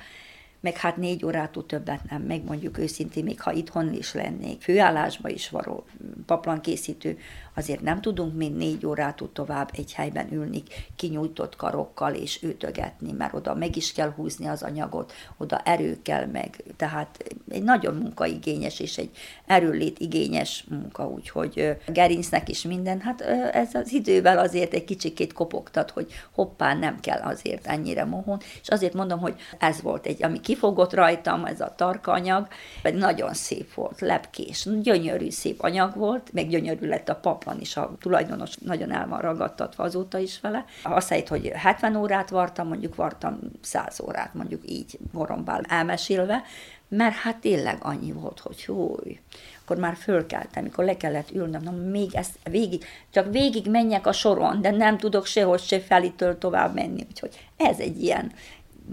meg 0.61 0.77
hát 0.77 0.97
négy 0.97 1.25
órától 1.25 1.65
többet 1.65 2.09
nem, 2.09 2.21
meg 2.21 2.43
mondjuk 2.43 2.77
őszintén, 2.77 3.23
még 3.23 3.41
ha 3.41 3.51
itthon 3.51 3.93
is 3.93 4.13
lennék, 4.13 4.61
főállásba 4.61 5.29
is 5.29 5.49
varó 5.49 5.85
paplankészítő, 6.25 7.17
azért 7.53 7.81
nem 7.81 8.01
tudunk 8.01 8.35
még 8.35 8.53
négy 8.53 8.85
órától 8.85 9.29
tovább 9.33 9.69
egy 9.77 9.93
helyben 9.93 10.33
ülni, 10.33 10.63
kinyújtott 10.95 11.55
karokkal 11.55 12.13
és 12.13 12.41
ütögetni, 12.41 13.11
mert 13.11 13.33
oda 13.33 13.55
meg 13.55 13.75
is 13.75 13.93
kell 13.93 14.11
húzni 14.11 14.45
az 14.45 14.63
anyagot, 14.63 15.13
oda 15.37 15.57
erő 15.57 15.99
kell 16.01 16.25
meg, 16.25 16.63
tehát 16.77 17.23
egy 17.49 17.63
nagyon 17.63 17.95
munkaigényes 17.95 18.79
és 18.79 18.97
egy 18.97 19.09
erőlét 19.45 19.99
igényes 19.99 20.65
munka, 20.69 21.07
úgyhogy 21.07 21.77
gerincnek 21.87 22.49
is 22.49 22.61
minden, 22.61 22.99
hát 22.99 23.21
ez 23.51 23.73
az 23.73 23.93
idővel 23.93 24.37
azért 24.37 24.73
egy 24.73 24.83
kicsikét 24.83 25.33
kopogtat, 25.33 25.91
hogy 25.91 26.11
hoppá, 26.31 26.73
nem 26.73 26.99
kell 26.99 27.19
azért 27.21 27.67
ennyire 27.67 28.05
mohon, 28.05 28.39
és 28.61 28.69
azért 28.69 28.93
mondom, 28.93 29.19
hogy 29.19 29.35
ez 29.59 29.81
volt 29.81 30.05
egy, 30.05 30.23
ami 30.23 30.39
kifogott 30.39 30.93
rajtam, 30.93 31.45
ez 31.45 31.61
a 31.61 31.73
tarkanyag, 31.75 32.47
pedig 32.81 32.99
nagyon 32.99 33.33
szép 33.33 33.73
volt, 33.73 33.99
lepkés, 33.99 34.67
gyönyörű 34.81 35.29
szép 35.29 35.63
anyag 35.63 35.95
volt, 35.95 36.33
meg 36.33 36.49
gyönyörű 36.49 36.87
lett 36.87 37.09
a 37.09 37.15
paplan 37.41 37.61
is, 37.61 37.77
a 37.77 37.95
tulajdonos 37.99 38.55
nagyon 38.55 38.91
el 38.91 39.07
van 39.07 39.19
ragadtatva 39.19 39.83
azóta 39.83 40.17
is 40.17 40.39
vele. 40.39 40.65
Azt 40.83 41.09
helyett, 41.09 41.27
hogy 41.27 41.47
70 41.47 41.95
órát 41.95 42.29
vartam, 42.29 42.67
mondjuk 42.67 42.95
vartam 42.95 43.39
100 43.61 43.99
órát, 43.99 44.33
mondjuk 44.33 44.61
így 44.69 44.99
borombál 45.11 45.61
elmesélve, 45.67 46.43
mert 46.87 47.15
hát 47.15 47.37
tényleg 47.37 47.77
annyi 47.81 48.11
volt, 48.11 48.39
hogy 48.39 48.65
húj, 48.65 49.19
akkor 49.61 49.77
már 49.77 49.95
fölkeltem, 49.95 50.63
amikor 50.63 50.83
le 50.83 50.97
kellett 50.97 51.31
ülnöm, 51.31 51.61
na 51.61 51.71
még 51.71 52.15
ezt 52.15 52.39
végig, 52.43 52.85
csak 53.09 53.31
végig 53.31 53.67
menjek 53.67 54.07
a 54.07 54.11
soron, 54.11 54.61
de 54.61 54.71
nem 54.71 54.97
tudok 54.97 55.25
sehogy 55.25 55.61
se 55.61 55.79
felitől 55.79 56.37
tovább 56.37 56.73
menni, 56.73 57.05
úgyhogy 57.09 57.47
ez 57.57 57.79
egy 57.79 58.03
ilyen, 58.03 58.31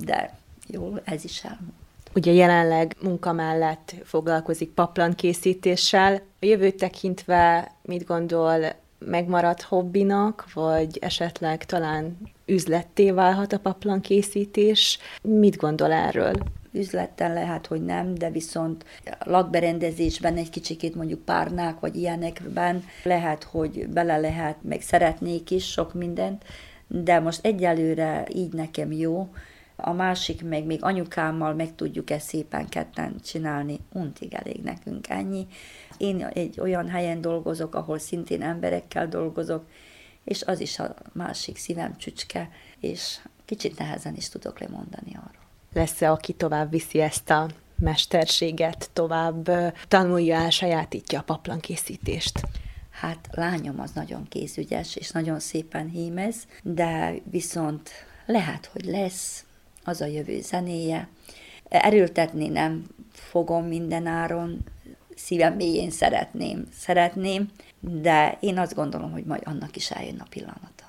de 0.04 0.36
jó, 0.66 0.94
ez 1.04 1.24
is 1.24 1.44
elmúlt. 1.44 1.77
Ugye 2.18 2.32
jelenleg 2.32 2.96
munka 3.02 3.32
mellett 3.32 3.94
foglalkozik 4.04 4.70
paplan 4.70 5.14
készítéssel. 5.14 6.14
A 6.14 6.46
jövőt 6.46 6.76
tekintve 6.76 7.72
mit 7.82 8.06
gondol, 8.06 8.58
megmarad 8.98 9.60
hobbinak, 9.60 10.52
vagy 10.54 10.98
esetleg 11.00 11.64
talán 11.64 12.16
üzletté 12.46 13.10
válhat 13.10 13.52
a 13.52 13.58
paplan 13.58 14.00
készítés? 14.00 14.98
Mit 15.22 15.56
gondol 15.56 15.92
erről? 15.92 16.32
üzletten 16.72 17.32
lehet, 17.32 17.66
hogy 17.66 17.84
nem, 17.84 18.14
de 18.14 18.30
viszont 18.30 18.84
lakberendezésben 19.18 20.36
egy 20.36 20.50
kicsikét 20.50 20.94
mondjuk 20.94 21.24
párnák 21.24 21.80
vagy 21.80 21.96
ilyenekben 21.96 22.84
lehet, 23.02 23.44
hogy 23.44 23.88
bele 23.88 24.16
lehet, 24.16 24.56
meg 24.62 24.80
szeretnék 24.80 25.50
is 25.50 25.70
sok 25.70 25.94
mindent, 25.94 26.44
de 26.86 27.20
most 27.20 27.44
egyelőre 27.44 28.26
így 28.34 28.52
nekem 28.52 28.92
jó, 28.92 29.28
a 29.80 29.92
másik 29.92 30.42
meg 30.42 30.64
még 30.64 30.82
anyukámmal 30.82 31.54
meg 31.54 31.74
tudjuk 31.74 32.10
ezt 32.10 32.28
szépen 32.28 32.68
ketten 32.68 33.20
csinálni, 33.24 33.78
untig 33.92 34.34
elég 34.34 34.62
nekünk 34.62 35.08
ennyi. 35.08 35.46
Én 35.96 36.24
egy 36.24 36.60
olyan 36.60 36.88
helyen 36.88 37.20
dolgozok, 37.20 37.74
ahol 37.74 37.98
szintén 37.98 38.42
emberekkel 38.42 39.08
dolgozok, 39.08 39.64
és 40.24 40.42
az 40.42 40.60
is 40.60 40.78
a 40.78 40.94
másik 41.12 41.56
szívem 41.56 41.96
csücske, 41.96 42.50
és 42.80 43.18
kicsit 43.44 43.78
nehezen 43.78 44.14
is 44.16 44.28
tudok 44.28 44.58
lemondani 44.58 45.14
arról. 45.14 45.46
Lesz-e, 45.72 46.10
aki 46.10 46.32
tovább 46.32 46.70
viszi 46.70 47.00
ezt 47.00 47.30
a 47.30 47.48
mesterséget, 47.78 48.90
tovább 48.92 49.50
tanulja 49.88 50.36
el, 50.36 50.50
sajátítja 50.50 51.18
a 51.18 51.22
paplankészítést? 51.22 52.40
Hát 52.90 53.28
lányom 53.30 53.80
az 53.80 53.90
nagyon 53.90 54.28
kézügyes, 54.28 54.96
és 54.96 55.10
nagyon 55.10 55.40
szépen 55.40 55.88
hímez, 55.88 56.46
de 56.62 57.14
viszont 57.30 57.90
lehet, 58.26 58.66
hogy 58.66 58.84
lesz 58.84 59.44
az 59.88 60.00
a 60.00 60.06
jövő 60.06 60.40
zenéje. 60.40 61.08
Erőltetni 61.68 62.48
nem 62.48 62.86
fogom 63.12 63.64
minden 63.64 64.06
áron, 64.06 64.64
szívem 65.14 65.54
mélyén 65.54 65.90
szeretném, 65.90 66.66
szeretném, 66.72 67.50
de 67.80 68.38
én 68.40 68.58
azt 68.58 68.74
gondolom, 68.74 69.12
hogy 69.12 69.24
majd 69.24 69.42
annak 69.44 69.76
is 69.76 69.90
eljön 69.90 70.20
a 70.20 70.26
pillanata. 70.30 70.86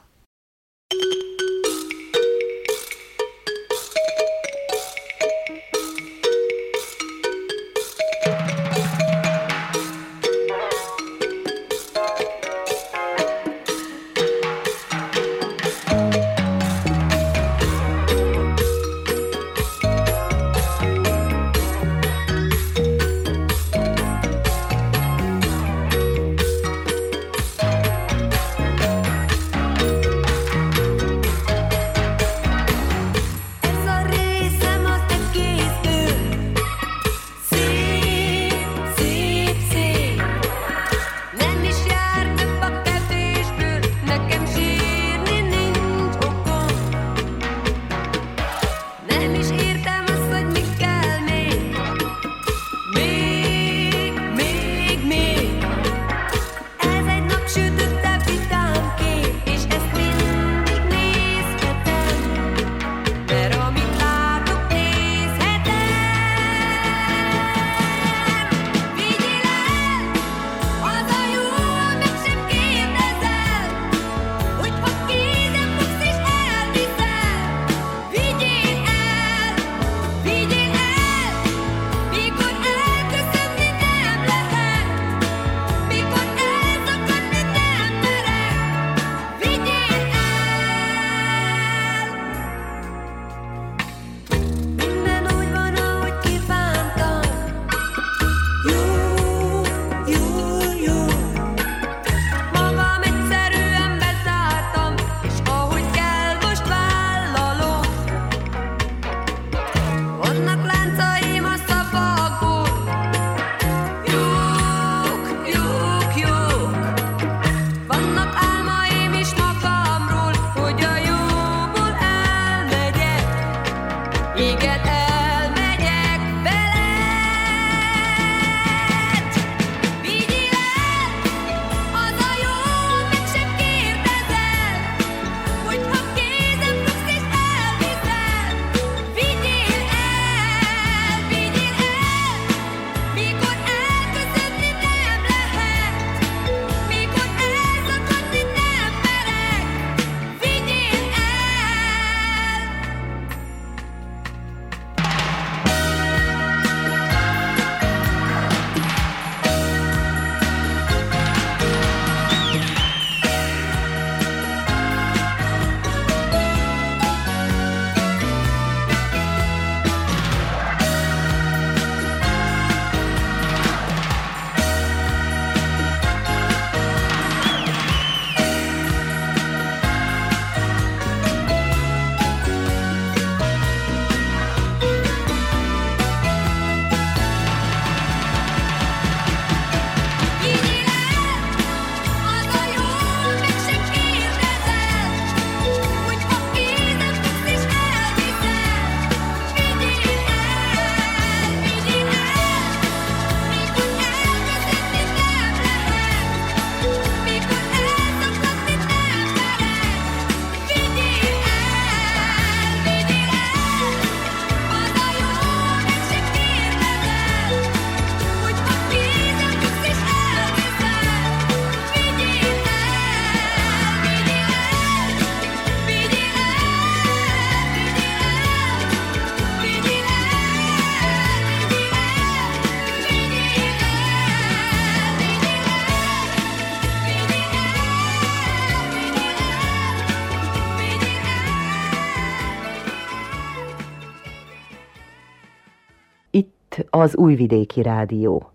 Az 246.89 247.15
Újvidéki 247.15 247.81
Rádió. 247.81 248.51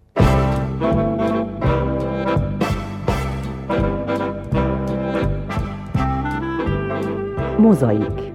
Mozaik 7.59 8.33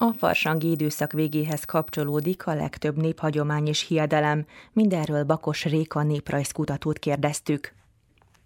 A 0.00 0.12
farsangi 0.12 0.70
időszak 0.70 1.12
végéhez 1.12 1.64
kapcsolódik 1.64 2.46
a 2.46 2.54
legtöbb 2.54 2.96
néphagyomány 2.96 3.66
és 3.66 3.86
hiedelem. 3.86 4.46
Mindenről 4.72 5.24
Bakos 5.24 5.64
Réka 5.64 6.02
néprajzkutatót 6.02 6.98
kérdeztük. 6.98 7.77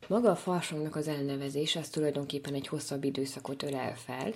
Maga 0.09 0.31
a 0.31 0.37
farsangnak 0.37 0.97
az 0.97 1.09
elnevezés 1.09 1.77
az 1.77 1.89
tulajdonképpen 1.89 2.55
egy 2.55 2.67
hosszabb 2.67 3.05
időszakot 3.05 3.63
ölel 3.63 3.95
fel, 3.97 4.35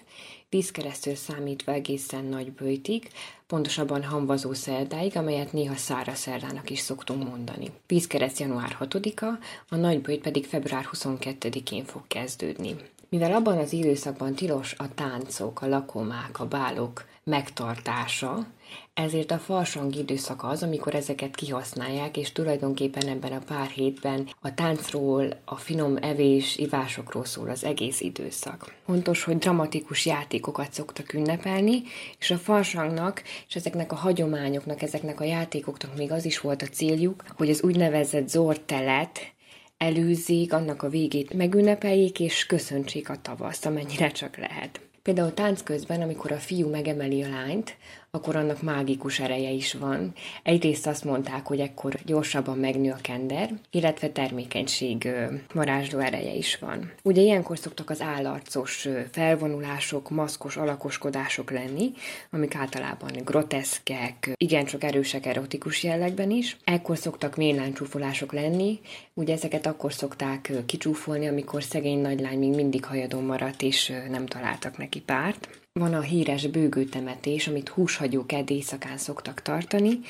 vízkeresztül 0.48 1.14
számítva 1.14 1.72
egészen 1.72 2.24
nagy 2.24 2.52
bőjtig, 2.52 3.08
pontosabban 3.46 4.04
hamvazó 4.04 4.52
szerdáig, 4.52 5.16
amelyet 5.16 5.52
néha 5.52 5.76
szára 5.76 6.14
szerdának 6.14 6.70
is 6.70 6.78
szoktunk 6.78 7.28
mondani. 7.28 7.70
Vízkereszt 7.86 8.38
január 8.38 8.76
6-a, 8.80 9.26
a 9.68 9.76
nagy 9.76 10.00
bőjt 10.00 10.22
pedig 10.22 10.44
február 10.44 10.88
22-én 10.92 11.84
fog 11.84 12.02
kezdődni. 12.06 12.76
Mivel 13.08 13.32
abban 13.32 13.58
az 13.58 13.72
időszakban 13.72 14.34
tilos 14.34 14.74
a 14.78 14.94
táncok, 14.94 15.62
a 15.62 15.66
lakomák, 15.68 16.40
a 16.40 16.46
bálok 16.46 17.04
megtartása, 17.24 18.46
ezért 18.94 19.30
a 19.30 19.38
farsang 19.38 19.94
időszaka 19.94 20.48
az, 20.48 20.62
amikor 20.62 20.94
ezeket 20.94 21.34
kihasználják, 21.34 22.16
és 22.16 22.32
tulajdonképpen 22.32 23.08
ebben 23.08 23.32
a 23.32 23.42
pár 23.46 23.66
hétben 23.66 24.28
a 24.40 24.54
táncról, 24.54 25.28
a 25.44 25.56
finom 25.56 25.96
evés, 26.00 26.56
ivásokról 26.56 27.24
szól 27.24 27.48
az 27.48 27.64
egész 27.64 28.00
időszak. 28.00 28.74
Fontos, 28.84 29.24
hogy 29.24 29.38
dramatikus 29.38 30.06
játékokat 30.06 30.72
szoktak 30.72 31.12
ünnepelni, 31.12 31.82
és 32.18 32.30
a 32.30 32.38
farsangnak 32.38 33.22
és 33.48 33.54
ezeknek 33.54 33.92
a 33.92 33.96
hagyományoknak, 33.96 34.82
ezeknek 34.82 35.20
a 35.20 35.24
játékoknak 35.24 35.96
még 35.96 36.12
az 36.12 36.24
is 36.24 36.40
volt 36.40 36.62
a 36.62 36.66
céljuk, 36.66 37.24
hogy 37.36 37.50
az 37.50 37.62
úgynevezett 37.62 38.28
zortelet, 38.28 39.34
előzzék, 39.78 40.52
annak 40.52 40.82
a 40.82 40.88
végét 40.88 41.34
megünnepeljék, 41.34 42.20
és 42.20 42.46
köszöntsék 42.46 43.08
a 43.08 43.20
tavaszt, 43.22 43.66
amennyire 43.66 44.10
csak 44.10 44.36
lehet. 44.36 44.80
Például 45.02 45.34
tánc 45.34 45.62
közben, 45.62 46.02
amikor 46.02 46.32
a 46.32 46.38
fiú 46.38 46.70
megemeli 46.70 47.22
a 47.22 47.28
lányt, 47.28 47.76
akkor 48.16 48.36
annak 48.36 48.62
mágikus 48.62 49.20
ereje 49.20 49.50
is 49.50 49.72
van. 49.72 50.12
Egyrészt 50.42 50.86
azt 50.86 51.04
mondták, 51.04 51.46
hogy 51.46 51.60
ekkor 51.60 51.94
gyorsabban 52.04 52.58
megnő 52.58 52.90
a 52.90 52.98
kender, 53.02 53.50
illetve 53.70 54.08
termékenység 54.08 55.08
varázsló 55.54 55.98
ereje 55.98 56.34
is 56.34 56.58
van. 56.58 56.92
Ugye 57.02 57.22
ilyenkor 57.22 57.58
szoktak 57.58 57.90
az 57.90 58.00
állarcos 58.00 58.88
felvonulások, 59.10 60.10
maszkos 60.10 60.56
alakoskodások 60.56 61.50
lenni, 61.50 61.92
amik 62.30 62.54
általában 62.54 63.10
groteszkek, 63.24 64.32
igencsak 64.36 64.84
erősek 64.84 65.26
erotikus 65.26 65.82
jellegben 65.82 66.30
is. 66.30 66.56
Ekkor 66.64 66.96
szoktak 66.98 67.36
méláncsúfolások 67.36 68.32
lenni, 68.32 68.80
ugye 69.14 69.32
ezeket 69.32 69.66
akkor 69.66 69.92
szokták 69.92 70.52
kicsúfolni, 70.66 71.28
amikor 71.28 71.62
szegény 71.62 72.00
nagylány 72.00 72.38
még 72.38 72.54
mindig 72.54 72.84
hajadon 72.84 73.24
maradt, 73.24 73.62
és 73.62 73.92
nem 74.08 74.26
találtak 74.26 74.76
neki 74.78 75.00
párt. 75.00 75.48
Van 75.78 75.94
a 75.94 76.00
híres 76.00 76.46
bőgőtemetés, 76.46 77.48
amit 77.48 77.68
húshagyók 77.68 78.32
éjszakán 78.50 78.98
szoktak 78.98 79.42
tartani. 79.42 80.00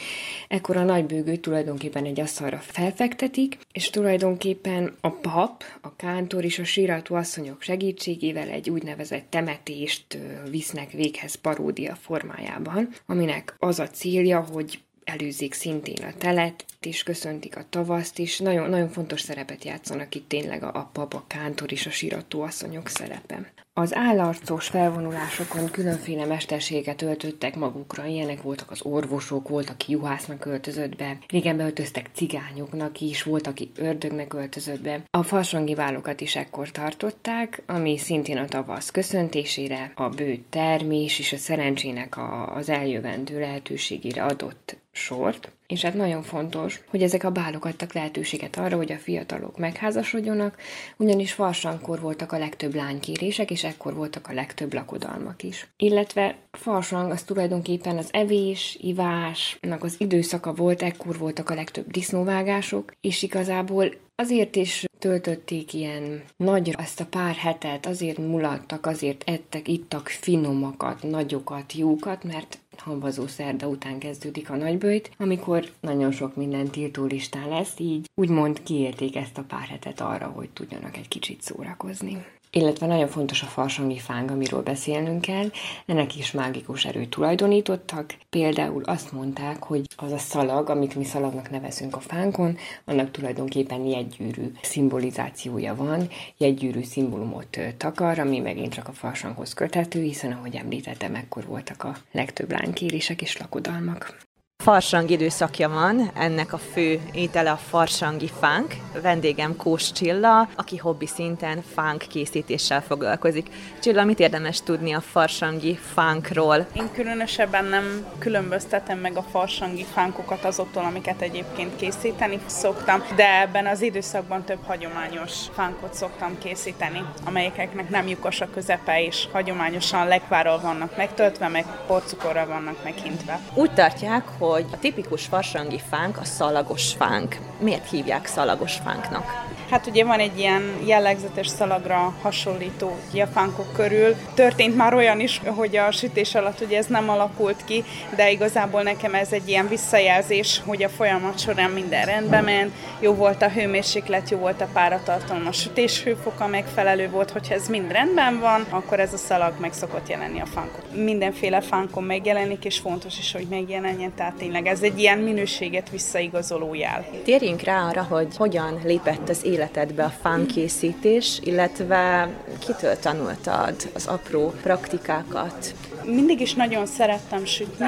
Ekkor 0.49 0.77
a 0.77 0.85
nagy 0.85 1.05
bőgőt 1.05 1.41
tulajdonképpen 1.41 2.05
egy 2.05 2.21
asztalra 2.21 2.59
felfektetik, 2.59 3.59
és 3.73 3.91
tulajdonképpen 3.91 4.97
a 5.01 5.11
pap, 5.11 5.65
a 5.81 5.97
kántor 5.97 6.45
és 6.45 6.59
a 6.59 6.65
sírató 6.65 7.15
asszonyok 7.15 7.63
segítségével 7.63 8.49
egy 8.49 8.71
úgynevezett 8.71 9.27
temetést 9.31 10.19
visznek 10.51 10.91
véghez 10.91 11.35
paródia 11.35 11.95
formájában, 11.95 12.89
aminek 13.07 13.55
az 13.59 13.79
a 13.79 13.89
célja, 13.89 14.41
hogy 14.41 14.81
előzik 15.05 15.55
szintén 15.55 16.05
a 16.05 16.17
telet, 16.19 16.65
és 16.81 17.03
köszöntik 17.03 17.57
a 17.57 17.67
tavaszt 17.71 18.19
is. 18.19 18.39
Nagyon, 18.39 18.71
nagyon 18.71 18.89
fontos 18.89 19.21
szerepet 19.21 19.65
játszanak 19.65 20.15
itt 20.15 20.29
tényleg 20.29 20.63
a, 20.63 20.71
a 20.75 20.91
pap, 20.93 21.15
a 21.15 21.25
kántor 21.27 21.73
és 21.73 21.87
a 21.87 21.91
sírató 21.91 22.43
asszonyok 22.43 22.89
szerepe. 22.89 23.53
Az 23.79 23.95
állarcos 23.95 24.67
felvonulásokon 24.67 25.71
különféle 25.71 26.25
mesterséget 26.25 27.03
öltöttek 27.03 27.57
magukra, 27.57 28.05
ilyenek 28.05 28.43
voltak 28.43 28.71
az 28.71 28.83
orvosok, 28.83 29.49
volt, 29.49 29.71
aki 29.71 29.93
juhásznak 29.93 30.45
öltözött 30.45 30.97
be, 30.97 31.19
régen 31.29 31.57
beöltöztek 31.57 32.11
cigányoknak 32.13 33.01
is, 33.01 33.23
volt, 33.23 33.47
aki 33.47 33.71
ördögnek 33.75 34.35
öltözött 34.35 34.81
be. 34.81 35.03
A 35.11 35.23
farsangi 35.23 35.75
válokat 35.75 36.21
is 36.21 36.37
ekkor 36.37 36.71
tartották, 36.71 37.63
ami 37.67 37.99
szintén 37.99 38.37
a 38.37 38.47
tavasz 38.47 38.91
köszöntésére, 38.91 39.93
a 39.95 40.09
bő 40.09 40.45
termés 40.51 41.19
és 41.19 41.33
a 41.33 41.37
szerencsének 41.37 42.17
a, 42.17 42.55
az 42.55 42.69
eljövendő 42.69 43.41
lehetőségére 43.41 44.23
adott 44.23 44.77
sort. 44.93 45.51
És 45.67 45.83
hát 45.83 45.95
nagyon 45.95 46.23
fontos, 46.23 46.81
hogy 46.91 47.03
ezek 47.03 47.25
a 47.25 47.31
bálok 47.31 47.65
adtak 47.65 47.93
lehetőséget 47.93 48.57
arra, 48.57 48.77
hogy 48.77 48.93
a 48.93 48.99
fiatalok 48.99 49.59
megházasodjonak, 49.59 50.57
ugyanis 50.97 51.33
farsankor 51.33 52.01
voltak 52.01 52.33
a 52.33 52.39
legtöbb 52.39 52.75
lánykérések, 52.75 53.51
és 53.51 53.65
ekkor 53.65 53.95
voltak 53.95 54.29
a 54.29 54.33
legtöbb 54.33 54.75
lakodalmak 54.75 55.43
is. 55.43 55.69
Illetve 55.77 56.37
farsang 56.53 57.11
az 57.11 57.23
tulajdonképpen 57.23 57.97
az 57.97 58.09
evés, 58.13 58.79
ivásnak 58.81 59.83
az 59.83 59.95
időszaka 59.99 60.55
volt, 60.55 60.83
ekkor 60.83 61.19
voltak 61.19 61.51
a 61.51 61.55
legtöbb 61.55 61.91
disznóvágások, 61.91 62.93
és 63.01 63.23
igazából 63.23 63.91
azért 64.17 64.57
is 64.57 64.85
töltötték 64.99 65.75
ilyen 65.75 66.23
nagyra 66.37 66.83
ezt 66.83 67.01
a 67.01 67.07
pár 67.07 67.35
hetet, 67.35 67.87
azért 67.87 68.19
mulattak, 68.19 68.87
azért 68.87 69.23
ettek, 69.27 69.69
ittak 69.69 70.09
finomakat, 70.09 71.03
nagyokat, 71.03 71.73
jókat, 71.73 72.25
mert 72.25 72.59
hamvazó 72.77 73.27
szerda 73.27 73.67
után 73.69 73.99
kezdődik 73.99 74.51
a 74.51 74.57
nagybőjt, 74.57 75.11
amikor 75.19 75.71
nagyon 75.81 76.13
sok 76.13 76.37
minden 76.37 76.71
tiltó 76.71 77.05
listán 77.05 77.49
lesz, 77.49 77.75
így 77.79 78.11
úgymond 78.15 78.63
kiérték 78.63 79.17
ezt 79.17 79.39
a 79.39 79.45
pár 79.49 79.67
hetet 79.67 80.01
arra, 80.01 80.27
hogy 80.27 80.49
tudjanak 80.51 80.97
egy 80.97 81.09
kicsit 81.09 81.43
szórakozni 81.43 82.25
illetve 82.57 82.87
nagyon 82.87 83.09
fontos 83.09 83.43
a 83.43 83.47
farsangi 83.47 83.99
fáng, 83.99 84.31
amiről 84.31 84.63
beszélnünk 84.63 85.21
kell. 85.21 85.51
Ennek 85.87 86.17
is 86.17 86.33
mágikus 86.33 86.85
erőt 86.85 87.09
tulajdonítottak. 87.09 88.15
Például 88.31 88.83
azt 88.85 89.13
mondták, 89.13 89.63
hogy 89.63 89.87
az 89.97 90.13
a 90.13 90.19
szalag, 90.19 90.71
amit 90.71 90.95
mi 90.95 91.05
szalagnak 91.05 91.51
nevezünk 91.51 91.97
a 91.97 92.01
fánkon, 92.01 92.57
annak 92.85 93.11
tulajdonképpen 93.11 93.85
jegygyűrű 93.85 94.53
szimbolizációja 94.63 95.75
van, 95.75 96.09
jegygyűrű 96.37 96.83
szimbólumot 96.83 97.59
takar, 97.77 98.19
ami 98.19 98.39
megint 98.39 98.73
csak 98.73 98.89
a 98.89 98.93
farsanghoz 98.93 99.55
köthető, 99.55 100.03
hiszen 100.03 100.33
ahogy 100.33 100.55
említettem, 100.55 101.15
ekkor 101.15 101.45
voltak 101.47 101.85
a 101.85 101.97
legtöbb 102.13 102.51
lánykérések 102.51 103.23
és 103.23 103.37
lakodalmak 103.37 104.26
farsang 104.67 105.11
időszakja 105.11 105.69
van, 105.69 106.11
ennek 106.15 106.53
a 106.53 106.59
fő 106.59 107.01
étele 107.13 107.51
a 107.51 107.57
farsangi 107.57 108.31
fánk. 108.41 108.75
Vendégem 109.03 109.57
Kós 109.57 109.93
Csilla, 109.93 110.49
aki 110.57 110.77
hobbi 110.77 111.07
szinten 111.07 111.63
fánk 111.75 112.05
készítéssel 112.09 112.83
foglalkozik. 112.83 113.47
Csilla, 113.83 114.05
mit 114.05 114.21
érdemes 114.21 114.63
tudni 114.63 114.93
a 114.93 115.01
farsangi 115.01 115.79
fánkról? 115.95 116.67
Én 116.73 116.91
különösebben 116.93 117.65
nem 117.65 118.07
különböztetem 118.19 118.99
meg 118.99 119.17
a 119.17 119.23
farsangi 119.23 119.85
fánkokat 119.95 120.45
azoktól, 120.45 120.85
amiket 120.85 121.21
egyébként 121.21 121.77
készíteni 121.77 122.41
szoktam, 122.47 123.03
de 123.17 123.41
ebben 123.41 123.67
az 123.67 123.83
időszakban 123.83 124.45
több 124.45 124.65
hagyományos 124.67 125.33
fánkot 125.55 125.95
szoktam 125.95 126.39
készíteni, 126.39 127.05
amelyeknek 127.25 127.89
nem 127.89 128.09
lyukos 128.09 128.41
a 128.41 128.51
közepe, 128.51 129.03
és 129.03 129.29
hagyományosan 129.33 130.09
lekvárral 130.09 130.61
vannak 130.61 130.97
megtöltve, 130.97 131.49
meg 131.49 131.65
porcukorral 131.87 132.47
vannak 132.47 132.85
meghintve. 132.85 133.41
Úgy 133.55 133.73
tartják, 133.73 134.25
hogy 134.39 134.46
hogy 134.53 134.67
a 134.73 134.79
tipikus 134.79 135.25
farsangi 135.25 135.81
fánk 135.89 136.19
a 136.19 136.25
szalagos 136.25 136.93
fánk. 136.93 137.39
Miért 137.59 137.91
hívják 137.91 138.27
szalagos 138.27 138.75
fánknak? 138.85 139.25
Hát 139.71 139.87
ugye 139.87 140.05
van 140.05 140.19
egy 140.19 140.39
ilyen 140.39 140.63
jellegzetes 140.85 141.47
szalagra 141.47 142.15
hasonlító 142.23 142.97
a 143.13 143.27
fánkok 143.27 143.73
körül. 143.73 144.15
Történt 144.35 144.77
már 144.77 144.95
olyan 144.95 145.21
is, 145.21 145.41
hogy 145.45 145.77
a 145.77 145.91
sütés 145.91 146.35
alatt 146.35 146.61
ugye 146.61 146.77
ez 146.77 146.87
nem 146.87 147.09
alakult 147.09 147.65
ki, 147.65 147.85
de 148.17 148.31
igazából 148.31 148.83
nekem 148.83 149.15
ez 149.15 149.33
egy 149.33 149.49
ilyen 149.49 149.69
visszajelzés, 149.69 150.63
hogy 150.67 150.83
a 150.83 150.89
folyamat 150.89 151.39
során 151.39 151.71
minden 151.71 152.05
rendben 152.05 152.45
ment, 152.45 152.73
jó 153.01 153.15
volt 153.15 153.43
a 153.43 153.49
hőmérséklet, 153.49 154.31
jó 154.31 154.39
volt 154.39 154.61
a 154.61 154.69
páratartalom, 154.73 155.47
a 155.47 155.53
sütés 155.53 156.03
hőfoka 156.03 156.47
megfelelő 156.47 157.11
volt, 157.11 157.31
hogyha 157.31 157.55
ez 157.55 157.69
mind 157.69 157.93
rendben 157.93 158.41
van, 158.41 158.67
akkor 158.69 159.01
ez 159.01 159.13
a 159.13 159.17
szalag 159.17 159.53
meg 159.61 159.73
szokott 159.73 160.09
jelenni 160.09 160.41
a 160.41 160.47
fánkon. 160.47 161.03
Mindenféle 161.05 161.61
fánkon 161.61 162.05
megjelenik, 162.05 162.65
és 162.65 162.79
fontos 162.79 163.19
is, 163.19 163.33
hogy 163.33 163.47
megjelenjen, 163.51 164.15
tehát 164.15 164.35
tényleg 164.35 164.67
ez 164.67 164.83
egy 164.83 164.99
ilyen 164.99 165.19
minőséget 165.19 165.91
visszaigazoló 165.91 166.75
jel. 166.75 167.05
Térjünk 167.25 167.63
rá 167.63 167.89
arra, 167.89 168.03
hogy 168.03 168.37
hogyan 168.37 168.81
lépett 168.85 169.29
az 169.29 169.45
életedbe 169.57 170.05
a 170.05 170.13
fánkészítés, 170.21 171.39
illetve 171.43 172.29
kitől 172.59 172.99
tanultad 172.99 173.75
az 173.95 174.07
apró 174.07 174.53
praktikákat? 174.63 175.75
Mindig 176.07 176.41
is 176.41 176.55
nagyon 176.55 176.87
szerettem 176.87 177.45
sütni, 177.45 177.87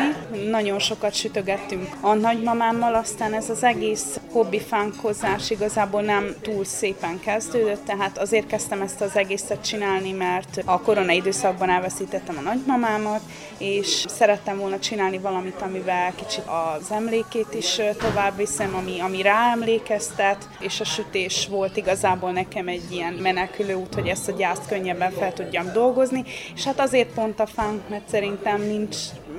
nagyon 0.51 0.79
sokat 0.79 1.14
sütögettünk 1.14 1.89
a 2.01 2.14
nagymamámmal, 2.14 2.95
aztán 2.95 3.35
ez 3.35 3.51
az 3.51 3.62
egész 3.62 4.21
hobbi 4.33 4.61
fánkozás 4.61 5.51
igazából 5.51 6.03
nem 6.03 6.35
túl 6.43 6.64
szépen 6.64 7.21
kezdődött, 7.21 7.85
tehát 7.85 8.19
azért 8.19 8.47
kezdtem 8.47 8.81
ezt 8.81 9.01
az 9.01 9.16
egészet 9.16 9.66
csinálni, 9.66 10.12
mert 10.12 10.62
a 10.64 10.81
korona 10.81 11.12
időszakban 11.12 11.71
elveszítettem 11.71 12.37
a 12.39 12.41
nagymamámat, 12.41 13.21
és 13.59 14.05
szerettem 14.09 14.59
volna 14.59 14.79
csinálni 14.79 15.19
valamit, 15.19 15.61
amivel 15.61 16.14
kicsit 16.14 16.45
az 16.47 16.91
emlékét 16.91 17.55
is 17.55 17.81
tovább 17.99 18.37
viszem, 18.37 18.75
ami, 18.75 19.01
ami 19.01 19.23
ráemlékeztet, 19.23 20.49
és 20.61 20.81
a 20.81 20.85
sütés 20.85 21.47
volt 21.51 21.77
igazából 21.77 22.33
nekem 22.33 22.69
egy 22.69 22.93
ilyen 22.93 23.12
menekülő 23.12 23.75
út, 23.75 23.95
hogy 23.95 24.09
ezt 24.09 24.29
a 24.29 24.33
gyászt 24.37 24.69
könnyebben 24.69 25.11
fel 25.11 25.33
tudjam 25.33 25.73
dolgozni, 25.73 26.25
és 26.55 26.64
hát 26.64 26.81
azért 26.81 27.12
pont 27.12 27.41
a 27.41 27.47
fánk, 27.47 27.89
mert 27.89 28.07
szerintem 28.11 28.61
nincs 28.62 28.96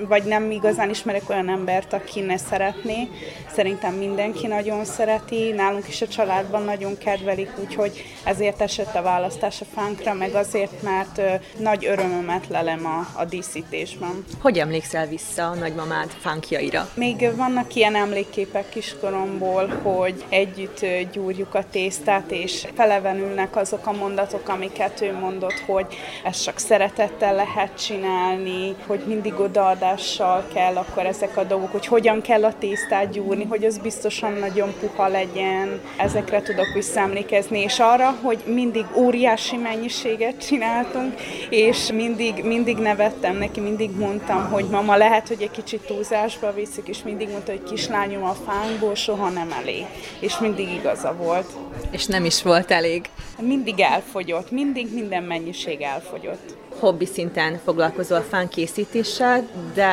vagy 0.07 0.23
nem 0.23 0.51
igazán 0.51 0.89
ismerek 0.89 1.29
olyan 1.29 1.49
embert, 1.49 1.93
aki 1.93 2.19
ne 2.19 2.37
szeretné. 2.37 3.07
Szerintem 3.55 3.93
mindenki 3.93 4.47
nagyon 4.47 4.85
szereti, 4.85 5.51
nálunk 5.51 5.87
is 5.87 6.01
a 6.01 6.07
családban 6.07 6.63
nagyon 6.63 6.97
kedvelik, 6.97 7.49
úgyhogy 7.59 8.03
ezért 8.23 8.61
esett 8.61 8.95
a 8.95 9.01
választás 9.01 9.61
a 9.61 9.65
fánkra, 9.73 10.13
meg 10.13 10.33
azért, 10.33 10.81
mert 10.81 11.17
ö, 11.17 11.33
nagy 11.57 11.85
örömömet 11.85 12.47
lelem 12.47 12.85
a, 12.85 13.19
a 13.19 13.25
díszítésben. 13.25 14.25
Hogy 14.41 14.57
emlékszel 14.57 15.07
vissza 15.07 15.47
a 15.47 15.53
nagymamád 15.53 16.09
fánkjaira? 16.09 16.89
Még 16.93 17.35
vannak 17.35 17.75
ilyen 17.75 17.95
emlékképek 17.95 18.69
kiskoromból, 18.69 19.67
hogy 19.67 20.23
együtt 20.29 20.85
gyúrjuk 21.11 21.55
a 21.55 21.63
tésztát, 21.71 22.31
és 22.31 22.67
felevenülnek 22.75 23.55
azok 23.55 23.87
a 23.87 23.91
mondatok, 23.91 24.49
amiket 24.49 25.01
ő 25.01 25.13
mondott, 25.13 25.59
hogy 25.65 25.85
ezt 26.23 26.43
csak 26.43 26.57
szeretettel 26.57 27.35
lehet 27.35 27.85
csinálni, 27.85 28.58
hogy 28.87 29.03
mindig 29.07 29.39
odaadás 29.39 29.99
tudással 29.99 30.45
kell 30.53 30.75
akkor 30.75 31.05
ezek 31.05 31.37
a 31.37 31.43
dolgok, 31.43 31.71
hogy 31.71 31.85
hogyan 31.85 32.21
kell 32.21 32.43
a 32.43 32.53
tésztát 32.59 33.11
gyúrni, 33.11 33.43
hogy 33.43 33.65
az 33.65 33.77
biztosan 33.77 34.33
nagyon 34.33 34.73
puha 34.79 35.07
legyen. 35.07 35.81
Ezekre 35.97 36.41
tudok 36.41 36.73
visszaemlékezni, 36.73 37.59
és 37.59 37.79
arra, 37.79 38.17
hogy 38.21 38.43
mindig 38.45 38.85
óriási 38.95 39.55
mennyiséget 39.55 40.45
csináltunk, 40.47 41.13
és 41.49 41.91
mindig, 41.91 42.43
mindig 42.43 42.77
nevettem 42.77 43.37
neki, 43.37 43.59
mindig 43.59 43.89
mondtam, 43.97 44.49
hogy 44.51 44.65
mama 44.65 44.95
lehet, 44.95 45.27
hogy 45.27 45.41
egy 45.41 45.51
kicsit 45.51 45.81
túlzásba 45.81 46.53
viszik, 46.53 46.87
és 46.87 47.03
mindig 47.03 47.29
mondta, 47.29 47.51
hogy 47.51 47.63
kislányom 47.63 48.23
a 48.23 48.35
fánkból 48.45 48.95
soha 48.95 49.29
nem 49.29 49.51
elég. 49.61 49.85
És 50.19 50.39
mindig 50.39 50.73
igaza 50.73 51.13
volt. 51.13 51.49
És 51.91 52.05
nem 52.05 52.25
is 52.25 52.43
volt 52.43 52.71
elég. 52.71 53.09
Mindig 53.39 53.79
elfogyott, 53.79 54.51
mindig 54.51 54.93
minden 54.93 55.23
mennyiség 55.23 55.81
elfogyott 55.81 56.57
hobbi 56.79 57.05
szinten 57.05 57.59
foglalkozol 57.63 58.21
fánkészítéssel, 58.21 59.47
de 59.73 59.91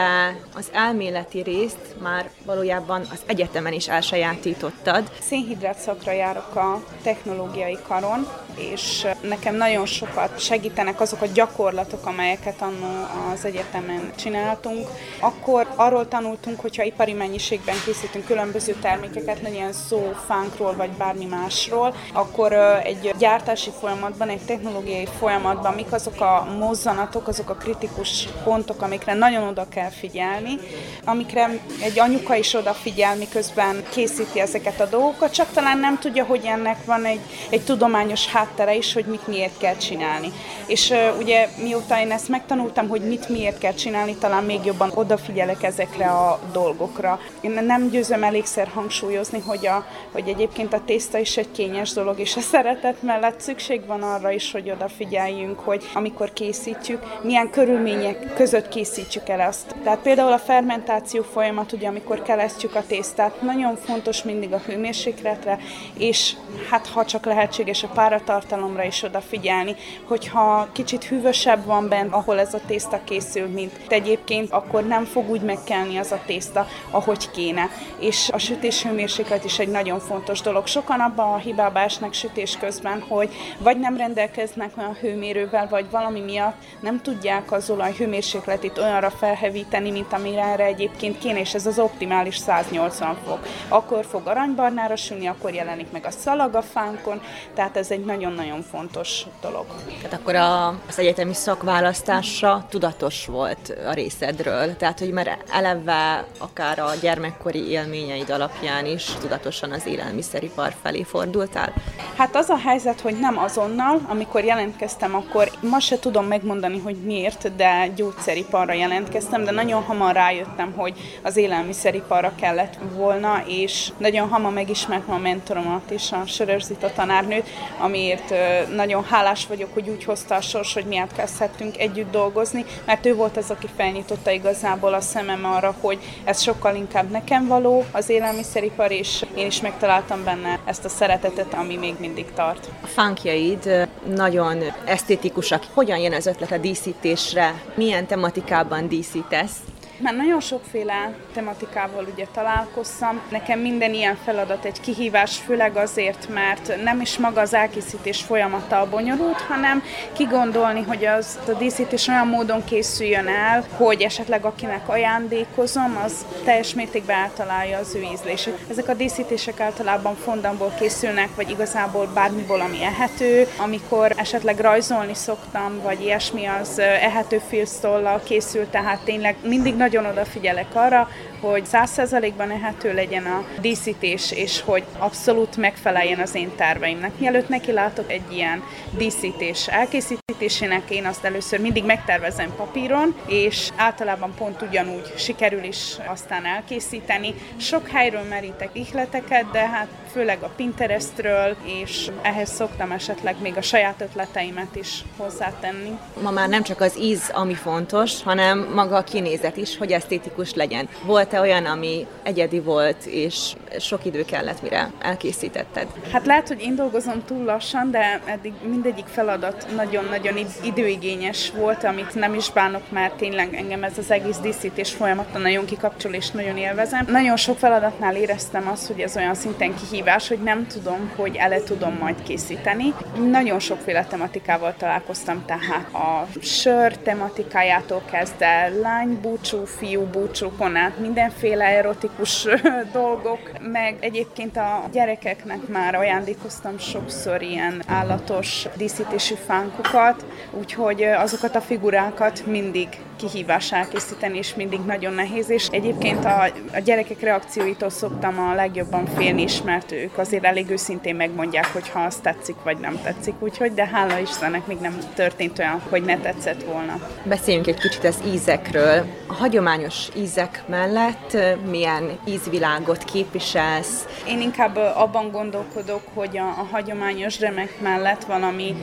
az 0.54 0.68
elméleti 0.72 1.42
részt 1.42 1.96
már 2.02 2.30
valójában 2.44 3.00
az 3.00 3.20
egyetemen 3.26 3.72
is 3.72 3.88
elsajátítottad. 3.88 5.10
Szénhidrát 5.20 5.78
szakra 5.78 6.12
járok 6.12 6.54
a 6.56 6.82
technológiai 7.02 7.78
karon, 7.88 8.26
és 8.56 9.06
nekem 9.20 9.54
nagyon 9.54 9.86
sokat 9.86 10.38
segítenek 10.38 11.00
azok 11.00 11.22
a 11.22 11.26
gyakorlatok, 11.34 12.06
amelyeket 12.06 12.62
annó 12.62 13.06
az 13.32 13.44
egyetemen 13.44 14.12
csináltunk. 14.16 14.88
Akkor 15.20 15.66
arról 15.74 16.08
tanultunk, 16.08 16.60
hogyha 16.60 16.82
ipari 16.82 17.12
mennyiségben 17.12 17.76
készítünk 17.84 18.24
különböző 18.24 18.74
termékeket, 18.80 19.42
legyen 19.42 19.72
szó 19.72 20.12
fánkról 20.26 20.74
vagy 20.76 20.90
bármi 20.90 21.24
másról, 21.24 21.94
akkor 22.12 22.52
egy 22.82 23.14
gyártási 23.18 23.70
folyamatban, 23.80 24.28
egy 24.28 24.44
technológiai 24.46 25.08
folyamatban 25.18 25.74
mik 25.74 25.92
azok 25.92 26.20
a 26.20 26.46
mozzanatok, 26.76 27.28
azok 27.28 27.50
a 27.50 27.54
kritikus 27.54 28.28
pontok, 28.44 28.82
amikre 28.82 29.14
nagyon 29.14 29.48
oda 29.48 29.66
kell 29.68 29.90
figyelni, 29.90 30.58
amikre 31.04 31.60
egy 31.82 31.98
anyuka 31.98 32.34
is 32.34 32.54
odafigyel, 32.54 33.16
miközben 33.16 33.84
készíti 33.90 34.40
ezeket 34.40 34.80
a 34.80 34.86
dolgokat, 34.86 35.32
csak 35.32 35.52
talán 35.52 35.78
nem 35.78 35.98
tudja, 35.98 36.24
hogy 36.24 36.44
ennek 36.44 36.84
van 36.84 37.04
egy, 37.04 37.20
egy 37.50 37.64
tudományos 37.64 38.26
háttere 38.26 38.74
is, 38.74 38.92
hogy 38.92 39.04
mit 39.04 39.26
miért 39.26 39.58
kell 39.58 39.76
csinálni. 39.76 40.32
És 40.66 40.92
ugye 41.18 41.48
mióta 41.62 42.00
én 42.00 42.10
ezt 42.10 42.28
megtanultam, 42.28 42.88
hogy 42.88 43.00
mit 43.00 43.28
miért 43.28 43.58
kell 43.58 43.74
csinálni, 43.74 44.14
talán 44.14 44.44
még 44.44 44.64
jobban 44.64 44.90
odafigyelek 44.94 45.62
ezekre 45.62 46.06
a 46.06 46.40
dolgokra. 46.52 47.20
Én 47.40 47.50
nem 47.50 47.88
győzöm 47.90 48.22
elégszer 48.22 48.68
hangsúlyozni, 48.68 49.42
hogy, 49.46 49.66
a, 49.66 49.86
hogy 50.12 50.28
egyébként 50.28 50.72
a 50.72 50.84
tészta 50.84 51.18
is 51.18 51.36
egy 51.36 51.50
kényes 51.52 51.92
dolog, 51.92 52.18
és 52.18 52.36
a 52.36 52.40
szeretet 52.40 53.02
mellett 53.02 53.40
szükség 53.40 53.86
van 53.86 54.02
arra 54.02 54.30
is, 54.30 54.52
hogy 54.52 54.70
odafigyeljünk, 54.70 55.58
hogy 55.58 55.84
amikor 55.94 56.32
készítjük, 56.66 57.02
milyen 57.22 57.50
körülmények 57.50 58.34
között 58.34 58.68
készítjük 58.68 59.28
el 59.28 59.40
azt. 59.40 59.74
Tehát 59.82 59.98
például 59.98 60.32
a 60.32 60.38
fermentáció 60.38 61.22
folyamat, 61.22 61.72
ugye 61.72 61.88
amikor 61.88 62.22
kelesztjük 62.22 62.74
a 62.74 62.86
tésztát, 62.86 63.42
nagyon 63.42 63.76
fontos 63.76 64.22
mindig 64.22 64.52
a 64.52 64.60
hőmérsékletre, 64.66 65.58
és 65.98 66.36
hát 66.70 66.86
ha 66.86 67.04
csak 67.04 67.24
lehetséges 67.24 67.82
a 67.82 67.88
páratartalomra 67.94 68.84
is 68.84 69.02
odafigyelni, 69.02 69.74
hogyha 70.04 70.68
kicsit 70.72 71.04
hűvösebb 71.04 71.64
van 71.64 71.88
bent, 71.88 72.12
ahol 72.12 72.38
ez 72.38 72.54
a 72.54 72.60
tészta 72.66 73.00
készül, 73.04 73.46
mint 73.46 73.72
egyébként, 73.88 74.50
akkor 74.50 74.86
nem 74.86 75.04
fog 75.04 75.30
úgy 75.30 75.42
megkelni 75.42 75.96
az 75.96 76.12
a 76.12 76.20
tészta, 76.26 76.66
ahogy 76.90 77.30
kéne. 77.30 77.68
És 77.98 78.28
a 78.32 78.38
sütés 78.38 78.82
hőmérséklet 78.82 79.44
is 79.44 79.58
egy 79.58 79.68
nagyon 79.68 80.00
fontos 80.00 80.40
dolog. 80.40 80.66
Sokan 80.66 81.00
abban 81.00 81.32
a 81.32 81.36
hibába 81.36 81.80
esnek 81.80 82.12
sütés 82.12 82.56
közben, 82.60 83.04
hogy 83.08 83.34
vagy 83.58 83.78
nem 83.78 83.96
rendelkeznek 83.96 84.70
olyan 84.78 84.94
hőmérővel, 84.94 85.68
vagy 85.68 85.90
valami 85.90 86.20
miatt 86.20 86.45
nem 86.80 87.02
tudják 87.02 87.52
az 87.52 87.70
olaj 87.70 87.92
hőmérsékletét 87.92 88.78
olyanra 88.78 89.10
felhevíteni, 89.10 89.90
mint 89.90 90.12
amire 90.12 90.42
erre 90.42 90.64
egyébként 90.64 91.18
kéne, 91.18 91.40
és 91.40 91.54
ez 91.54 91.66
az 91.66 91.78
optimális 91.78 92.36
180 92.36 93.16
fok. 93.26 93.38
Akkor 93.68 94.04
fog 94.04 94.26
aranybarnára 94.26 94.96
sülni, 94.96 95.26
akkor 95.26 95.54
jelenik 95.54 95.90
meg 95.92 96.06
a 96.06 96.10
szalag 96.10 96.54
a 96.54 96.62
fánkon, 96.62 97.20
tehát 97.54 97.76
ez 97.76 97.90
egy 97.90 98.04
nagyon-nagyon 98.04 98.62
fontos 98.62 99.22
dolog. 99.40 99.66
Tehát 100.02 100.12
akkor 100.12 100.34
a, 100.34 100.68
az 100.68 100.98
egyetemi 100.98 101.34
szakválasztása 101.34 102.66
tudatos 102.70 103.26
volt 103.26 103.74
a 103.86 103.92
részedről, 103.92 104.76
tehát 104.76 104.98
hogy 104.98 105.10
már 105.10 105.38
eleve 105.50 106.24
akár 106.38 106.78
a 106.78 106.90
gyermekkori 107.00 107.68
élményeid 107.68 108.30
alapján 108.30 108.86
is 108.86 109.04
tudatosan 109.20 109.72
az 109.72 109.86
élelmiszeripar 109.86 110.74
felé 110.82 111.02
fordultál? 111.02 111.72
Hát 112.16 112.36
az 112.36 112.48
a 112.48 112.58
helyzet, 112.58 113.00
hogy 113.00 113.18
nem 113.18 113.38
azonnal, 113.38 114.00
amikor 114.08 114.44
jelentkeztem, 114.44 115.14
akkor 115.14 115.50
ma 115.60 115.80
se 115.80 115.98
tudom 115.98 116.26
megmondani, 116.36 116.78
hogy 116.78 116.96
miért, 117.04 117.54
de 117.56 117.90
gyógyszeriparra 117.96 118.72
jelentkeztem, 118.72 119.44
de 119.44 119.50
nagyon 119.50 119.82
hamar 119.82 120.14
rájöttem, 120.14 120.72
hogy 120.76 120.94
az 121.22 121.36
élelmiszeriparra 121.36 122.32
kellett 122.40 122.78
volna, 122.94 123.42
és 123.46 123.92
nagyon 123.98 124.28
hamar 124.28 124.52
megismertem 124.52 125.14
a 125.14 125.18
mentoromat 125.18 125.90
is, 125.90 126.12
a 126.12 126.26
Sörörzita 126.26 126.92
tanárnőt, 126.92 127.48
amiért 127.78 128.34
nagyon 128.74 129.04
hálás 129.04 129.46
vagyok, 129.46 129.74
hogy 129.74 129.88
úgy 129.88 130.04
hozta 130.04 130.34
a 130.34 130.40
sors, 130.40 130.74
hogy 130.74 130.84
miért 130.84 131.16
kezdhettünk 131.16 131.78
együtt 131.78 132.10
dolgozni, 132.10 132.64
mert 132.84 133.06
ő 133.06 133.14
volt 133.14 133.36
az, 133.36 133.50
aki 133.50 133.68
felnyitotta 133.76 134.30
igazából 134.30 134.94
a 134.94 135.00
szemem 135.00 135.44
arra, 135.44 135.74
hogy 135.80 135.98
ez 136.24 136.42
sokkal 136.42 136.74
inkább 136.74 137.10
nekem 137.10 137.46
való 137.46 137.84
az 137.92 138.08
élelmiszeripar, 138.08 138.90
és 138.90 139.24
én 139.34 139.46
is 139.46 139.60
megtaláltam 139.60 140.24
benne 140.24 140.58
ezt 140.64 140.84
a 140.84 140.88
szeretetet, 140.88 141.54
ami 141.54 141.76
még 141.76 141.94
mindig 141.98 142.26
tart. 142.34 142.68
A 142.82 142.86
fánkjaid 142.86 143.88
nagyon 144.14 144.62
esztétikusak. 144.84 145.64
Hogyan 145.74 145.98
jön 145.98 146.12
az 146.26 146.32
ötlet 146.32 146.52
a 146.52 146.58
díszítésre? 146.58 147.62
Milyen 147.74 148.06
tematikában 148.06 148.88
díszítesz? 148.88 149.56
Már 149.98 150.14
nagyon 150.14 150.40
sokféle 150.40 151.14
tematikával 151.34 152.06
ugye 152.12 152.26
találkoztam. 152.32 153.20
Nekem 153.30 153.58
minden 153.58 153.94
ilyen 153.94 154.16
feladat 154.24 154.64
egy 154.64 154.80
kihívás, 154.80 155.36
főleg 155.36 155.76
azért, 155.76 156.28
mert 156.28 156.82
nem 156.82 157.00
is 157.00 157.18
maga 157.18 157.40
az 157.40 157.54
elkészítés 157.54 158.22
folyamata 158.22 158.80
a 158.80 158.88
bonyolult, 158.88 159.40
hanem 159.40 159.82
kigondolni, 160.12 160.82
hogy 160.82 161.04
az 161.04 161.38
a 161.48 161.52
díszítés 161.52 162.08
olyan 162.08 162.26
módon 162.26 162.64
készüljön 162.64 163.26
el, 163.26 163.64
hogy 163.76 164.02
esetleg 164.02 164.44
akinek 164.44 164.88
ajándékozom, 164.88 166.00
az 166.04 166.26
teljes 166.44 166.74
mértékben 166.74 167.18
eltalálja 167.18 167.78
az 167.78 167.94
ő 167.94 168.02
ízlését. 168.12 168.58
Ezek 168.70 168.88
a 168.88 168.94
díszítések 168.94 169.60
általában 169.60 170.14
fondamból 170.14 170.74
készülnek, 170.78 171.28
vagy 171.34 171.50
igazából 171.50 172.10
bármiból, 172.14 172.60
ami 172.60 172.82
ehető. 172.82 173.46
Amikor 173.56 174.12
esetleg 174.16 174.58
rajzolni 174.58 175.14
szoktam, 175.14 175.80
vagy 175.82 176.00
ilyesmi, 176.00 176.46
az 176.46 176.78
ehető 176.78 177.40
filztollal 177.48 178.20
készül, 178.24 178.70
tehát 178.70 179.00
tényleg 179.04 179.36
mindig 179.42 179.74
nagyon 179.86 180.06
odafigyelek 180.06 180.74
arra, 180.74 181.08
hogy 181.40 181.64
százszerzalékban 181.66 182.50
ehető 182.50 182.94
legyen 182.94 183.26
a 183.26 183.44
díszítés, 183.60 184.32
és 184.32 184.60
hogy 184.60 184.84
abszolút 184.98 185.56
megfeleljen 185.56 186.20
az 186.20 186.34
én 186.34 186.50
terveimnek. 186.56 187.18
Mielőtt 187.18 187.48
neki 187.48 187.72
látok 187.72 188.12
egy 188.12 188.32
ilyen 188.32 188.62
díszítés 188.96 189.68
elkészítésének, 189.68 190.90
én 190.90 191.06
azt 191.06 191.24
először 191.24 191.60
mindig 191.60 191.84
megtervezem 191.84 192.54
papíron, 192.56 193.14
és 193.26 193.70
általában 193.76 194.34
pont 194.34 194.62
ugyanúgy 194.62 195.12
sikerül 195.16 195.64
is 195.64 195.96
aztán 196.06 196.44
elkészíteni. 196.44 197.34
Sok 197.56 197.88
helyről 197.88 198.22
merítek 198.22 198.68
ihleteket, 198.72 199.50
de 199.50 199.68
hát 199.68 199.88
főleg 200.12 200.42
a 200.42 200.50
Pinterestről, 200.56 201.56
és 201.82 202.10
ehhez 202.22 202.50
szoktam 202.50 202.92
esetleg 202.92 203.36
még 203.42 203.56
a 203.56 203.62
saját 203.62 204.00
ötleteimet 204.00 204.76
is 204.76 205.04
hozzátenni. 205.16 205.98
Ma 206.22 206.30
már 206.30 206.48
nem 206.48 206.62
csak 206.62 206.80
az 206.80 206.98
íz, 206.98 207.30
ami 207.32 207.54
fontos, 207.54 208.22
hanem 208.22 208.70
maga 208.74 208.96
a 208.96 209.04
kinézet 209.04 209.56
is, 209.56 209.76
hogy 209.76 209.92
esztétikus 209.92 210.54
legyen. 210.54 210.88
Volt-e 211.26 211.40
olyan, 211.40 211.64
ami 211.64 212.06
egyedi 212.22 212.60
volt, 212.60 213.06
és 213.06 213.52
sok 213.78 214.04
idő 214.04 214.24
kellett, 214.24 214.62
mire 214.62 214.90
elkészítetted? 215.00 215.86
Hát 216.12 216.26
lehet, 216.26 216.48
hogy 216.48 216.62
én 216.62 216.74
dolgozom 216.74 217.24
túl 217.24 217.44
lassan, 217.44 217.90
de 217.90 218.20
eddig 218.24 218.52
mindegyik 218.68 219.06
feladat 219.06 219.66
nagyon-nagyon 219.76 220.34
időigényes 220.62 221.52
volt, 221.56 221.84
amit 221.84 222.14
nem 222.14 222.34
is 222.34 222.50
bánok, 222.50 222.90
mert 222.90 223.14
tényleg 223.14 223.54
engem 223.54 223.84
ez 223.84 223.98
az 223.98 224.10
egész 224.10 224.36
díszítés 224.38 224.92
folyamata 224.92 225.38
nagyon 225.38 225.64
kikapcsol 225.64 226.12
és 226.12 226.30
nagyon 226.30 226.56
élvezem. 226.56 227.06
Nagyon 227.08 227.36
sok 227.36 227.58
feladatnál 227.58 228.16
éreztem 228.16 228.68
azt, 228.68 228.86
hogy 228.86 229.00
ez 229.00 229.16
olyan 229.16 229.34
szinten 229.34 229.74
kihívás, 229.74 230.28
hogy 230.28 230.42
nem 230.42 230.66
tudom, 230.66 231.12
hogy 231.16 231.36
ele 231.36 231.62
tudom 231.62 231.96
majd 232.00 232.22
készíteni. 232.22 232.94
Nagyon 233.30 233.58
sokféle 233.58 234.04
tematikával 234.04 234.74
találkoztam, 234.78 235.44
tehát 235.46 235.94
a 235.94 236.26
sör 236.40 236.96
tematikájától 236.96 238.02
kezdve 238.10 238.72
lány 238.82 239.18
búcsú, 239.20 239.64
fiú 239.64 240.02
búcsúkon 240.02 240.76
át 240.76 240.98
mindenféle 241.16 241.64
erotikus 241.64 242.46
dolgok, 242.92 243.50
meg 243.60 243.96
egyébként 244.00 244.56
a 244.56 244.84
gyerekeknek 244.92 245.68
már 245.68 245.94
ajándékoztam 245.94 246.78
sokszor 246.78 247.42
ilyen 247.42 247.82
állatos 247.86 248.66
díszítésű 248.76 249.34
fánkokat, 249.34 250.26
úgyhogy 250.50 251.02
azokat 251.02 251.54
a 251.54 251.60
figurákat 251.60 252.46
mindig 252.46 252.88
kihívás 253.16 253.72
elkészíteni, 253.72 254.38
és 254.38 254.54
mindig 254.54 254.80
nagyon 254.80 255.12
nehéz, 255.12 255.50
és 255.50 255.66
egyébként 255.70 256.24
a, 256.24 256.42
a 256.74 256.78
gyerekek 256.78 257.20
reakcióitól 257.20 257.90
szoktam 257.90 258.38
a 258.38 258.54
legjobban 258.54 259.06
félni 259.06 259.42
is, 259.42 259.62
mert 259.62 259.92
ők 259.92 260.18
azért 260.18 260.44
elég 260.44 260.70
őszintén 260.70 261.14
megmondják, 261.14 261.72
hogy 261.72 261.88
ha 261.88 262.00
azt 262.00 262.22
tetszik, 262.22 262.56
vagy 262.62 262.78
nem 262.78 263.00
tetszik, 263.02 263.34
úgyhogy, 263.38 263.74
de 263.74 263.86
hála 263.86 264.18
Istennek 264.18 264.66
még 264.66 264.78
nem 264.78 264.98
történt 265.14 265.58
olyan, 265.58 265.82
hogy 265.90 266.02
ne 266.02 266.18
tetszett 266.18 266.62
volna. 266.62 267.00
Beszéljünk 267.24 267.66
egy 267.66 267.78
kicsit 267.78 268.04
az 268.04 268.22
ízekről. 268.26 269.04
A 269.26 269.34
hagyományos 269.34 270.08
ízek 270.16 270.62
mellett 270.66 271.36
milyen 271.70 272.18
ízvilágot 272.28 273.04
képviselsz? 273.04 274.06
Én 274.28 274.40
inkább 274.40 274.76
abban 274.76 275.30
gondolkodok, 275.30 276.02
hogy 276.14 276.38
a, 276.38 276.48
a 276.48 276.66
hagyományos 276.70 277.40
remek 277.40 277.80
mellett 277.80 278.24
valami 278.24 278.74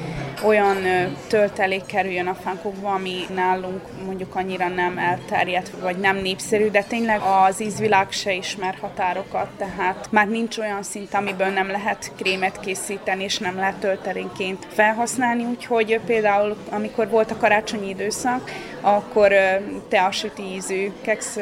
olyan 0.45 0.77
töltelék 1.27 1.85
kerüljön 1.85 2.27
a 2.27 2.33
fánkokba, 2.33 2.93
ami 2.93 3.25
nálunk 3.33 3.81
mondjuk 4.05 4.22
mondjuk 4.23 4.61
annyira 4.61 4.75
nem 4.75 4.97
elterjedt, 4.97 5.69
vagy 5.81 5.97
nem 5.97 6.17
népszerű, 6.17 6.69
de 6.69 6.83
tényleg 6.83 7.21
az 7.21 7.61
ízvilág 7.61 8.11
se 8.11 8.33
ismer 8.33 8.77
határokat, 8.81 9.47
tehát 9.57 10.07
már 10.11 10.27
nincs 10.27 10.57
olyan 10.57 10.83
szint, 10.83 11.13
amiből 11.13 11.47
nem 11.47 11.67
lehet 11.67 12.11
krémet 12.17 12.59
készíteni, 12.59 13.23
és 13.23 13.37
nem 13.37 13.55
lehet 13.55 13.75
töltelénként 13.75 14.67
felhasználni, 14.73 15.43
úgyhogy 15.43 15.99
például 16.05 16.55
amikor 16.69 17.09
volt 17.09 17.31
a 17.31 17.37
karácsonyi 17.37 17.89
időszak, 17.89 18.51
akkor 18.81 19.33
teasüti 19.89 20.43
ízű, 20.55 20.91
keksz 21.01 21.39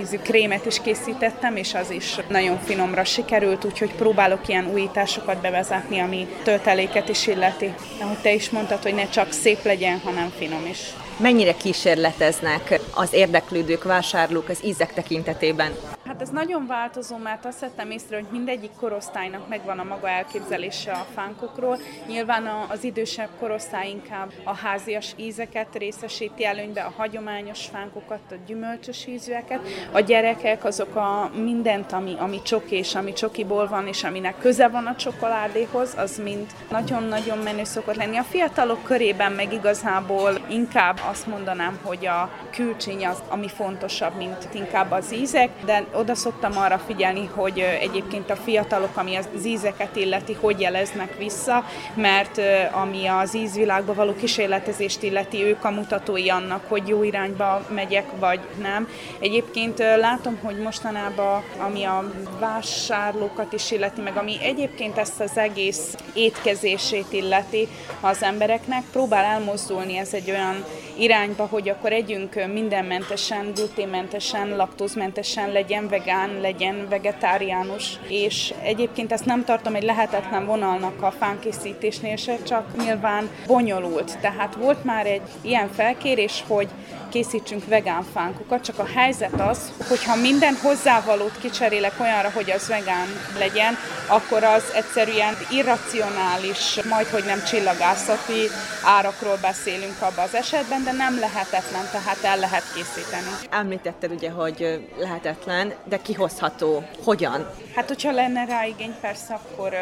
ízű 0.00 0.16
krémet 0.16 0.66
is 0.66 0.80
készítettem, 0.80 1.56
és 1.56 1.74
az 1.74 1.90
is 1.90 2.16
nagyon 2.28 2.58
finomra 2.58 3.04
sikerült, 3.04 3.64
úgyhogy 3.64 3.94
próbálok 3.94 4.48
ilyen 4.48 4.70
újításokat 4.72 5.40
bevezetni, 5.40 5.98
ami 5.98 6.26
tölteléket 6.42 7.08
is 7.08 7.26
illeti. 7.26 7.74
Ahogy 8.00 8.18
te 8.18 8.32
is 8.32 8.50
mondtad, 8.50 8.82
hogy 8.82 8.94
ne 8.94 9.08
csak 9.08 9.32
szép 9.32 9.64
legyen, 9.64 10.00
hanem 10.04 10.32
finom 10.38 10.66
is 10.66 10.78
mennyire 11.18 11.54
kísérleteznek 11.54 12.80
az 12.94 13.12
érdeklődők, 13.12 13.84
vásárlók 13.84 14.48
az 14.48 14.64
ízek 14.64 14.94
tekintetében? 14.94 15.72
Hát 16.08 16.22
ez 16.22 16.28
nagyon 16.28 16.66
változó, 16.66 17.16
mert 17.16 17.44
azt 17.44 17.60
vettem 17.60 17.90
észre, 17.90 18.16
hogy 18.16 18.26
mindegyik 18.30 18.70
korosztálynak 18.80 19.48
megvan 19.48 19.78
a 19.78 19.84
maga 19.84 20.08
elképzelése 20.08 20.92
a 20.92 21.06
fánkokról. 21.14 21.78
Nyilván 22.06 22.46
az 22.68 22.84
idősebb 22.84 23.28
korosztály 23.38 23.88
inkább 23.88 24.32
a 24.44 24.56
házias 24.56 25.12
ízeket 25.16 25.76
részesíti 25.76 26.44
előnybe, 26.44 26.80
a 26.80 26.92
hagyományos 26.96 27.66
fánkokat, 27.66 28.20
a 28.30 28.34
gyümölcsös 28.46 29.06
ízűeket. 29.06 29.60
A 29.92 30.00
gyerekek 30.00 30.64
azok 30.64 30.96
a 30.96 31.30
mindent, 31.34 31.92
ami, 31.92 32.14
ami 32.18 32.42
csoki 32.42 32.76
és 32.76 32.94
ami 32.94 33.12
csokiból 33.12 33.68
van, 33.68 33.86
és 33.86 34.04
aminek 34.04 34.38
köze 34.38 34.68
van 34.68 34.86
a 34.86 34.96
csokoládéhoz, 34.96 35.94
az 35.96 36.20
mind 36.22 36.46
nagyon-nagyon 36.70 37.38
menő 37.38 37.64
szokott 37.64 37.96
lenni. 37.96 38.16
A 38.16 38.22
fiatalok 38.22 38.84
körében 38.84 39.32
meg 39.32 39.52
igazából 39.52 40.32
inkább 40.50 40.98
azt 41.10 41.26
mondanám, 41.26 41.78
hogy 41.82 42.06
a 42.06 42.30
külcsény 42.50 43.06
az, 43.06 43.22
ami 43.28 43.48
fontosabb, 43.48 44.16
mint 44.16 44.48
inkább 44.52 44.90
az 44.90 45.14
ízek, 45.14 45.50
de 45.64 45.84
oda 45.98 46.14
szoktam 46.14 46.58
arra 46.58 46.78
figyelni, 46.86 47.30
hogy 47.34 47.58
egyébként 47.58 48.30
a 48.30 48.36
fiatalok, 48.36 48.96
ami 48.96 49.16
az 49.16 49.46
ízeket 49.46 49.96
illeti, 49.96 50.36
hogy 50.40 50.60
jeleznek 50.60 51.16
vissza, 51.18 51.64
mert 51.94 52.40
ami 52.72 53.06
az 53.06 53.36
ízvilágba 53.36 53.94
való 53.94 54.14
kísérletezést 54.14 55.02
illeti, 55.02 55.44
ők 55.44 55.64
a 55.64 55.70
mutatói 55.70 56.28
annak, 56.28 56.64
hogy 56.68 56.88
jó 56.88 57.02
irányba 57.02 57.66
megyek, 57.74 58.06
vagy 58.18 58.40
nem. 58.62 58.88
Egyébként 59.18 59.78
látom, 59.78 60.38
hogy 60.42 60.56
mostanában, 60.58 61.42
ami 61.58 61.84
a 61.84 62.12
vásárlókat 62.38 63.52
is 63.52 63.70
illeti, 63.70 64.00
meg 64.00 64.16
ami 64.16 64.36
egyébként 64.42 64.98
ezt 64.98 65.20
az 65.20 65.36
egész 65.36 65.94
étkezését 66.14 67.12
illeti 67.12 67.68
az 68.00 68.22
embereknek, 68.22 68.82
próbál 68.92 69.24
elmozdulni 69.24 69.96
ez 69.96 70.12
egy 70.12 70.30
olyan 70.30 70.64
irányba, 70.98 71.46
hogy 71.46 71.68
akkor 71.68 71.92
együnk 71.92 72.46
mindenmentesen, 72.52 73.52
gluténmentesen, 73.54 74.56
laktózmentesen, 74.56 75.52
legyen 75.52 75.88
vegán, 75.88 76.40
legyen 76.40 76.86
vegetáriánus, 76.88 77.98
és 78.08 78.54
egyébként 78.62 79.12
ezt 79.12 79.24
nem 79.24 79.44
tartom 79.44 79.74
egy 79.74 79.82
lehetetlen 79.82 80.46
vonalnak 80.46 81.02
a 81.02 81.10
fánkészítésnél 81.10 82.16
se, 82.16 82.42
csak 82.42 82.76
nyilván 82.84 83.30
bonyolult. 83.46 84.18
Tehát 84.20 84.54
volt 84.54 84.84
már 84.84 85.06
egy 85.06 85.22
ilyen 85.40 85.68
felkérés, 85.68 86.44
hogy 86.46 86.68
készítsünk 87.08 87.64
vegán 87.66 88.04
fánkokat, 88.12 88.64
csak 88.64 88.78
a 88.78 88.86
helyzet 88.94 89.40
az, 89.40 89.72
hogyha 89.88 90.16
minden 90.16 90.54
hozzávalót 90.62 91.38
kicserélek 91.38 92.00
olyanra, 92.00 92.30
hogy 92.30 92.50
az 92.50 92.68
vegán 92.68 93.06
legyen, 93.38 93.76
akkor 94.06 94.44
az 94.44 94.62
egyszerűen 94.74 95.34
irracionális, 95.50 96.82
majd 96.88 97.06
hogy 97.06 97.24
nem 97.24 97.44
csillagászati 97.44 98.48
árakról 98.84 99.38
beszélünk 99.40 100.02
abban 100.02 100.24
az 100.24 100.34
esetben, 100.34 100.84
de 100.84 100.92
nem 100.92 101.18
lehetetlen, 101.18 101.88
tehát 101.92 102.22
el 102.22 102.38
lehet 102.38 102.64
készíteni. 102.74 103.26
Említetted 103.50 104.10
ugye, 104.12 104.30
hogy 104.30 104.88
lehetetlen, 104.98 105.72
de 105.84 106.02
kihozható. 106.02 106.82
Hogyan? 107.04 107.46
Hát, 107.74 107.88
hogyha 107.88 108.12
lenne 108.12 108.44
rá 108.44 108.64
igény, 108.66 108.94
persze, 109.00 109.34
akkor 109.34 109.72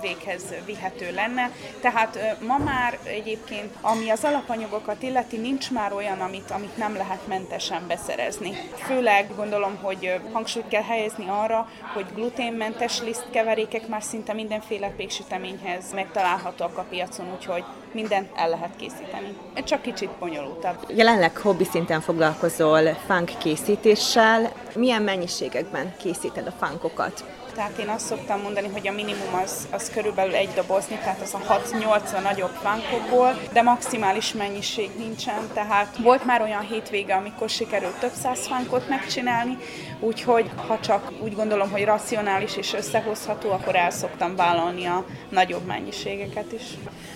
véghez 0.00 0.42
vihető 0.66 1.14
lenne. 1.14 1.50
Tehát 1.80 2.36
ma 2.46 2.58
már 2.58 2.98
egyébként, 3.04 3.74
ami 3.80 4.10
az 4.10 4.24
alapanyagokat 4.24 5.02
illeti, 5.02 5.36
nincs 5.36 5.70
már 5.70 5.92
olyan, 5.92 6.20
amit, 6.20 6.50
amit 6.50 6.67
nem 6.76 6.94
lehet 6.94 7.26
mentesen 7.26 7.86
beszerezni. 7.86 8.52
Főleg 8.74 9.30
gondolom, 9.36 9.76
hogy 9.82 10.20
hangsúlyt 10.32 10.68
kell 10.68 10.82
helyezni 10.82 11.28
arra, 11.28 11.68
hogy 11.94 12.06
gluténmentes 12.14 13.00
lisztkeverékek 13.00 13.88
már 13.88 14.02
szinte 14.02 14.32
mindenféle 14.32 14.88
péksüteményhez 14.96 15.92
megtalálhatóak 15.94 16.78
a 16.78 16.86
piacon, 16.90 17.32
úgyhogy 17.34 17.64
mindent 17.92 18.30
el 18.36 18.48
lehet 18.48 18.76
készíteni. 18.76 19.36
Csak 19.64 19.82
kicsit 19.82 20.10
bonyolultabb. 20.18 20.84
Jelenleg 20.88 21.36
hobbi 21.36 21.64
szinten 21.64 22.00
foglalkozol 22.00 22.94
funk 23.06 23.30
készítéssel. 23.38 24.52
Milyen 24.74 25.02
mennyiségekben 25.02 25.94
készíted 25.98 26.46
a 26.46 26.64
funkokat? 26.66 27.37
Tehát 27.58 27.78
én 27.78 27.88
azt 27.88 28.06
szoktam 28.06 28.40
mondani, 28.40 28.68
hogy 28.72 28.88
a 28.88 28.92
minimum 28.92 29.34
az, 29.44 29.68
az 29.70 29.90
körülbelül 29.94 30.34
egy 30.34 30.48
dobozni, 30.54 30.96
tehát 30.96 31.20
az 31.20 31.34
a 31.34 31.60
6-8 31.74 32.16
a 32.16 32.20
nagyobb 32.20 32.54
fánkokból, 32.62 33.40
de 33.52 33.62
maximális 33.62 34.32
mennyiség 34.32 34.90
nincsen, 34.98 35.48
tehát 35.54 35.96
volt 36.02 36.24
már 36.24 36.42
olyan 36.42 36.60
hétvége, 36.60 37.14
amikor 37.14 37.48
sikerült 37.48 37.98
több 37.98 38.12
száz 38.22 38.46
fánkot 38.46 38.88
megcsinálni, 38.88 39.58
úgyhogy 40.00 40.50
ha 40.66 40.80
csak 40.80 41.12
úgy 41.22 41.34
gondolom, 41.34 41.70
hogy 41.70 41.84
racionális 41.84 42.56
és 42.56 42.74
összehozható, 42.74 43.50
akkor 43.50 43.76
el 43.76 43.90
szoktam 43.90 44.36
vállalni 44.36 44.86
a 44.86 45.04
nagyobb 45.28 45.66
mennyiségeket 45.66 46.52
is. 46.52 46.62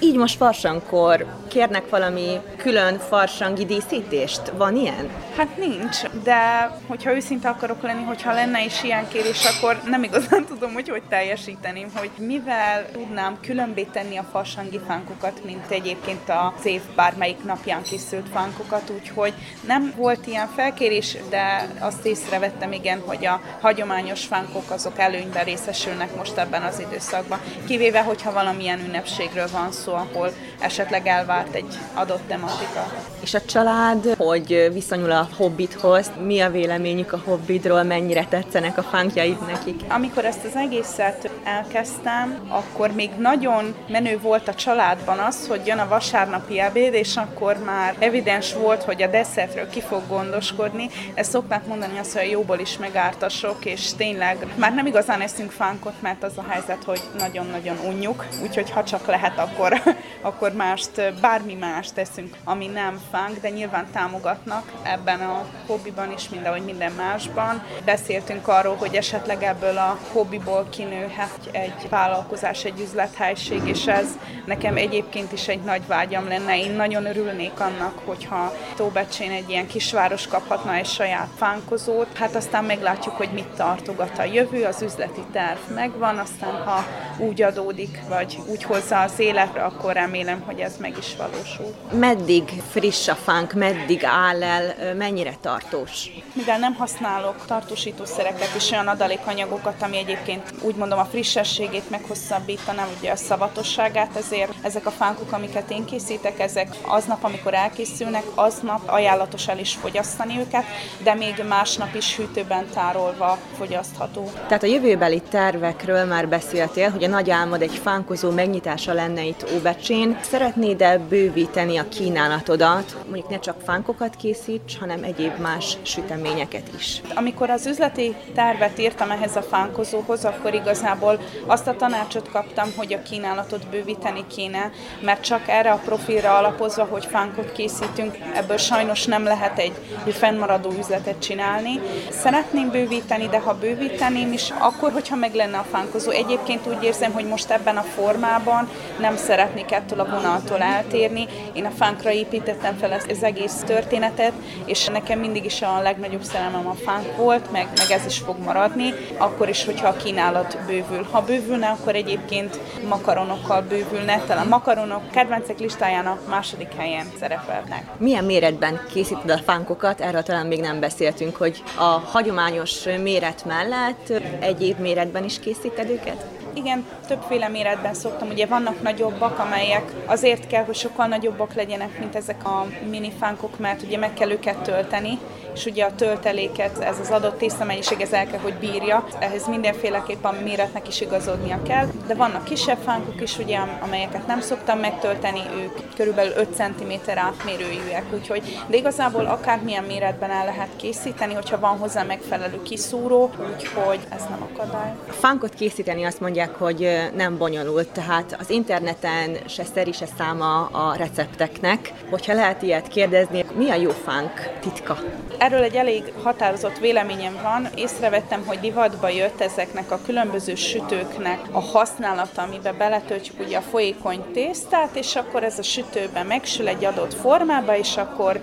Így 0.01 0.16
most 0.16 0.36
farsankor 0.36 1.27
kérnek 1.48 1.90
valami 1.90 2.40
külön 2.56 2.98
farsangi 2.98 3.64
díszítést? 3.64 4.52
Van 4.56 4.77
ilyen? 4.77 5.10
Hát 5.36 5.56
nincs, 5.56 6.02
de 6.24 6.70
hogyha 6.86 7.14
őszinte 7.14 7.48
akarok 7.48 7.82
lenni, 7.82 8.02
hogyha 8.02 8.32
lenne 8.32 8.64
is 8.64 8.82
ilyen 8.82 9.09
kérés, 9.09 9.44
akkor 9.44 9.81
nem 9.85 10.02
igazán 10.02 10.31
tudom, 10.40 10.72
hogy 10.72 10.88
hogy 10.88 11.02
teljesíteném, 11.09 11.88
hogy 11.94 12.10
mivel 12.18 12.90
tudnám 12.92 13.38
különbé 13.40 13.82
tenni 13.82 14.16
a 14.16 14.28
farsangi 14.32 14.80
fánkokat, 14.86 15.44
mint 15.44 15.70
egyébként 15.70 16.32
az 16.56 16.66
év 16.66 16.80
bármelyik 16.96 17.44
napján 17.44 17.82
készült 17.82 18.28
fánkokat, 18.32 18.90
úgyhogy 18.90 19.34
nem 19.66 19.92
volt 19.96 20.26
ilyen 20.26 20.48
felkérés, 20.48 21.16
de 21.30 21.68
azt 21.78 22.06
észrevettem 22.06 22.72
igen, 22.72 23.02
hogy 23.06 23.26
a 23.26 23.40
hagyományos 23.60 24.24
fánkok 24.24 24.70
azok 24.70 24.98
előnyben 24.98 25.44
részesülnek 25.44 26.16
most 26.16 26.36
ebben 26.36 26.62
az 26.62 26.80
időszakban, 26.80 27.40
kivéve, 27.66 28.02
hogyha 28.02 28.32
valamilyen 28.32 28.80
ünnepségről 28.80 29.48
van 29.52 29.72
szó, 29.72 29.94
ahol 29.94 30.32
esetleg 30.60 31.06
elvált 31.06 31.54
egy 31.54 31.78
adott 31.94 32.22
tematika. 32.28 32.92
És 33.22 33.34
a 33.34 33.40
család, 33.40 34.14
hogy 34.16 34.70
viszonyul 34.72 35.10
a 35.10 35.28
hobbithoz, 35.36 36.10
mi 36.24 36.40
a 36.40 36.50
véleményük 36.50 37.12
a 37.12 37.22
hobbitról, 37.24 37.82
mennyire 37.82 38.26
tetszenek 38.28 38.78
a 38.78 38.82
fánkjaid 38.82 39.46
nekik? 39.46 39.80
Amikor 39.88 40.22
amikor 40.23 40.39
ezt 40.39 40.55
az 40.55 40.61
egészet 40.61 41.31
elkezdtem, 41.44 42.39
akkor 42.49 42.90
még 42.90 43.11
nagyon 43.19 43.74
menő 43.89 44.19
volt 44.19 44.49
a 44.49 44.55
családban 44.55 45.19
az, 45.19 45.47
hogy 45.49 45.66
jön 45.66 45.78
a 45.78 45.89
vasárnapi 45.89 46.61
ebéd, 46.61 46.94
és 46.94 47.16
akkor 47.16 47.57
már 47.65 47.94
evidens 47.99 48.55
volt, 48.55 48.82
hogy 48.82 49.03
a 49.03 49.07
desszertről 49.07 49.69
ki 49.69 49.81
fog 49.81 50.03
gondoskodni. 50.09 50.89
Ezt 51.15 51.31
szokták 51.31 51.66
mondani 51.66 51.99
azt, 51.99 52.12
hogy 52.12 52.23
a 52.23 52.31
jóból 52.31 52.59
is 52.59 52.78
megártasok, 52.78 53.65
és 53.65 53.94
tényleg 53.94 54.47
már 54.57 54.74
nem 54.74 54.86
igazán 54.86 55.20
eszünk 55.20 55.51
fánkot, 55.51 56.03
mert 56.03 56.23
az 56.23 56.32
a 56.36 56.44
helyzet, 56.49 56.85
hogy 56.85 57.01
nagyon-nagyon 57.19 57.77
unjuk, 57.86 58.27
úgyhogy 58.43 58.70
ha 58.70 58.85
csak 58.85 59.07
lehet, 59.07 59.39
akkor, 59.39 59.82
akkor 60.20 60.53
mást, 60.53 61.20
bármi 61.20 61.55
mást 61.55 61.94
teszünk, 61.94 62.36
ami 62.44 62.66
nem 62.66 63.01
fánk, 63.11 63.40
de 63.40 63.49
nyilván 63.49 63.86
támogatnak 63.93 64.73
ebben 64.82 65.20
a 65.20 65.44
hobbiban 65.66 66.12
is, 66.12 66.28
mint 66.28 66.47
ahogy 66.47 66.65
minden 66.65 66.93
másban. 66.93 67.62
Beszéltünk 67.85 68.49
arról, 68.49 68.77
hogy 68.77 68.94
esetleg 68.94 69.43
ebből 69.43 69.77
a 69.77 69.99
hobbiból 70.12 70.66
kinőhet 70.70 71.39
egy 71.51 71.89
vállalkozás, 71.89 72.64
egy 72.64 72.80
üzlethelység, 72.80 73.60
és 73.66 73.86
ez 73.86 74.06
nekem 74.47 74.76
egyébként 74.76 75.32
is 75.32 75.48
egy 75.48 75.60
nagy 75.60 75.86
vágyam 75.86 76.28
lenne. 76.28 76.59
Én 76.59 76.70
nagyon 76.70 77.06
örülnék 77.06 77.60
annak, 77.60 77.98
hogyha 78.05 78.52
Tóbecsén 78.76 79.30
egy 79.30 79.51
ilyen 79.51 79.66
kisváros 79.66 80.26
kaphatna 80.26 80.74
egy 80.74 80.86
saját 80.86 81.28
fánkozót. 81.36 82.16
Hát 82.16 82.34
aztán 82.34 82.64
meglátjuk, 82.64 83.14
hogy 83.14 83.30
mit 83.32 83.48
tartogat 83.56 84.18
a 84.18 84.24
jövő, 84.24 84.64
az 84.64 84.82
üzleti 84.82 85.22
terv 85.32 85.59
megvan, 85.74 86.18
aztán 86.18 86.62
ha 86.64 86.84
úgy 87.18 87.43
adódik, 87.43 87.98
vagy 88.09 88.39
úgy 88.47 88.62
hozza 88.62 89.01
az 89.01 89.18
életre, 89.18 89.62
akkor 89.62 89.93
remélem, 89.93 90.40
hogy 90.40 90.60
ez 90.60 90.76
meg 90.76 90.98
is 90.98 91.16
valósul. 91.16 91.74
Meddig 91.93 92.48
friss 92.70 93.09
a 93.09 93.14
fánk, 93.14 93.52
meddig 93.52 94.05
áll 94.05 94.43
el, 94.43 94.94
mennyire 94.94 95.34
tartós? 95.40 96.10
Mivel 96.32 96.59
nem 96.59 96.74
használok 96.74 97.44
tartósítószereket 97.47 98.51
és 98.56 98.70
olyan 98.70 98.89
adalékanyagokat, 98.89 99.82
ami 99.93 100.01
egyébként 100.01 100.55
úgy 100.60 100.74
mondom 100.74 100.98
a 100.98 101.05
frissességét 101.05 101.90
meghosszabbítaná, 101.90 102.86
ugye 102.98 103.10
a 103.10 103.16
szavatosságát, 103.16 104.16
ezért 104.16 104.52
ezek 104.62 104.86
a 104.86 104.90
fánkok, 104.90 105.32
amiket 105.32 105.70
én 105.70 105.85
készítek, 105.85 106.40
ezek 106.40 106.69
aznap, 106.82 107.24
amikor 107.24 107.55
elkészülnek, 107.55 108.23
aznap 108.35 108.81
ajánlatos 108.86 109.48
el 109.48 109.59
is 109.59 109.74
fogyasztani 109.74 110.39
őket, 110.39 110.64
de 111.02 111.14
még 111.14 111.44
másnap 111.48 111.94
is 111.94 112.16
hűtőben 112.16 112.66
tárolva 112.74 113.39
fogyasztható. 113.56 114.31
Tehát 114.47 114.62
a 114.62 114.66
jövőbeli 114.66 115.20
tervekről 115.31 116.05
már 116.05 116.28
beszéltél, 116.28 116.90
hogy 116.90 117.05
a 117.05 117.09
nagy 117.09 117.31
álmod 117.31 117.62
egy 117.62 117.81
fánkozó 117.82 118.31
megnyitása 118.31 118.93
lenne 118.93 119.24
itt 119.24 119.47
Óbecsén. 119.55 120.19
Szeretnéd-e 120.23 120.98
bővíteni 120.98 121.77
a 121.77 121.89
kínálatodat, 121.89 122.97
mondjuk 123.05 123.28
ne 123.28 123.39
csak 123.39 123.60
fánkokat 123.64 124.16
készíts, 124.16 124.78
hanem 124.78 125.02
egyéb 125.02 125.39
más 125.39 125.77
süteményeket 125.82 126.70
is? 126.78 127.02
Amikor 127.14 127.51
az 127.51 127.66
üzleti 127.66 128.14
tervet 128.35 128.78
írtam 128.78 129.10
ehhez 129.10 129.36
a 129.36 129.43
fánkozóhoz, 129.82 130.24
akkor 130.24 130.54
igazából 130.54 131.18
azt 131.46 131.66
a 131.66 131.76
tanácsot 131.76 132.30
kaptam, 132.30 132.68
hogy 132.76 132.92
a 132.92 133.02
kínálatot 133.02 133.66
bővíteni 133.66 134.24
kéne, 134.34 134.70
mert 135.00 135.24
csak 135.24 135.48
erre 135.48 135.70
a 135.70 135.80
profilra 135.84 136.36
alapozva, 136.36 136.84
hogy 136.84 137.04
fánkot 137.04 137.52
készítünk, 137.52 138.16
ebből 138.34 138.56
sajnos 138.56 139.04
nem 139.04 139.24
lehet 139.24 139.59
egy 139.59 139.72
fennmaradó 140.12 140.70
üzletet 140.78 141.18
csinálni. 141.18 141.80
Szeretném 142.10 142.70
bővíteni, 142.70 143.28
de 143.28 143.38
ha 143.38 143.54
bővíteném 143.54 144.32
is, 144.32 144.52
akkor, 144.59 144.92
hogyha 144.92 145.16
meg 145.16 145.34
lenne 145.34 145.59
a 145.59 145.66
fánkozó. 145.70 146.10
Egyébként 146.10 146.66
úgy 146.66 146.82
érzem, 146.82 147.12
hogy 147.12 147.26
most 147.26 147.50
ebben 147.50 147.76
a 147.76 147.82
formában 147.82 148.68
nem 149.00 149.16
szeretnék 149.16 149.72
ettől 149.72 150.00
a 150.00 150.09
vonaltól 150.09 150.59
eltérni. 150.59 151.26
Én 151.52 151.64
a 151.64 151.70
fánkra 151.70 152.10
építettem 152.12 152.76
fel 152.76 152.92
ezt 152.92 153.10
az 153.10 153.22
egész 153.22 153.62
történetet, 153.66 154.32
és 154.64 154.86
nekem 154.86 155.18
mindig 155.18 155.44
is 155.44 155.62
a 155.62 155.80
legnagyobb 155.82 156.22
szerelmem 156.22 156.66
a 156.66 156.74
fánk 156.84 157.16
volt, 157.16 157.52
meg, 157.52 157.68
meg 157.76 157.90
ez 157.90 158.06
is 158.06 158.18
fog 158.18 158.38
maradni, 158.38 158.94
akkor 159.18 159.48
is, 159.48 159.64
hogyha 159.73 159.89
a 159.89 159.97
kínálat 159.97 160.59
bővül. 160.66 161.07
Ha 161.11 161.20
bővülne, 161.20 161.69
akkor 161.69 161.94
egyébként 161.94 162.61
makaronokkal 162.89 163.62
bővülne, 163.62 164.19
talán 164.27 164.47
makaronok 164.47 165.11
kedvencek 165.11 165.59
listáján 165.59 166.07
a 166.07 166.19
második 166.28 166.74
helyen 166.77 167.07
szerepelnek. 167.19 167.85
Milyen 167.99 168.24
méretben 168.24 168.81
készíted 168.93 169.31
a 169.31 169.39
fánkokat? 169.39 170.01
Erről 170.01 170.23
talán 170.23 170.47
még 170.47 170.61
nem 170.61 170.81
beszéltünk, 170.81 171.36
hogy 171.36 171.62
a 171.77 171.82
hagyományos 171.82 172.85
méret 173.03 173.44
mellett 173.44 174.12
egyéb 174.40 174.78
méretben 174.78 175.24
is 175.24 175.40
készíted 175.40 175.90
őket? 175.90 176.27
Igen, 176.55 176.86
többféle 177.07 177.49
méretben 177.49 177.94
szoktam. 177.94 178.28
Ugye 178.28 178.47
vannak 178.47 178.82
nagyobbak, 178.82 179.39
amelyek 179.39 179.93
azért 180.07 180.47
kell, 180.47 180.65
hogy 180.65 180.74
sokkal 180.74 181.07
nagyobbak 181.07 181.55
legyenek, 181.55 181.99
mint 181.99 182.16
ezek 182.16 182.44
a 182.47 182.66
minifánkok, 182.90 183.59
mert 183.59 183.82
ugye 183.82 183.99
meg 183.99 184.15
kell 184.15 184.31
őket 184.31 184.57
tölteni, 184.57 185.19
és 185.54 185.64
ugye 185.64 185.84
a 185.84 185.94
tölteléket, 185.94 186.78
ez 186.78 186.98
az 186.98 187.10
adott 187.10 187.38
tésztamennyiség, 187.38 188.00
ez 188.00 188.12
el 188.12 188.26
kell, 188.26 188.40
hogy 188.40 188.54
bírja. 188.54 189.06
Ehhez 189.18 189.46
mindenféleképpen 189.46 190.34
méretnek 190.34 190.88
is 190.88 191.00
igazodnia 191.00 191.62
kell, 191.62 191.86
de 192.06 192.14
vannak 192.14 192.44
kisebb 192.44 192.78
fánkok 192.84 193.20
is, 193.20 193.38
ugye, 193.38 193.58
amelyeket 193.80 194.26
nem 194.26 194.40
szoktam 194.40 194.78
megtölteni, 194.78 195.40
ők 195.62 195.94
körülbelül 195.96 196.32
5 196.36 196.54
cm 196.54 197.10
átmérőjűek, 197.14 198.04
úgyhogy, 198.12 198.58
de 198.66 198.76
igazából 198.76 199.26
akármilyen 199.26 199.84
méretben 199.84 200.30
el 200.30 200.44
lehet 200.44 200.68
készíteni, 200.76 201.34
hogyha 201.34 201.58
van 201.58 201.78
hozzá 201.78 202.02
megfelelő 202.02 202.62
kiszúró, 202.62 203.30
úgyhogy 203.54 204.00
ez 204.08 204.20
nem 204.30 204.48
akadály. 204.52 204.92
A 205.08 205.12
fánkot 205.12 205.54
készíteni 205.54 206.04
azt 206.04 206.20
mondják, 206.20 206.54
hogy 206.54 207.10
nem 207.16 207.38
bonyolult, 207.38 207.88
tehát 207.88 208.36
az 208.40 208.50
interneten 208.50 209.36
se 209.46 209.64
szeri, 209.74 209.92
se 209.92 210.06
száma 210.18 210.66
a 210.66 210.94
recepteknek. 210.96 211.92
Hogyha 212.10 212.34
lehet 212.34 212.62
ilyet 212.62 212.88
kérdezni, 212.88 213.44
mi 213.56 213.70
a 213.70 213.74
jó 213.74 213.90
fánk 213.90 214.50
titka? 214.60 214.98
Erről 215.43 215.62
egy 215.62 215.74
elég 215.74 216.12
határozott 216.23 216.78
véleményem 216.78 217.39
van. 217.43 217.69
Észrevettem, 217.74 218.47
hogy 218.47 218.60
divatba 218.60 219.09
jött 219.09 219.40
ezeknek 219.40 219.90
a 219.90 220.01
különböző 220.06 220.55
sütőknek 220.55 221.40
a 221.52 221.60
használata, 221.60 222.43
amiben 222.43 222.77
beletöltjük 222.78 223.40
ugye 223.40 223.56
a 223.56 223.60
folyékony 223.60 224.24
tésztát, 224.32 224.97
és 224.97 225.16
akkor 225.16 225.44
ez 225.44 225.59
a 225.59 225.62
sütőben 225.62 226.27
megsül 226.27 226.69
egy 226.69 226.85
adott 226.85 227.14
formába, 227.14 227.77
és 227.77 227.97
akkor 227.97 228.40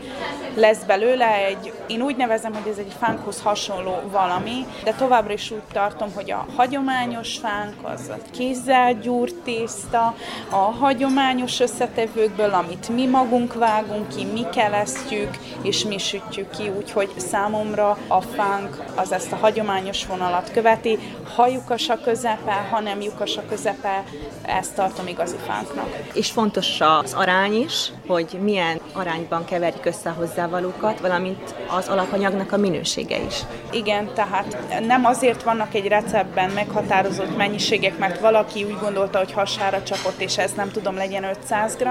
lesz 0.55 0.83
belőle 0.83 1.33
egy, 1.45 1.73
én 1.87 2.01
úgy 2.01 2.15
nevezem, 2.15 2.53
hogy 2.53 2.71
ez 2.71 2.77
egy 2.77 2.93
fánkhoz 2.99 3.41
hasonló 3.41 4.01
valami, 4.11 4.65
de 4.83 4.93
továbbra 4.93 5.33
is 5.33 5.51
úgy 5.51 5.61
tartom, 5.73 6.13
hogy 6.13 6.31
a 6.31 6.45
hagyományos 6.55 7.37
fánk 7.37 7.73
az 7.81 8.09
a 8.09 8.17
kézzel 8.31 8.93
gyúrt 8.93 9.35
tészta, 9.35 10.15
a 10.49 10.55
hagyományos 10.55 11.59
összetevőkből, 11.59 12.53
amit 12.53 12.89
mi 12.89 13.05
magunk 13.05 13.53
vágunk 13.53 14.07
ki, 14.15 14.25
mi 14.25 14.45
kelesztjük, 14.51 15.37
és 15.61 15.83
mi 15.83 15.97
sütjük 15.97 16.49
ki, 16.49 16.71
úgyhogy 16.95 17.19
számomra 17.19 17.97
a 18.07 18.21
fánk 18.21 18.83
az 18.95 19.11
ezt 19.11 19.31
a 19.31 19.35
hagyományos 19.35 20.05
vonalat 20.05 20.51
követi, 20.51 20.99
ha 21.35 21.47
lyukas 21.47 21.89
a 21.89 21.99
közepe, 22.01 22.67
ha 22.71 22.79
nem 22.79 23.01
lyukas 23.01 23.37
a 23.37 23.41
közepe, 23.49 24.03
ezt 24.41 24.75
tartom 24.75 25.07
igazi 25.07 25.35
fánknak. 25.47 25.97
És 26.13 26.31
fontos 26.31 26.81
az 26.81 27.13
arány 27.13 27.53
is, 27.53 27.91
hogy 28.07 28.37
milyen 28.41 28.79
arányban 28.93 29.45
keverjük 29.45 29.85
össze 29.85 30.09
a 30.09 30.13
hozzávalókat, 30.13 30.99
valamint 30.99 31.55
az 31.77 31.87
alapanyagnak 31.87 32.51
a 32.51 32.57
minősége 32.57 33.17
is. 33.17 33.35
Igen, 33.71 34.13
tehát 34.13 34.57
nem 34.87 35.05
azért 35.05 35.43
vannak 35.43 35.73
egy 35.73 35.87
receptben 35.87 36.49
meghatározott 36.49 37.37
mennyiségek, 37.37 37.97
mert 37.97 38.19
valaki 38.19 38.63
úgy 38.63 38.77
gondolta, 38.81 39.17
hogy 39.17 39.31
hasára 39.31 39.83
csapott, 39.83 40.21
és 40.21 40.37
ez 40.37 40.51
nem 40.51 40.71
tudom, 40.71 40.95
legyen 40.95 41.23
500 41.23 41.75
g. 41.75 41.87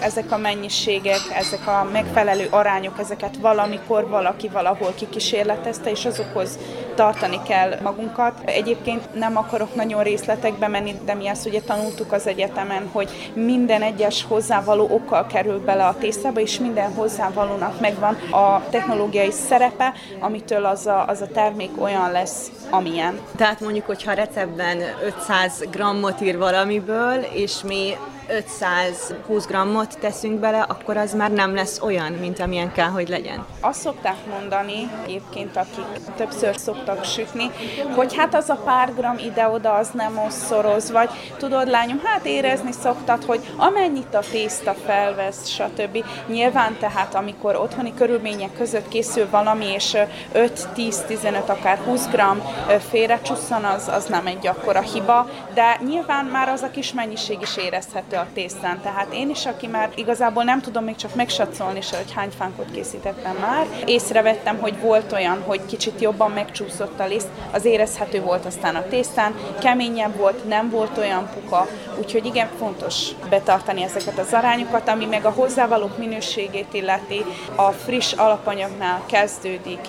Ezek 0.00 0.32
a 0.32 0.36
mennyiségek, 0.36 1.20
ezek 1.34 1.66
a 1.66 1.88
megfelelő 1.92 2.46
arányok, 2.50 2.98
ezeket 2.98 3.36
valamikor 3.36 4.08
valaki 4.08 4.37
valahol 4.46 4.92
kikísérletezte, 4.94 5.90
és 5.90 6.04
azokhoz 6.04 6.58
tartani 6.94 7.40
kell 7.48 7.74
magunkat. 7.82 8.40
Egyébként 8.44 9.14
nem 9.14 9.36
akarok 9.36 9.74
nagyon 9.74 10.02
részletekbe 10.02 10.68
menni, 10.68 10.94
de 11.04 11.14
mi 11.14 11.28
ezt 11.28 11.46
ugye 11.46 11.60
tanultuk 11.60 12.12
az 12.12 12.26
egyetemen, 12.26 12.88
hogy 12.92 13.32
minden 13.34 13.82
egyes 13.82 14.24
hozzávaló 14.28 14.88
okkal 14.90 15.26
kerül 15.26 15.60
bele 15.64 15.86
a 15.86 15.96
tésztába, 15.98 16.40
és 16.40 16.58
minden 16.58 16.92
hozzávalónak 16.94 17.80
megvan 17.80 18.14
a 18.14 18.62
technológiai 18.70 19.30
szerepe, 19.30 19.92
amitől 20.20 20.64
az 20.64 20.86
a, 20.86 21.04
az 21.06 21.20
a 21.20 21.26
termék 21.26 21.70
olyan 21.82 22.12
lesz, 22.12 22.50
amilyen. 22.70 23.18
Tehát 23.36 23.60
mondjuk, 23.60 23.86
hogyha 23.86 24.10
a 24.10 24.14
receptben 24.14 24.78
500 25.02 25.64
grammot 25.70 26.20
ír 26.20 26.38
valamiből, 26.38 27.16
és 27.32 27.62
mi 27.62 27.94
520 28.28 29.46
grammot 29.46 29.98
teszünk 29.98 30.40
bele, 30.40 30.60
akkor 30.60 30.96
az 30.96 31.14
már 31.14 31.30
nem 31.30 31.54
lesz 31.54 31.80
olyan, 31.80 32.12
mint 32.12 32.40
amilyen 32.40 32.72
kell, 32.72 32.88
hogy 32.88 33.08
legyen. 33.08 33.46
Azt 33.60 33.80
szokták 33.80 34.16
mondani, 34.30 34.90
egyébként 35.04 35.56
akik 35.56 36.14
többször 36.16 36.56
szoktak 36.56 37.04
sütni, 37.04 37.50
hogy 37.94 38.16
hát 38.16 38.34
az 38.34 38.48
a 38.48 38.54
pár 38.54 38.94
gram 38.94 39.18
ide-oda 39.18 39.72
az 39.72 39.90
nem 39.92 40.18
osszoroz, 40.18 40.90
vagy 40.90 41.10
tudod 41.36 41.68
lányom, 41.68 42.00
hát 42.04 42.26
érezni 42.26 42.72
szoktad, 42.72 43.24
hogy 43.24 43.40
amennyit 43.56 44.14
a 44.14 44.22
tészta 44.30 44.74
felvesz, 44.86 45.48
stb. 45.48 46.04
Nyilván 46.26 46.76
tehát, 46.78 47.14
amikor 47.14 47.56
otthoni 47.56 47.94
körülmények 47.94 48.56
között 48.56 48.88
készül 48.88 49.30
valami, 49.30 49.66
és 49.72 49.96
5-10-15, 50.34 51.46
akár 51.46 51.78
20 51.78 52.08
gram 52.08 52.42
félrecsusszan, 52.90 53.64
az, 53.64 53.88
az 53.88 54.04
nem 54.04 54.26
egy 54.26 54.46
akkora 54.46 54.80
hiba, 54.80 55.28
de 55.54 55.80
nyilván 55.86 56.24
már 56.24 56.48
az 56.48 56.62
a 56.62 56.70
kis 56.70 56.92
mennyiség 56.92 57.40
is 57.40 57.56
érezhető 57.56 58.17
a 58.18 58.26
tésztán. 58.34 58.80
Tehát 58.82 59.12
én 59.12 59.30
is, 59.30 59.46
aki 59.46 59.66
már 59.66 59.90
igazából 59.94 60.44
nem 60.44 60.60
tudom 60.60 60.84
még 60.84 60.96
csak 60.96 61.14
megsatszolni 61.14 61.80
se, 61.80 61.96
hogy 61.96 62.12
hány 62.12 62.30
fánkot 62.38 62.70
készítettem 62.70 63.36
már, 63.36 63.66
észrevettem, 63.84 64.58
hogy 64.58 64.80
volt 64.80 65.12
olyan, 65.12 65.42
hogy 65.42 65.60
kicsit 65.66 66.00
jobban 66.00 66.30
megcsúszott 66.30 67.00
a 67.00 67.06
liszt, 67.06 67.28
az 67.52 67.64
érezhető 67.64 68.20
volt 68.20 68.44
aztán 68.44 68.74
a 68.76 68.88
tésztán, 68.88 69.34
keményebb 69.60 70.16
volt, 70.16 70.48
nem 70.48 70.70
volt 70.70 70.98
olyan 70.98 71.30
puka, 71.34 71.66
úgyhogy 71.98 72.26
igen, 72.26 72.48
fontos 72.58 73.08
betartani 73.30 73.82
ezeket 73.82 74.18
az 74.18 74.32
arányokat, 74.32 74.88
ami 74.88 75.04
meg 75.04 75.24
a 75.24 75.30
hozzávalók 75.30 75.98
minőségét 75.98 76.74
illeti, 76.74 77.24
a 77.54 77.70
friss 77.70 78.12
alapanyagnál 78.12 79.02
kezdődik, 79.06 79.80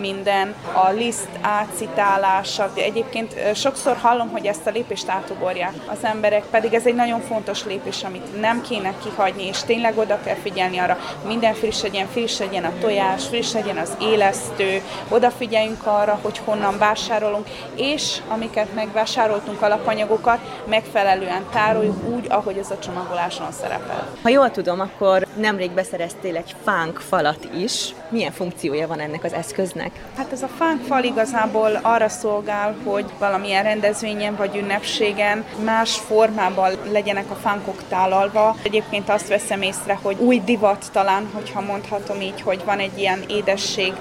minden, 0.00 0.54
a 0.72 0.90
liszt 0.90 1.28
átszitálása. 1.40 2.70
Egyébként 2.74 3.56
sokszor 3.56 3.96
hallom, 3.96 4.28
hogy 4.30 4.46
ezt 4.46 4.66
a 4.66 4.70
lépést 4.70 5.08
átugorják 5.08 5.72
az 5.86 5.98
emberek, 6.02 6.44
pedig 6.44 6.74
ez 6.74 6.86
egy 6.86 6.94
nagyon 6.94 7.20
fontos 7.20 7.64
lépés, 7.64 8.02
amit 8.02 8.40
nem 8.40 8.62
kéne 8.62 8.92
kihagyni, 9.02 9.46
és 9.46 9.62
tényleg 9.62 9.98
oda 9.98 10.18
kell 10.24 10.34
figyelni 10.34 10.78
arra, 10.78 10.98
minden 11.26 11.54
friss 11.54 11.82
legyen, 11.82 12.06
friss 12.06 12.38
legyen 12.38 12.64
a 12.64 12.72
tojás, 12.80 13.26
friss 13.26 13.52
legyen 13.52 13.76
az 13.76 13.96
élesztő, 14.00 14.82
odafigyeljünk 15.08 15.86
arra, 15.86 16.18
hogy 16.22 16.40
honnan 16.44 16.78
vásárolunk, 16.78 17.48
és 17.74 18.18
amiket 18.28 18.74
megvásároltunk 18.74 19.62
alapanyagokat, 19.62 20.38
megfelelően 20.68 21.46
tároljuk 21.52 22.08
úgy, 22.08 22.26
ahogy 22.28 22.58
ez 22.58 22.70
a 22.70 22.78
csomagoláson 22.78 23.52
szerepel. 23.52 24.08
Ha 24.22 24.28
jól 24.28 24.50
tudom, 24.50 24.80
akkor 24.80 25.26
nemrég 25.36 25.70
beszereztél 25.70 26.36
egy 26.36 26.54
fánk 26.64 26.98
falat 26.98 27.48
is. 27.54 27.94
Milyen 28.08 28.32
funkciója 28.32 28.86
van 28.86 29.00
ennek 29.00 29.24
az 29.24 29.32
eszköznek? 29.32 29.87
Ennek? 29.88 30.16
Hát 30.16 30.32
ez 30.32 30.42
a 30.42 30.48
fánkfal 30.48 31.04
igazából 31.04 31.78
arra 31.82 32.08
szolgál, 32.08 32.76
hogy 32.84 33.04
valamilyen 33.18 33.62
rendezvényen 33.62 34.36
vagy 34.36 34.56
ünnepségen 34.56 35.44
más 35.64 35.96
formában 35.96 36.72
legyenek 36.90 37.30
a 37.30 37.34
fánkok 37.34 37.82
tálalva. 37.88 38.56
Egyébként 38.62 39.08
azt 39.08 39.28
veszem 39.28 39.62
észre, 39.62 39.98
hogy 40.02 40.16
új 40.18 40.40
divat 40.44 40.88
talán, 40.92 41.28
hogyha 41.32 41.60
mondhatom 41.60 42.20
így, 42.20 42.40
hogy 42.40 42.64
van 42.64 42.78
egy 42.78 42.98
ilyen 42.98 43.24
édesség 43.28 43.92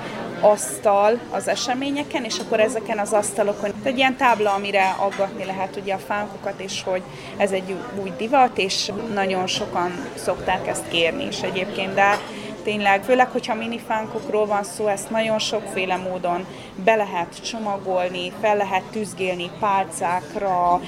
asztal 0.41 1.19
az 1.31 1.47
eseményeken, 1.47 2.23
és 2.23 2.39
akkor 2.39 2.59
ezeken 2.59 2.99
az 2.99 3.13
asztalokon 3.13 3.71
egy 3.83 3.97
ilyen 3.97 4.15
tábla, 4.15 4.53
amire 4.53 4.95
aggatni 4.99 5.45
lehet 5.45 5.75
ugye 5.81 5.93
a 5.93 5.97
fánkokat, 5.97 6.59
és 6.59 6.83
hogy 6.83 7.01
ez 7.37 7.51
egy 7.51 7.75
új 8.01 8.11
divat, 8.17 8.57
és 8.57 8.91
nagyon 9.13 9.47
sokan 9.47 9.91
szokták 10.15 10.67
ezt 10.67 10.87
kérni 10.87 11.27
is 11.27 11.41
egyébként, 11.41 11.93
de 11.93 12.19
tényleg, 12.67 13.03
főleg, 13.03 13.29
hogyha 13.31 13.55
minifánkokról 13.55 14.45
van 14.45 14.63
szó, 14.63 14.87
ezt 14.87 15.09
nagyon 15.09 15.39
sokféle 15.39 15.95
módon 15.95 16.45
be 16.83 16.95
lehet 16.95 17.43
csomagolni, 17.43 18.31
fel 18.41 18.57
lehet 18.57 18.83
tüzgélni 18.83 19.49
pálcákra, 19.59 20.81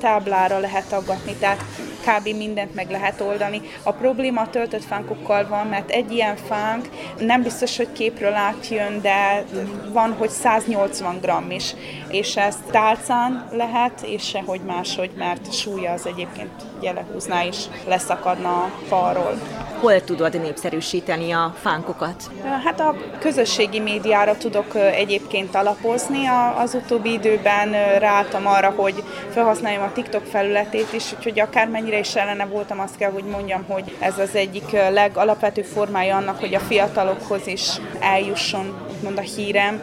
táblára 0.00 0.58
lehet 0.58 0.92
aggatni, 0.92 1.34
tehát 1.34 1.64
kb. 2.02 2.36
mindent 2.36 2.74
meg 2.74 2.90
lehet 2.90 3.20
oldani. 3.20 3.60
A 3.82 3.92
probléma 3.92 4.40
a 4.40 4.50
töltött 4.50 4.84
fánkokkal 4.84 5.48
van, 5.48 5.66
mert 5.66 5.90
egy 5.90 6.12
ilyen 6.12 6.36
fánk 6.36 6.88
nem 7.18 7.42
biztos, 7.42 7.76
hogy 7.76 7.92
képről 7.92 8.32
átjön, 8.32 9.00
de 9.00 9.44
van, 9.92 10.12
hogy 10.18 10.30
180 10.30 11.18
g 11.20 11.52
is, 11.52 11.74
és 12.08 12.36
ezt 12.36 12.64
tálcán 12.70 13.48
lehet, 13.52 14.02
és 14.02 14.28
sehogy 14.28 14.60
máshogy, 14.60 15.10
mert 15.16 15.54
súlya 15.54 15.92
az 15.92 16.06
egyébként 16.06 16.50
ugye 16.78 16.92
lehúzná 16.92 17.42
is 17.42 17.56
leszakadna 17.86 18.48
a 18.48 18.70
falról. 18.88 19.38
Hol 19.80 20.04
tudod 20.04 20.40
népszerűsíteni 20.40 21.32
a 21.32 21.54
fánkokat? 21.60 22.30
Hát 22.64 22.80
a 22.80 22.94
közösségi 23.18 23.80
médiára 23.80 24.36
tudok 24.36 24.74
egyébként 24.74 25.30
alapozni. 25.52 26.26
Az 26.56 26.74
utóbbi 26.74 27.12
időben 27.12 27.98
ráálltam 27.98 28.46
arra, 28.46 28.70
hogy 28.70 29.02
felhasználjam 29.30 29.82
a 29.82 29.92
TikTok 29.92 30.24
felületét 30.24 30.92
is, 30.92 31.12
úgyhogy 31.16 31.40
akármennyire 31.40 31.98
is 31.98 32.14
ellene 32.14 32.46
voltam, 32.46 32.80
azt 32.80 32.96
kell, 32.96 33.10
hogy 33.10 33.24
mondjam, 33.24 33.64
hogy 33.68 33.96
ez 33.98 34.18
az 34.18 34.34
egyik 34.34 34.70
legalapvetőbb 34.70 35.64
formája 35.64 36.16
annak, 36.16 36.40
hogy 36.40 36.54
a 36.54 36.60
fiatalokhoz 36.60 37.46
is 37.46 37.70
eljusson 38.00 38.86
úgymond 38.96 39.18
a 39.18 39.20
hírem 39.20 39.82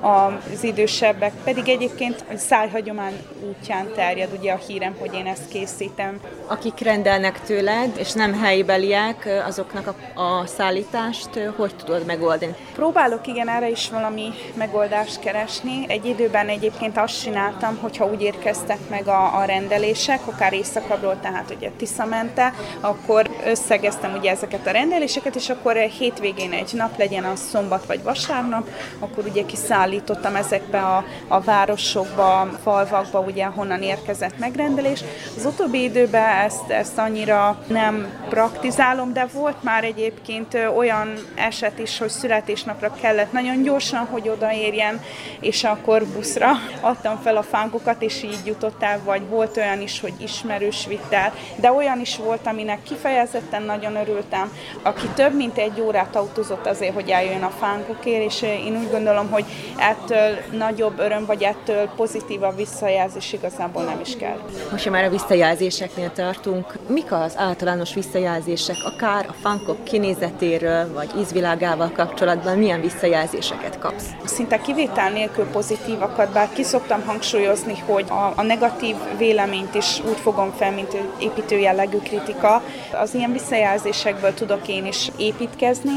az 0.00 0.64
idősebbek 0.64 1.32
pedig 1.44 1.68
egyébként 1.68 2.24
szájhagyomány 2.36 3.14
útján 3.48 3.92
terjed 3.94 4.28
ugye 4.38 4.52
a 4.52 4.56
hírem, 4.66 4.96
hogy 4.98 5.14
én 5.14 5.26
ezt 5.26 5.48
készítem. 5.48 6.20
Akik 6.46 6.78
rendelnek 6.78 7.40
tőled, 7.40 7.96
és 7.98 8.12
nem 8.12 8.34
helybeliek, 8.34 9.42
azoknak 9.46 9.94
a, 10.14 10.20
a 10.20 10.46
szállítást 10.46 11.28
hogy 11.56 11.74
tudod 11.76 12.06
megoldani? 12.06 12.54
Próbálok 12.74 13.26
igen 13.26 13.48
erre 13.48 13.70
is 13.70 13.90
valami 13.90 14.28
megoldást 14.54 15.20
keresni. 15.20 15.84
Egy 15.88 16.04
időben 16.04 16.48
egyébként 16.48 16.98
azt 16.98 17.22
csináltam, 17.22 17.78
hogyha 17.80 18.06
úgy 18.06 18.22
érkeztek 18.22 18.78
meg 18.90 19.08
a, 19.08 19.38
a 19.38 19.44
rendelések, 19.44 20.20
akár 20.26 20.52
éjszakabbról, 20.52 21.18
tehát 21.20 21.54
ugye 21.56 21.70
Tisza 21.76 22.04
mente, 22.04 22.52
akkor 22.80 23.30
összegeztem 23.44 24.14
ugye 24.18 24.30
ezeket 24.30 24.66
a 24.66 24.70
rendeléseket, 24.70 25.34
és 25.34 25.48
akkor 25.48 25.76
hétvégén 25.76 26.52
egy 26.52 26.70
nap 26.74 26.98
legyen 26.98 27.24
az 27.24 27.40
szombat 27.50 27.86
vagy 27.86 28.02
vasárnap, 28.02 28.68
akkor 28.98 29.24
ugye 29.26 29.44
kiszáll 29.46 29.87
szállítottam 29.88 30.36
ezekbe 30.36 30.80
a, 30.80 31.04
a 31.28 31.40
városokba, 31.40 32.48
falvakba, 32.62 33.20
ugye 33.20 33.44
honnan 33.44 33.82
érkezett 33.82 34.38
megrendelés. 34.38 35.04
Az 35.36 35.44
utóbbi 35.44 35.82
időben 35.82 36.36
ezt, 36.36 36.70
ezt 36.70 36.98
annyira 36.98 37.58
nem 37.66 38.06
praktizálom, 38.28 39.12
de 39.12 39.26
volt 39.32 39.62
már 39.62 39.84
egyébként 39.84 40.58
olyan 40.76 41.14
eset 41.34 41.78
is, 41.78 41.98
hogy 41.98 42.08
születésnapra 42.08 42.94
kellett 43.00 43.32
nagyon 43.32 43.62
gyorsan, 43.62 44.06
hogy 44.10 44.28
odaérjen, 44.28 45.00
és 45.40 45.64
akkor 45.64 46.04
buszra 46.06 46.50
adtam 46.80 47.20
fel 47.22 47.36
a 47.36 47.42
fánkokat, 47.42 48.02
és 48.02 48.22
így 48.22 48.40
jutott 48.44 48.82
el, 48.82 49.00
vagy 49.04 49.28
volt 49.28 49.56
olyan 49.56 49.80
is, 49.80 50.00
hogy 50.00 50.12
ismerős 50.18 50.86
vitt 50.86 51.12
el, 51.12 51.32
de 51.56 51.72
olyan 51.72 52.00
is 52.00 52.16
volt, 52.16 52.46
aminek 52.46 52.82
kifejezetten 52.82 53.62
nagyon 53.62 53.96
örültem, 53.96 54.52
aki 54.82 55.06
több 55.14 55.34
mint 55.34 55.58
egy 55.58 55.80
órát 55.80 56.16
autózott 56.16 56.66
azért, 56.66 56.94
hogy 56.94 57.08
eljön 57.10 57.42
a 57.42 57.52
fánkokért, 57.60 58.24
és 58.24 58.42
én 58.42 58.76
úgy 58.76 58.90
gondolom, 58.90 59.30
hogy 59.30 59.44
ettől 59.78 60.38
nagyobb 60.52 60.98
öröm, 60.98 61.26
vagy 61.26 61.42
ettől 61.42 61.88
pozitívabb 61.96 62.56
visszajelzés 62.56 63.32
igazából 63.32 63.82
nem 63.82 64.00
is 64.00 64.16
kell. 64.16 64.38
Most 64.70 64.90
már 64.90 65.04
a 65.04 65.10
visszajelzéseknél 65.10 66.12
tartunk. 66.12 66.74
Mik 66.88 67.12
az 67.12 67.34
általános 67.36 67.94
visszajelzések, 67.94 68.76
akár 68.84 69.26
a 69.28 69.32
fankok 69.32 69.84
kinézetéről, 69.84 70.92
vagy 70.92 71.10
ízvilágával 71.18 71.90
kapcsolatban 71.94 72.58
milyen 72.58 72.80
visszajelzéseket 72.80 73.78
kapsz? 73.78 74.06
Szinte 74.24 74.60
kivétel 74.60 75.10
nélkül 75.10 75.44
pozitívakat, 75.44 76.32
bár 76.32 76.48
ki 76.52 76.62
szoktam 76.62 77.02
hangsúlyozni, 77.06 77.82
hogy 77.86 78.04
a, 78.08 78.32
a 78.36 78.42
negatív 78.42 78.96
véleményt 79.18 79.74
is 79.74 80.00
úgy 80.08 80.18
fogom 80.18 80.52
fel, 80.56 80.72
mint 80.72 80.96
építő 81.18 81.58
jellegű 81.58 81.98
kritika. 81.98 82.62
Az 82.92 83.14
ilyen 83.14 83.32
visszajelzésekből 83.32 84.34
tudok 84.34 84.68
én 84.68 84.86
is 84.86 85.10
építkezni, 85.16 85.92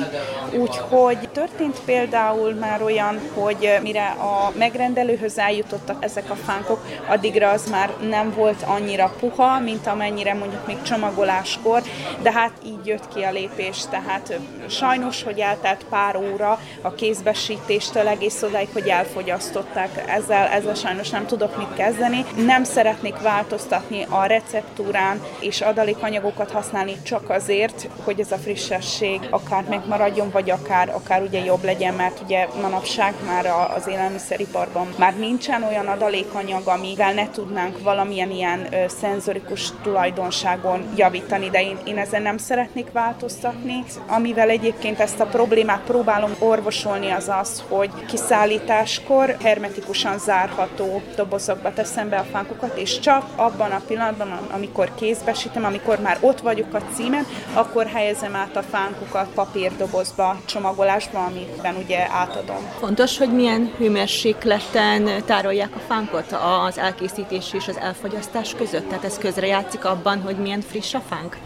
úgyhogy 0.60 1.30
történt 1.34 1.80
például 1.86 2.54
már 2.54 2.82
olyan, 2.82 3.20
hogy 3.34 3.71
mire 3.80 4.08
a 4.08 4.52
megrendelőhöz 4.58 5.38
eljutottak 5.38 6.04
ezek 6.04 6.30
a 6.30 6.36
fánkok, 6.36 6.86
addigra 7.08 7.50
az 7.50 7.70
már 7.70 7.90
nem 8.10 8.34
volt 8.34 8.64
annyira 8.64 9.14
puha, 9.20 9.60
mint 9.60 9.88
amennyire 9.88 10.34
mondjuk 10.34 10.68
még 10.68 10.82
csomagoláskor, 10.82 11.82
de 12.22 12.32
hát 12.32 12.52
így 12.66 12.86
jött 12.86 13.14
ki 13.14 13.22
a 13.22 13.32
lépés, 13.32 13.78
tehát 13.90 14.40
sajnos, 14.70 15.24
hogy 15.24 15.40
eltelt 15.40 15.86
pár 15.90 16.16
óra 16.16 16.60
a 16.82 16.94
kézbesítéstől 16.94 18.08
egész 18.08 18.42
odáig, 18.42 18.70
hogy 18.74 18.88
elfogyasztották. 18.88 20.04
Ezzel, 20.08 20.48
ezzel 20.48 20.74
sajnos 20.74 21.10
nem 21.10 21.26
tudok 21.26 21.58
mit 21.58 21.74
kezdeni. 21.76 22.26
Nem 22.46 22.64
szeretnék 22.64 23.22
változtatni 23.22 24.06
a 24.10 24.26
receptúrán 24.26 25.22
és 25.40 25.62
adalékanyagokat 25.62 26.52
használni 26.52 26.96
csak 27.04 27.30
azért, 27.30 27.88
hogy 28.04 28.20
ez 28.20 28.32
a 28.32 28.38
frissesség 28.38 29.20
akár 29.30 29.64
megmaradjon, 29.70 30.30
vagy 30.32 30.50
akár, 30.50 30.90
akár 30.90 31.22
ugye 31.22 31.44
jobb 31.44 31.64
legyen, 31.64 31.94
mert 31.94 32.20
ugye 32.24 32.48
manapság 32.62 33.14
már 33.26 33.46
a 33.46 33.61
az 33.66 33.88
élelmiszeriparban 33.88 34.88
már 34.98 35.18
nincsen 35.18 35.64
olyan 35.64 35.88
adalékanyag, 35.88 36.68
amivel 36.68 37.14
ne 37.14 37.30
tudnánk 37.30 37.84
valamilyen 37.84 38.32
ilyen 38.32 38.68
szenzorikus 38.88 39.70
tulajdonságon 39.84 40.84
javítani, 40.96 41.50
de 41.50 41.62
én, 41.62 41.78
én 41.84 41.98
ezen 41.98 42.22
nem 42.22 42.38
szeretnék 42.38 42.92
változtatni. 42.92 43.84
Amivel 44.08 44.50
egyébként 44.50 45.00
ezt 45.00 45.20
a 45.20 45.26
problémát 45.26 45.82
próbálom 45.82 46.36
orvosolni 46.40 47.10
az 47.12 47.30
az, 47.40 47.64
hogy 47.68 47.90
kiszállításkor 48.06 49.36
hermetikusan 49.44 50.18
zárható 50.18 51.02
dobozokba 51.16 51.74
teszem 51.74 52.10
be 52.10 52.18
a 52.18 52.26
fánkokat, 52.32 52.78
és 52.78 53.00
csak 53.00 53.26
abban 53.36 53.72
a 53.72 53.82
pillanatban, 53.88 54.48
amikor 54.52 54.94
kézbesítem, 54.96 55.66
amikor 55.66 56.00
már 56.00 56.18
ott 56.22 56.40
vagyok 56.40 56.74
a 56.74 56.82
címen, 56.94 57.26
akkor 57.54 57.86
helyezem 57.86 58.36
át 58.36 58.56
a 58.56 58.62
fánkokat 58.62 59.28
papírdobozba, 59.34 60.38
csomagolásba, 60.46 61.24
amiben 61.26 61.76
ugye 61.76 62.08
átadom. 62.12 62.70
Fontos, 62.80 63.18
hogy 63.18 63.34
milyen 63.34 63.51
milyen 63.58 63.74
hőmérsékleten 63.78 65.24
tárolják 65.26 65.76
a 65.76 65.80
fánkot 65.88 66.36
az 66.66 66.78
elkészítés 66.78 67.54
és 67.54 67.68
az 67.68 67.78
elfogyasztás 67.78 68.54
között? 68.58 68.88
Tehát 68.88 69.04
ez 69.04 69.18
közrejátszik 69.18 69.86
abban, 69.86 70.22
hogy 70.22 70.36
milyen 70.36 70.62
friss 70.62 70.94
a 70.94 71.02
fánk? 71.10 71.38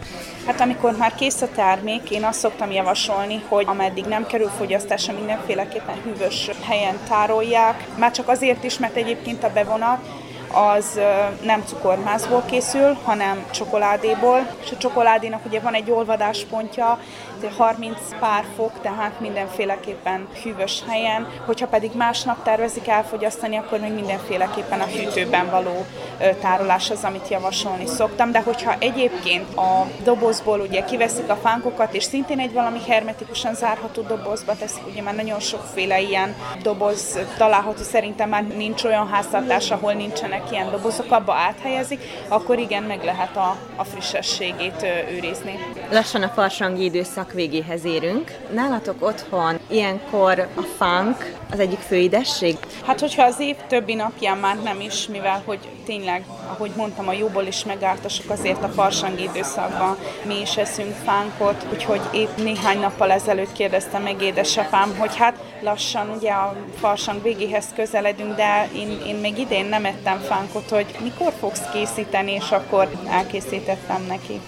Hát 0.46 0.60
amikor 0.60 0.96
már 0.96 1.14
kész 1.14 1.42
a 1.42 1.48
termék, 1.54 2.10
én 2.10 2.24
azt 2.24 2.38
szoktam 2.38 2.70
javasolni, 2.70 3.42
hogy 3.48 3.64
ameddig 3.68 4.04
nem 4.04 4.26
kerül 4.26 4.48
fogyasztásra, 4.48 5.12
mindenféleképpen 5.12 5.96
hűvös 6.04 6.50
helyen 6.62 6.98
tárolják. 7.08 7.84
Már 7.98 8.10
csak 8.10 8.28
azért 8.28 8.64
is, 8.64 8.78
mert 8.78 8.96
egyébként 8.96 9.44
a 9.44 9.52
bevonat 9.52 9.98
az 10.52 11.00
nem 11.42 11.62
cukormázból 11.66 12.42
készül, 12.50 12.96
hanem 13.04 13.44
csokoládéból, 13.50 14.46
és 14.64 14.70
a 14.70 14.76
csokoládénak 14.76 15.46
ugye 15.46 15.60
van 15.60 15.74
egy 15.74 15.90
olvadáspontja, 15.90 17.00
30 17.56 17.98
pár 18.20 18.44
fok, 18.56 18.80
tehát 18.80 19.20
mindenféleképpen 19.20 20.28
hűvös 20.42 20.82
helyen, 20.88 21.26
hogyha 21.46 21.66
pedig 21.66 21.90
másnap 21.94 22.42
tervezik 22.42 22.88
elfogyasztani, 22.88 23.56
akkor 23.56 23.78
még 23.78 23.92
mindenféleképpen 23.92 24.80
a 24.80 24.86
hűtőben 24.86 25.50
való 25.50 25.86
tárolás 26.40 26.90
az, 26.90 27.04
amit 27.04 27.28
javasolni 27.28 27.86
szoktam, 27.86 28.32
de 28.32 28.40
hogyha 28.40 28.74
egyébként 28.78 29.56
a 29.56 29.86
dobozból 30.04 30.60
ugye 30.60 30.84
kiveszik 30.84 31.28
a 31.30 31.36
fánkokat, 31.36 31.94
és 31.94 32.04
szintén 32.04 32.38
egy 32.38 32.52
valami 32.52 32.80
hermetikusan 32.86 33.54
zárható 33.54 34.02
dobozba 34.02 34.56
teszik, 34.56 34.86
ugye 34.86 35.02
már 35.02 35.14
nagyon 35.14 35.40
sokféle 35.40 36.00
ilyen 36.00 36.34
doboz 36.62 37.18
található, 37.36 37.82
szerintem 37.82 38.28
már 38.28 38.46
nincs 38.46 38.84
olyan 38.84 39.08
háztartás, 39.08 39.70
ahol 39.70 39.92
nincsenek 39.92 40.50
ilyen 40.50 40.70
dobozok, 40.70 41.10
abba 41.10 41.34
áthelyezik, 41.34 42.00
akkor 42.28 42.58
igen, 42.58 42.82
meg 42.82 43.04
lehet 43.04 43.36
a, 43.36 43.56
a 43.76 43.84
frissességét 43.84 44.86
őrizni. 45.10 45.58
Lassan 45.90 46.22
a 46.22 46.28
farsangi 46.28 46.84
időszak 46.84 47.25
végéhez 47.32 47.84
érünk. 47.84 48.32
Nálatok 48.54 48.96
otthon 48.98 49.58
ilyenkor 49.68 50.48
a 50.54 50.62
fánk 50.76 51.34
az 51.50 51.58
egyik 51.58 51.78
fő 51.78 51.96
édesség? 51.96 52.56
Hát, 52.86 53.00
hogyha 53.00 53.22
az 53.22 53.40
év 53.40 53.56
többi 53.68 53.94
napján 53.94 54.38
már 54.38 54.62
nem 54.62 54.80
is, 54.80 55.06
mivel 55.06 55.42
hogy 55.44 55.58
tényleg, 55.84 56.24
ahogy 56.46 56.70
mondtam, 56.76 57.08
a 57.08 57.12
jóból 57.12 57.44
is 57.44 57.64
megártasok, 57.64 58.30
azért 58.30 58.62
a 58.62 58.68
farsangi 58.68 59.22
időszakban 59.22 59.96
mi 60.26 60.40
is 60.40 60.56
eszünk 60.56 60.94
fánkot, 61.04 61.66
úgyhogy 61.72 62.00
épp 62.12 62.36
néhány 62.36 62.80
nappal 62.80 63.10
ezelőtt 63.10 63.52
kérdezte 63.52 63.98
meg 63.98 64.22
édesapám, 64.22 64.96
hogy 64.98 65.16
hát 65.16 65.36
lassan 65.60 66.10
ugye 66.16 66.30
a 66.30 66.56
farsang 66.80 67.22
végéhez 67.22 67.66
közeledünk, 67.74 68.34
de 68.34 68.68
én, 68.74 69.00
én 69.06 69.16
még 69.16 69.38
idén 69.38 69.66
nem 69.66 69.84
ettem 69.84 70.18
fánkot, 70.18 70.68
hogy 70.68 70.86
mikor 71.02 71.32
fogsz 71.40 71.70
készíteni, 71.72 72.32
és 72.32 72.50
akkor 72.50 72.90
elkészítettem 73.08 74.04
neki. 74.08 74.40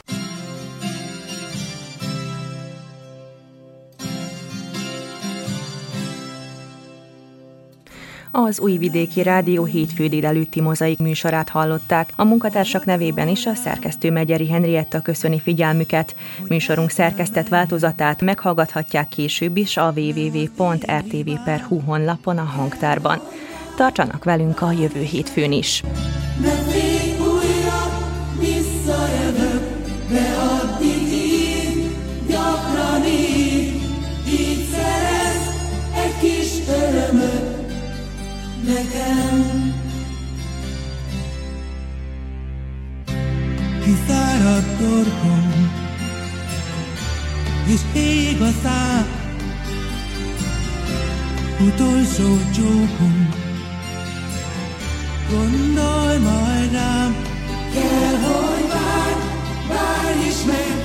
Az 8.30 8.60
Újvidéki 8.60 9.22
Rádió 9.22 9.64
hétfő 9.64 10.06
délelőtti 10.06 10.60
mozaik 10.60 10.98
műsorát 10.98 11.48
hallották. 11.48 12.12
A 12.16 12.24
munkatársak 12.24 12.84
nevében 12.84 13.28
is 13.28 13.46
a 13.46 13.54
szerkesztő 13.54 14.10
Megyeri 14.10 14.48
Henrietta 14.48 15.00
köszöni 15.00 15.40
figyelmüket. 15.40 16.14
Műsorunk 16.48 16.90
szerkesztett 16.90 17.48
változatát 17.48 18.20
meghallgathatják 18.20 19.08
később 19.08 19.56
is 19.56 19.76
a 19.76 19.92
www.rtv.hu 19.96 21.78
honlapon 21.80 22.38
a 22.38 22.44
hangtárban. 22.44 23.20
Tartsanak 23.76 24.24
velünk 24.24 24.62
a 24.62 24.72
jövő 24.72 25.02
hétfőn 25.02 25.52
is. 25.52 25.82
gyakran 26.40 26.77
nekem. 38.78 39.74
Kiszáradt 43.82 44.78
torkom, 44.78 45.70
és 47.66 47.80
ég 47.94 48.40
a 48.40 48.50
szám, 48.62 49.06
utolsó 51.60 52.36
csókom, 52.54 53.28
gondolj 55.30 56.18
majd 56.18 56.72
rám, 56.72 57.16
kell, 57.74 58.16
hogy 58.28 58.68
várj, 58.68 59.20
várj 59.68 60.26
is 60.28 60.44
meg, 60.46 60.84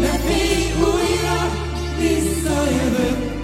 ne 0.00 0.18
félj 0.18 0.72
újra, 0.78 1.50
visszajövök, 1.98 3.35